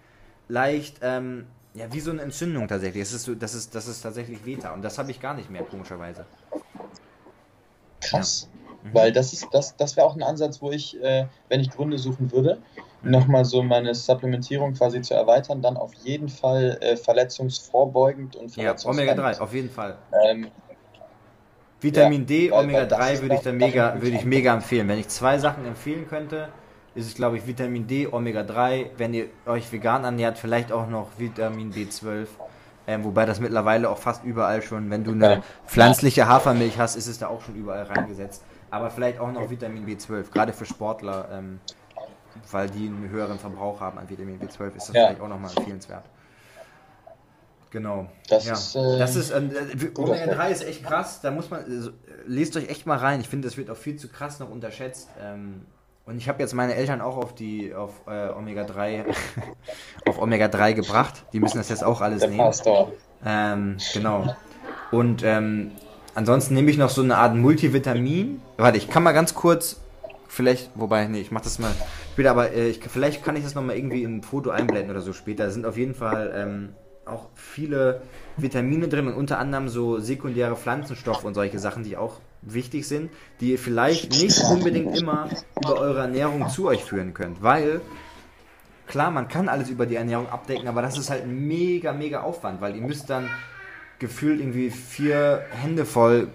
[0.48, 3.02] leicht, ähm, ja, wie so eine Entzündung tatsächlich.
[3.02, 5.50] Es ist so, das ist, das ist tatsächlich Veta und das habe ich gar nicht
[5.50, 6.26] mehr, komischerweise.
[8.00, 8.48] Krass.
[8.82, 8.92] Mhm.
[8.92, 11.98] Weil das ist, das, das wäre auch ein Ansatz, wo ich, äh, wenn ich Gründe
[11.98, 12.62] suchen würde,
[13.02, 13.10] Mhm.
[13.12, 18.54] nochmal so meine Supplementierung quasi zu erweitern, dann auf jeden Fall äh, verletzungsvorbeugend und Ja,
[18.54, 19.20] verletzungshemmend.
[19.20, 19.98] Omega-3, auf jeden Fall.
[20.28, 20.52] Ähm,
[21.80, 24.88] Vitamin Ja, D, Omega-3 ist würde ich dann mega, würde ich mega empfehlen.
[24.88, 26.48] Wenn ich zwei Sachen empfehlen könnte,
[26.94, 28.86] ist es glaube ich Vitamin D, Omega-3.
[28.96, 32.26] Wenn ihr euch vegan ernährt, vielleicht auch noch Vitamin B12.
[32.88, 35.42] Ähm, wobei das mittlerweile auch fast überall schon, wenn du eine Ja.
[35.66, 38.42] pflanzliche Hafermilch hast, ist es da auch schon überall reingesetzt.
[38.70, 41.60] Aber vielleicht auch noch Vitamin B12, gerade für Sportler, ähm,
[42.50, 45.04] weil die einen höheren Verbrauch haben an Vitamin B12, ist das Ja.
[45.04, 46.04] vielleicht auch nochmal empfehlenswert.
[47.70, 48.08] Genau.
[48.28, 48.54] Das ja.
[48.54, 50.60] ist, äh, das ist ähm, äh, Omega 3 Aspekt.
[50.60, 51.20] ist echt krass.
[51.20, 51.90] Da muss man also,
[52.26, 53.20] lest euch echt mal rein.
[53.20, 55.08] Ich finde, das wird auch viel zu krass noch unterschätzt.
[55.22, 55.66] Ähm,
[56.06, 59.04] und ich habe jetzt meine Eltern auch auf die auf äh, Omega 3
[60.06, 61.24] auf Omega 3 gebracht.
[61.32, 62.40] Die müssen das jetzt auch alles der nehmen.
[62.40, 62.92] Pastor.
[63.24, 64.34] Ähm, genau.
[64.90, 65.72] Und ähm,
[66.14, 68.40] ansonsten nehme ich noch so eine Art Multivitamin.
[68.56, 69.80] Warte, ich kann mal ganz kurz,
[70.28, 71.72] vielleicht, wobei, nee, ich mache das mal
[72.12, 75.12] später, aber äh, ich, vielleicht kann ich das nochmal irgendwie im Foto einblenden oder so
[75.12, 75.44] später.
[75.44, 76.68] Da sind auf jeden Fall ähm,
[77.08, 78.02] auch viele
[78.36, 83.10] Vitamine drin und unter anderem so sekundäre Pflanzenstoffe und solche Sachen, die auch wichtig sind,
[83.40, 85.28] die ihr vielleicht nicht unbedingt immer
[85.60, 87.80] über eure Ernährung zu euch führen könnt, weil
[88.86, 92.60] klar, man kann alles über die Ernährung abdecken, aber das ist halt mega, mega Aufwand,
[92.60, 93.28] weil ihr müsst dann
[93.98, 96.28] gefühlt irgendwie vier Hände voll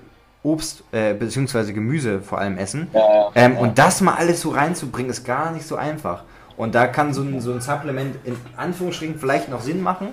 [0.43, 1.71] Obst äh, bzw.
[1.71, 2.89] Gemüse vor allem essen.
[2.93, 3.59] Ja, ja, ähm, ja.
[3.59, 6.23] Und das mal alles so reinzubringen, ist gar nicht so einfach.
[6.57, 10.09] Und da kann so ein, so ein Supplement in Anführungsstrichen vielleicht noch Sinn machen.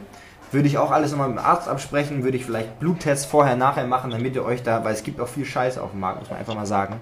[0.53, 3.87] Würde ich auch alles nochmal mit dem Arzt absprechen, würde ich vielleicht Bluttests vorher, nachher
[3.87, 6.31] machen, damit ihr euch da, weil es gibt auch viel Scheiße auf dem Markt, muss
[6.31, 6.97] man einfach mal sagen,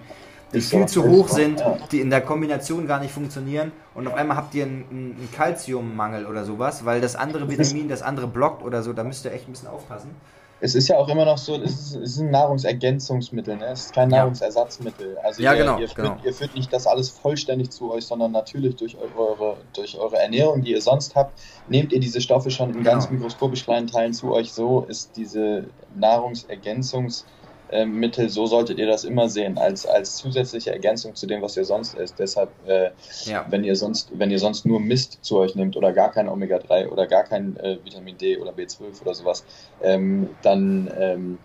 [0.52, 4.36] die viel zu hoch sind, die in der Kombination gar nicht funktionieren und auf einmal
[4.36, 8.82] habt ihr einen, einen Kalziummangel oder sowas, weil das andere Vitamin das andere blockt oder
[8.82, 10.10] so, da müsst ihr echt ein bisschen aufpassen.
[10.60, 13.66] Es ist ja auch immer noch so, es ist, es ist ein Nahrungsergänzungsmittel, ne?
[13.66, 14.08] es ist kein.
[14.08, 15.16] Nahrungsersatzmittel.
[15.22, 16.16] Also Ja, ihr, genau, ihr, führt, genau.
[16.24, 20.62] ihr führt nicht das alles vollständig zu euch, sondern natürlich durch eure, durch eure Ernährung,
[20.62, 21.38] die ihr sonst habt,
[21.68, 23.18] nehmt ihr diese Stoffe schon in ganz Genau.
[23.20, 24.52] mikroskopisch kleinen Teilen zu euch.
[24.52, 27.37] So ist diese Nahrungsergänzungsmittel,
[28.28, 31.94] so solltet ihr das immer sehen, als, als zusätzliche Ergänzung zu dem, was ihr sonst
[31.94, 32.18] isst.
[32.18, 32.90] Deshalb äh,
[33.24, 33.46] Ja.
[33.50, 36.88] wenn ihr sonst, wenn ihr sonst nur Mist zu euch nehmt oder gar kein Omega-3
[36.88, 39.44] oder gar kein äh, Vitamin D oder B12 oder sowas,
[39.82, 41.38] ähm, dann, ähm,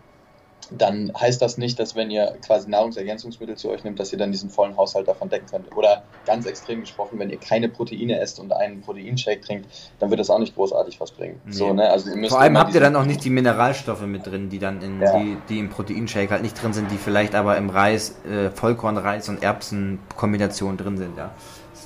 [0.78, 4.32] dann heißt das nicht, dass wenn ihr quasi Nahrungsergänzungsmittel zu euch nehmt, dass ihr dann
[4.32, 5.76] diesen vollen Haushalt davon decken könnt.
[5.76, 9.68] Oder ganz extrem gesprochen, wenn ihr keine Proteine esst und einen Proteinshake trinkt,
[10.00, 11.40] dann wird das auch nicht großartig was bringen.
[11.46, 11.54] Nee.
[11.54, 11.90] So, ne?
[11.90, 14.60] also ihr müsst Vor allem habt ihr dann auch nicht die Mineralstoffe mit drin, die
[14.60, 15.18] dann in Ja.
[15.18, 19.30] die, die im Proteinshake halt nicht drin sind, die vielleicht aber im Reis, äh, Vollkornreis
[19.30, 21.32] und Erbsenkombination drin sind, ja.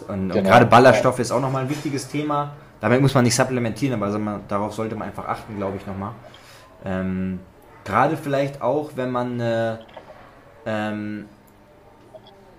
[0.08, 0.50] Und, und Genau.
[0.50, 2.56] gerade Ballaststoffe ist auch nochmal ein wichtiges Thema.
[2.80, 6.12] Damit muss man nicht supplementieren, aber mal, darauf sollte man einfach achten, glaube ich, nochmal.
[6.86, 7.40] Ähm,
[7.88, 9.80] gerade vielleicht auch, wenn man äh,
[10.66, 11.30] ähm,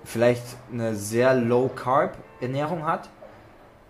[0.05, 3.11] vielleicht eine sehr low carb Ernährung hat,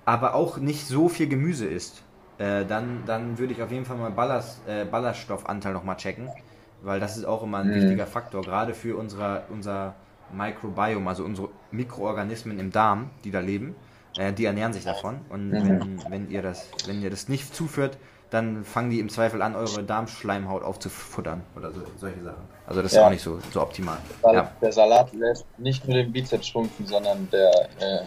[0.05, 2.05] aber auch nicht so viel Gemüse isst,
[2.39, 6.35] äh, dann, dann würde ich auf jeden Fall mal Ballast, äh, Ballaststoffanteil nochmal checken,
[6.81, 7.75] weil das ist auch immer ein Mhm.
[7.75, 9.97] wichtiger Faktor, gerade für unsere, unser
[10.29, 13.77] Microbiome, also unsere Mikroorganismen im Darm, die da leben,
[14.17, 15.23] äh, die ernähren sich davon.
[15.29, 15.79] Und Mhm.
[15.81, 17.99] wenn, wenn, ihr das, wenn ihr das nicht zuführt,
[18.31, 22.43] dann fangen die im Zweifel an, eure Darmschleimhaut aufzufuttern oder so, solche Sachen.
[22.67, 23.07] Also das ist Ja.
[23.07, 23.99] auch nicht so, so optimal.
[24.23, 24.53] Weil Ja.
[24.61, 27.51] Der Salat lässt nicht nur den Bizeps schrumpfen, sondern der
[27.81, 28.05] äh,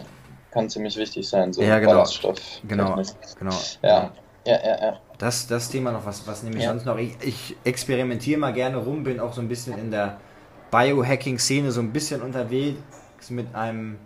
[0.52, 1.92] kann ziemlich wichtig sein, so Ja, genau.
[1.92, 2.38] Ballaststoff.
[2.68, 2.96] Genau,
[3.38, 3.56] genau.
[3.82, 4.12] Ja,
[4.46, 5.00] ja, ja, ja.
[5.18, 6.70] Das, das Thema noch, was, was nehme ich Ja.
[6.70, 6.98] sonst noch?
[6.98, 10.18] Ich, ich experimentiere mal gerne rum, bin auch so ein bisschen in der
[10.70, 12.78] Biohacking-Szene so ein bisschen unterwegs
[13.30, 13.98] mit einem,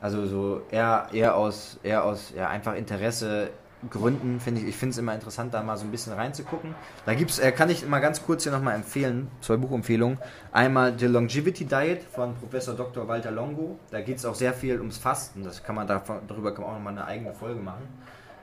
[0.00, 3.50] also so eher, eher aus, eher aus ja, einfach Interesse
[3.88, 6.74] Gründen, finde ich, ich finde es immer interessant, da mal so ein bisschen reinzugucken.
[7.06, 10.18] Da gibt's, äh, kann ich mal ganz kurz hier nochmal empfehlen, zwei Buchempfehlungen.
[10.52, 13.08] Einmal The Longevity Diet von Professor Dr.
[13.08, 13.78] Walter Longo.
[13.90, 15.44] Da geht es auch sehr viel ums Fasten.
[15.44, 17.88] Das kann man davon, darüber kann man auch nochmal eine eigene Folge machen.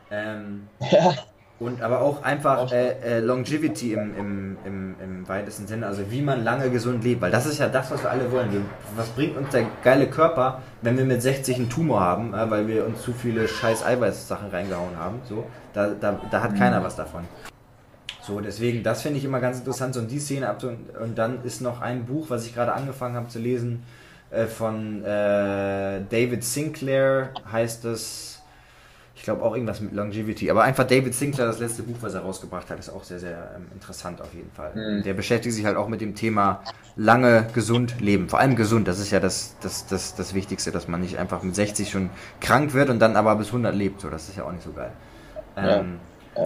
[0.10, 1.14] Ähm, Ja,
[1.60, 6.22] und aber auch einfach äh, äh, Longevity im, im, im, im weitesten Sinne, also wie
[6.22, 8.66] man lange gesund lebt, weil das ist ja das, was wir alle wollen.
[8.96, 12.68] Was bringt uns der geile Körper, wenn wir mit 60 einen Tumor haben, äh, weil
[12.68, 15.20] wir uns zu viele scheiß Eiweißsachen reingehauen haben?
[15.28, 17.24] So, da, da, da hat keiner was davon.
[18.22, 20.62] So, deswegen, das finde ich immer ganz interessant, so die Szene ab.
[20.62, 23.84] Und, und dann ist noch ein Buch, was ich gerade angefangen habe zu lesen,
[24.30, 28.37] äh, von äh, David Sinclair, heißt es,
[29.18, 32.22] ich glaube auch irgendwas mit Longevity, aber einfach David Sinclair, das letzte Buch, was er
[32.22, 34.72] rausgebracht hat, ist auch sehr, sehr ähm, interessant auf jeden Fall.
[34.76, 35.02] Mhm.
[35.02, 36.62] Der beschäftigt sich halt auch mit dem Thema
[36.96, 38.30] lange gesund leben.
[38.30, 41.42] Vor allem gesund, das ist ja das, das, das, das Wichtigste, dass man nicht einfach
[41.42, 42.12] mit 60 schon
[42.42, 44.02] krank wird und dann aber bis 100 lebt.
[44.02, 44.92] So, das ist ja auch nicht so geil.
[45.58, 46.00] Ähm,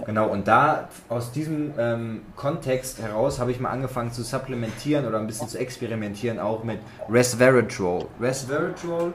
[0.06, 5.18] Genau, und da aus diesem ähm, Kontext heraus habe ich mal angefangen zu supplementieren oder
[5.18, 6.78] ein bisschen zu experimentieren, auch mit
[7.10, 8.06] Resveratrol.
[8.18, 9.12] Resveratrol,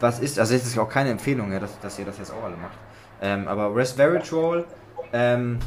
[0.00, 2.42] was ist, also es ist auch keine Empfehlung, ja, dass, dass ihr das jetzt auch
[2.42, 2.76] alle macht.
[3.20, 4.64] Ähm, aber Resveratrol
[5.12, 5.58] ähm,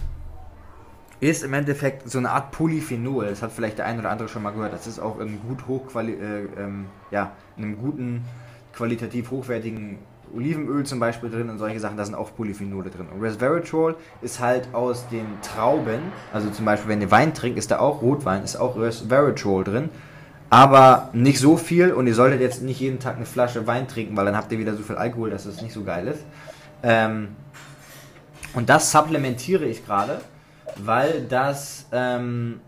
[1.20, 3.28] ist im Endeffekt so eine Art Polyphenol.
[3.28, 4.74] Das hat vielleicht der ein oder andere schon mal gehört.
[4.74, 5.60] Das ist auch in gut
[5.96, 6.12] äh,
[6.58, 8.26] ähm, ja, in einem guten,
[8.74, 9.98] qualitativ hochwertigen
[10.34, 13.08] Olivenöl zum Beispiel drin und solche Sachen, da sind auch Polyphenole drin.
[13.14, 16.00] Und Resveratrol ist halt aus den Trauben,
[16.32, 19.90] also zum Beispiel, wenn ihr Wein trinkt, ist da auch Rotwein, ist auch Resveratrol drin.
[20.52, 24.18] Aber nicht so viel und ihr solltet jetzt nicht jeden Tag eine Flasche Wein trinken,
[24.18, 26.24] weil dann habt ihr wieder so viel Alkohol, dass es nicht so geil ist.
[26.84, 27.30] Ähm,
[28.54, 30.22] und das supplementiere ich gerade,
[30.78, 32.60] weil das ähm,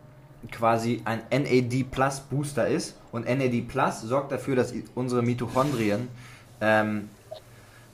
[0.51, 2.97] quasi ein NAD Plus Booster ist.
[3.11, 6.07] Und NAD Plus sorgt dafür, dass unsere Mitochondrien
[6.61, 7.09] ähm,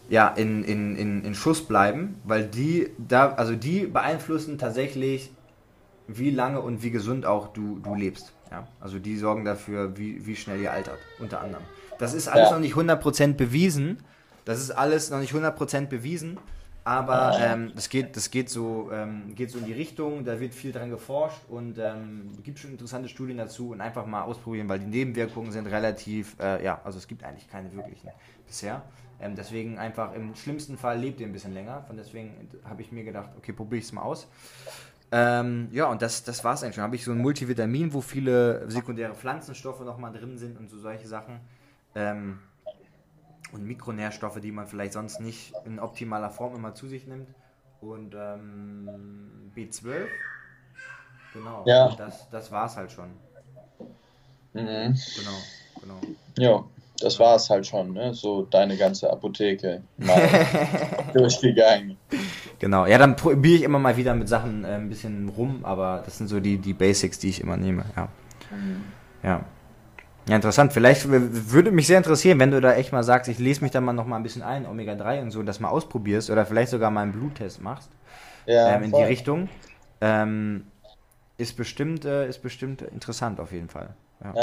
[0.10, 5.32] ja, in, in, in, in Schuss bleiben, weil die da, also die beeinflussen tatsächlich,
[6.08, 8.32] wie lange und wie gesund auch du, du lebst.
[8.50, 8.68] Ja?
[8.80, 11.64] Also die sorgen dafür, wie, wie schnell ihr altert, unter anderem.
[12.00, 12.54] Das ist alles Ja.
[12.56, 13.98] noch nicht 100% bewiesen.
[14.48, 16.38] Das ist alles noch nicht 100% bewiesen.
[16.86, 20.54] Aber ähm, das, geht, das geht, so, ähm, geht so in die Richtung, da wird
[20.54, 24.80] viel dran geforscht und ähm, gibt schon interessante Studien dazu und einfach mal ausprobieren, weil
[24.80, 28.10] die Nebenwirkungen sind relativ, äh, ja, also es gibt eigentlich keine wirklichen
[28.48, 28.84] bisher.
[29.20, 31.84] Ähm, deswegen einfach im schlimmsten Fall lebt ihr ein bisschen länger.
[31.88, 34.30] Von deswegen habe ich mir gedacht, okay, probiere ich es mal aus.
[35.12, 36.86] Ähm, ja, und das, das war es eigentlich schon.
[36.86, 41.10] Habe ich so ein Multivitamin, wo viele sekundäre Pflanzenstoffe nochmal drin sind und so solche
[41.10, 41.42] Sachen.
[41.96, 42.40] Ähm,
[43.52, 47.30] und Mikronährstoffe, die man vielleicht sonst nicht in optimaler Form immer zu sich nimmt.
[47.82, 50.08] Und ähm, B12.
[51.34, 51.64] Genau.
[51.66, 51.94] Ja.
[51.96, 53.10] Das, das war es halt schon.
[54.54, 54.96] Mhm.
[55.16, 55.38] Genau,
[55.82, 56.02] genau.
[56.38, 56.64] Ja,
[57.00, 58.14] das war es halt schon, ne?
[58.14, 60.28] So deine ganze Apotheke mal
[61.14, 61.98] durchgegangen.
[62.60, 66.02] Genau, ja, dann probiere ich immer mal wieder mit Sachen äh, ein bisschen rum, aber
[66.04, 68.10] das sind so die, die Basics, die ich immer nehme, ja.
[69.24, 69.46] Ja.
[70.28, 70.74] Ja, interessant.
[70.74, 73.80] Vielleicht würde mich sehr interessieren, wenn du da echt mal sagst, ich lese mich da
[73.80, 76.92] mal noch mal ein bisschen ein, Omega-3 und so, das mal ausprobierst oder vielleicht sogar
[76.92, 77.90] mal einen Bluttest machst
[78.46, 79.06] Ja, ähm, in die voll.
[79.06, 79.50] Richtung.
[80.02, 80.68] Ähm,
[81.38, 83.96] ist bestimmt, äh, ist bestimmt interessant auf jeden Fall.
[84.24, 84.34] Ja.
[84.36, 84.42] Ja,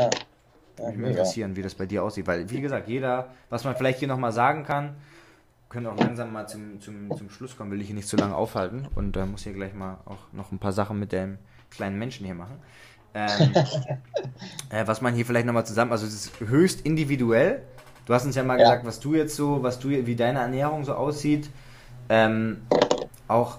[0.78, 2.26] ja Würde mich interessieren, wie das bei dir aussieht.
[2.26, 4.94] Weil, wie gesagt, jeder, was man vielleicht hier nochmal sagen kann,
[5.68, 8.34] können auch langsam mal zum, zum, zum Schluss kommen, will ich hier nicht zu lange
[8.34, 11.38] aufhalten und äh, muss hier gleich mal auch noch ein paar Sachen mit dem
[11.70, 12.58] kleinen Menschen hier machen.
[13.14, 13.52] Ähm,
[14.70, 17.62] äh, was man hier vielleicht nochmal zusammen, also es ist höchst individuell.
[18.06, 18.64] Du hast uns ja mal Ja.
[18.64, 21.48] gesagt, was du jetzt so, was du, wie deine Ernährung so aussieht.
[22.08, 22.58] Ähm,
[23.28, 23.58] auch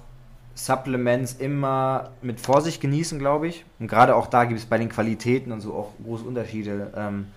[0.53, 3.65] Supplements immer mit Vorsicht genießen, glaube ich.
[3.79, 6.93] Und gerade auch da gibt es bei den Qualitäten und so auch große Unterschiede.
[6.95, 7.27] Ähm,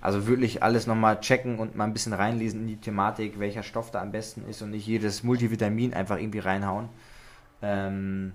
[0.00, 3.90] also wirklich alles nochmal checken und mal ein bisschen reinlesen in die Thematik, welcher Stoff
[3.90, 6.88] da am besten ist und nicht jedes Multivitamin einfach irgendwie reinhauen.
[7.62, 8.32] Ähm,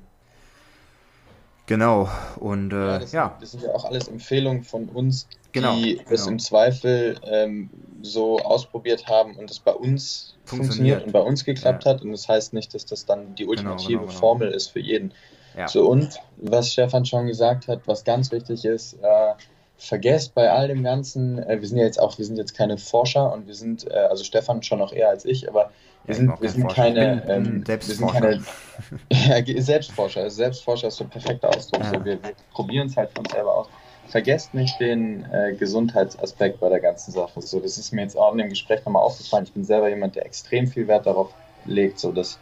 [1.69, 2.09] genau.
[2.37, 5.99] Und Ja, äh, das, ja, das sind ja auch alles Empfehlungen von uns, Genau, die
[6.09, 6.27] es genau.
[6.33, 7.69] im Zweifel ähm,
[8.03, 11.01] so ausprobiert haben und es bei uns Funktioniert.
[11.01, 11.91] funktioniert, und bei uns geklappt Ja.
[11.91, 12.01] hat.
[12.03, 14.11] Und das heißt nicht, dass das dann die ultimative genau, genau.
[14.19, 15.13] Formel ist für jeden.
[15.57, 15.67] ja.
[15.67, 19.33] So, und was Stefan schon gesagt hat, was ganz wichtig ist, äh,
[19.77, 22.77] vergesst bei all dem Ganzen, äh, wir sind ja jetzt auch, wir sind jetzt keine
[22.77, 25.71] Forscher und wir sind, äh, also Stefan schon noch eher als ich, aber
[26.05, 28.09] wir Ja, sind, wir sind kein keine, ähm, wir Selbstforscher.
[28.09, 28.45] keine
[29.13, 30.21] ja, Selbstforscher.
[30.23, 31.83] Also Selbstforscher ist so ein perfekter Ausdruck.
[31.83, 31.85] Ja.
[31.85, 33.69] So, wir, wir probieren es halt für uns selber aus.
[34.05, 37.41] Vergesst nicht den äh, Gesundheitsaspekt bei der ganzen Sache.
[37.41, 39.45] So, das ist mir jetzt auch in dem Gespräch nochmal aufgefallen.
[39.45, 42.41] Ich bin selber jemand, der extrem viel Wert darauf legt, so dass,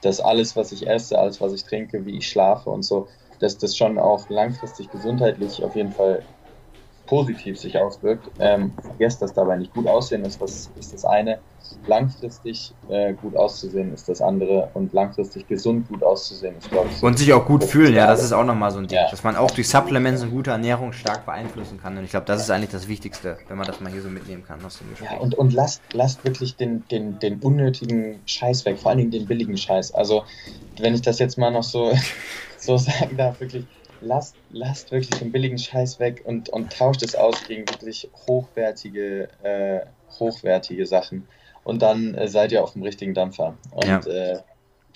[0.00, 3.08] dass alles, was ich esse, alles, was ich trinke, wie ich schlafe und so,
[3.38, 6.26] dass das schon auch langfristig gesundheitlich auf jeden Fall
[7.06, 8.30] positiv sich auswirkt.
[8.38, 11.38] Ähm, vergesst, dass dabei nicht gut aussehen ist, das ist das eine.
[11.86, 17.02] Langfristig äh, gut auszusehen ist das andere und langfristig gesund gut auszusehen ist, glaube ich,
[17.02, 18.98] Und sich auch gut fühlen, ja, das ist auch nochmal so ein Ding.
[18.98, 19.10] Ja.
[19.10, 21.96] Dass man auch durch Supplements und gute Ernährung stark beeinflussen kann.
[21.96, 24.44] Und ich glaube, das ist eigentlich das Wichtigste, wenn man das mal hier so mitnehmen
[24.46, 25.10] kann aus dem Gespräch.
[25.10, 29.10] Ja, und, und lasst, lasst wirklich den, den, den unnötigen Scheiß weg, vor allen Dingen
[29.10, 29.94] den billigen Scheiß.
[29.94, 30.24] Also,
[30.78, 31.92] wenn ich das jetzt mal noch so,
[32.58, 33.64] so sagen darf, wirklich,
[34.04, 39.28] lasst, lasst wirklich den billigen Scheiß weg und, und tauscht es aus gegen wirklich hochwertige,
[39.42, 39.86] äh,
[40.18, 41.28] hochwertige Sachen.
[41.64, 43.56] Und dann äh, seid ihr auf dem richtigen Dampfer.
[43.72, 44.00] Und Ja.
[44.00, 44.42] ja, äh,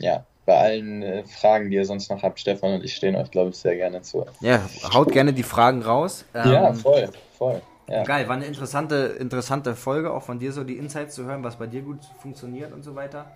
[0.01, 3.30] ja bei allen äh, Fragen, die ihr sonst noch habt, Stefan und ich stehen euch,
[3.30, 4.24] glaube ich, sehr gerne zu.
[4.40, 4.62] Ja,
[4.94, 6.24] haut gerne die Fragen raus.
[6.35, 7.60] ja, Ähm, voll, voll.
[7.89, 8.05] Ja.
[8.05, 11.56] Geil, war eine interessante, interessante Folge, auch von dir so die Insights zu hören, was
[11.56, 13.26] bei dir gut funktioniert und so weiter.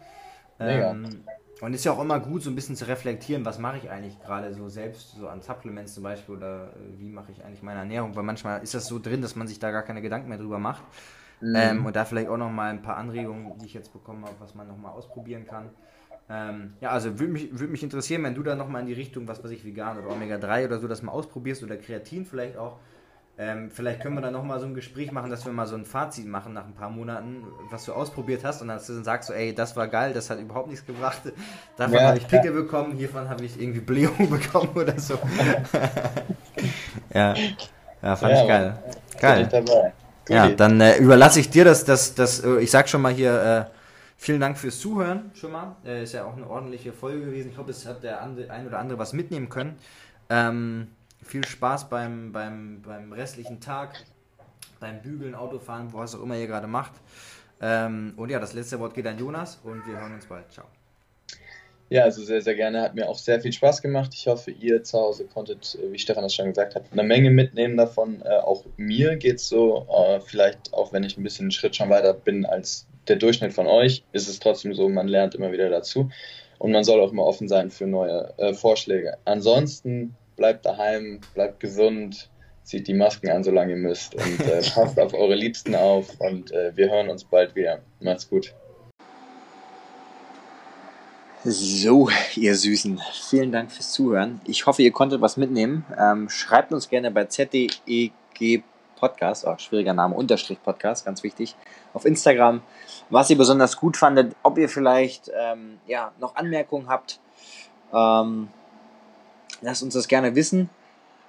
[0.58, 0.96] Mega.
[1.62, 4.20] Und ist ja auch immer gut, so ein bisschen zu reflektieren, was mache ich eigentlich
[4.20, 7.78] gerade so selbst, so an Supplements zum Beispiel, oder äh, wie mache ich eigentlich meine
[7.78, 10.38] Ernährung, weil manchmal ist das so drin, dass man sich da gar keine Gedanken mehr
[10.38, 10.82] drüber macht.
[11.40, 11.54] Mhm.
[11.54, 14.56] Ähm, und da vielleicht auch nochmal ein paar Anregungen, die ich jetzt bekommen habe, was
[14.56, 15.70] man nochmal ausprobieren kann.
[16.28, 19.28] Ähm, ja, also würde mich, würd mich interessieren, wenn du da nochmal in die Richtung,
[19.28, 22.80] was weiß ich, vegan oder Omega-3 oder so, das mal ausprobierst oder Kreatin vielleicht auch.
[23.38, 25.86] Ähm, vielleicht können wir dann nochmal so ein Gespräch machen, dass wir mal so ein
[25.86, 29.54] Fazit machen nach ein paar Monaten, was du ausprobiert hast und dann sagst du, ey,
[29.54, 31.22] das war geil, das hat überhaupt nichts gebracht.
[31.76, 35.18] Davon Ja, habe ich Pickel bekommen, hiervon habe ich irgendwie Blähung bekommen oder so.
[37.14, 37.34] ja.
[38.02, 38.78] ja, fand Ja, ich geil.
[39.18, 39.42] Geil.
[39.42, 39.94] ich dabei.
[40.28, 43.68] Ja, dann äh, überlasse ich dir das, das, das, äh, ich sag schon mal hier,
[43.70, 43.78] äh,
[44.16, 45.76] vielen Dank fürs Zuhören schon mal.
[45.84, 47.50] Äh, ist ja auch eine ordentliche Folge gewesen.
[47.50, 49.78] Ich hoffe, es hat der ein oder andere was mitnehmen können.
[50.30, 50.88] Ähm,
[51.22, 54.04] viel Spaß beim, beim, beim restlichen Tag,
[54.80, 56.92] beim Bügeln, Autofahren, was auch immer ihr gerade macht.
[57.60, 60.50] Ähm, und ja, das letzte Wort geht an Jonas und wir hören uns bald.
[60.50, 60.66] Ciao.
[61.92, 62.80] Ja, also sehr, sehr gerne.
[62.80, 64.12] Hat mir auch sehr viel Spaß gemacht.
[64.14, 67.30] Ich hoffe, ihr zu Hause konntet, äh, wie Stefan das schon gesagt hat, eine Menge
[67.30, 68.22] mitnehmen davon.
[68.22, 71.76] Äh, auch mir geht es so, äh, vielleicht auch wenn ich ein bisschen einen Schritt
[71.76, 75.52] schon weiter bin als der Durchschnitt von euch, ist es trotzdem so, man lernt immer
[75.52, 76.10] wieder dazu.
[76.58, 79.18] Und man soll auch immer offen sein für neue äh, Vorschläge.
[79.24, 82.30] Ansonsten bleibt daheim, bleibt gesund,
[82.62, 84.14] zieht die Masken an, solange ihr müsst.
[84.14, 86.08] Und äh, passt auf eure Liebsten auf.
[86.18, 87.80] Und äh, wir hören uns bald wieder.
[88.00, 88.54] Macht's gut.
[91.44, 94.40] So, ihr Süßen, vielen Dank fürs Zuhören.
[94.44, 95.84] Ich hoffe, ihr konntet was mitnehmen.
[95.98, 98.12] Ähm, schreibt uns gerne bei ZDEG
[98.94, 101.56] Podcast, oh, schwieriger Name, Unterstrich Podcast, ganz wichtig,
[101.92, 102.62] auf Instagram,
[103.10, 107.18] was ihr besonders gut fandet, ob ihr vielleicht ähm, ja, noch Anmerkungen habt.
[107.92, 108.46] Ähm,
[109.60, 110.70] lasst uns das gerne wissen.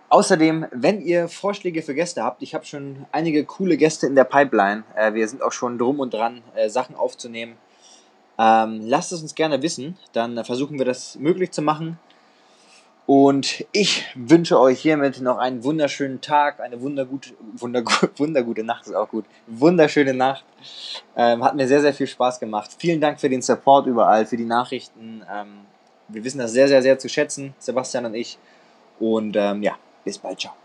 [0.09, 4.25] Außerdem, wenn ihr Vorschläge für Gäste habt, ich habe schon einige coole Gäste in der
[4.25, 4.83] Pipeline.
[4.95, 7.57] Äh, wir sind auch schon drum und dran, äh, Sachen aufzunehmen.
[8.37, 11.97] Ähm, lasst es uns gerne wissen, dann äh, versuchen wir das möglich zu machen.
[13.05, 18.95] Und ich wünsche euch hiermit noch einen wunderschönen Tag, eine wundergut, wundergu- wundergute Nacht ist
[18.95, 20.45] auch gut, wunderschöne Nacht.
[21.17, 22.71] Ähm, hat mir sehr, sehr viel Spaß gemacht.
[22.77, 25.23] Vielen Dank für den Support überall, für die Nachrichten.
[25.29, 25.65] Ähm,
[26.13, 28.37] wir wissen das sehr, sehr, sehr zu schätzen, Sebastian und ich.
[28.99, 30.62] Und ähm, ja, bis bald, ciao.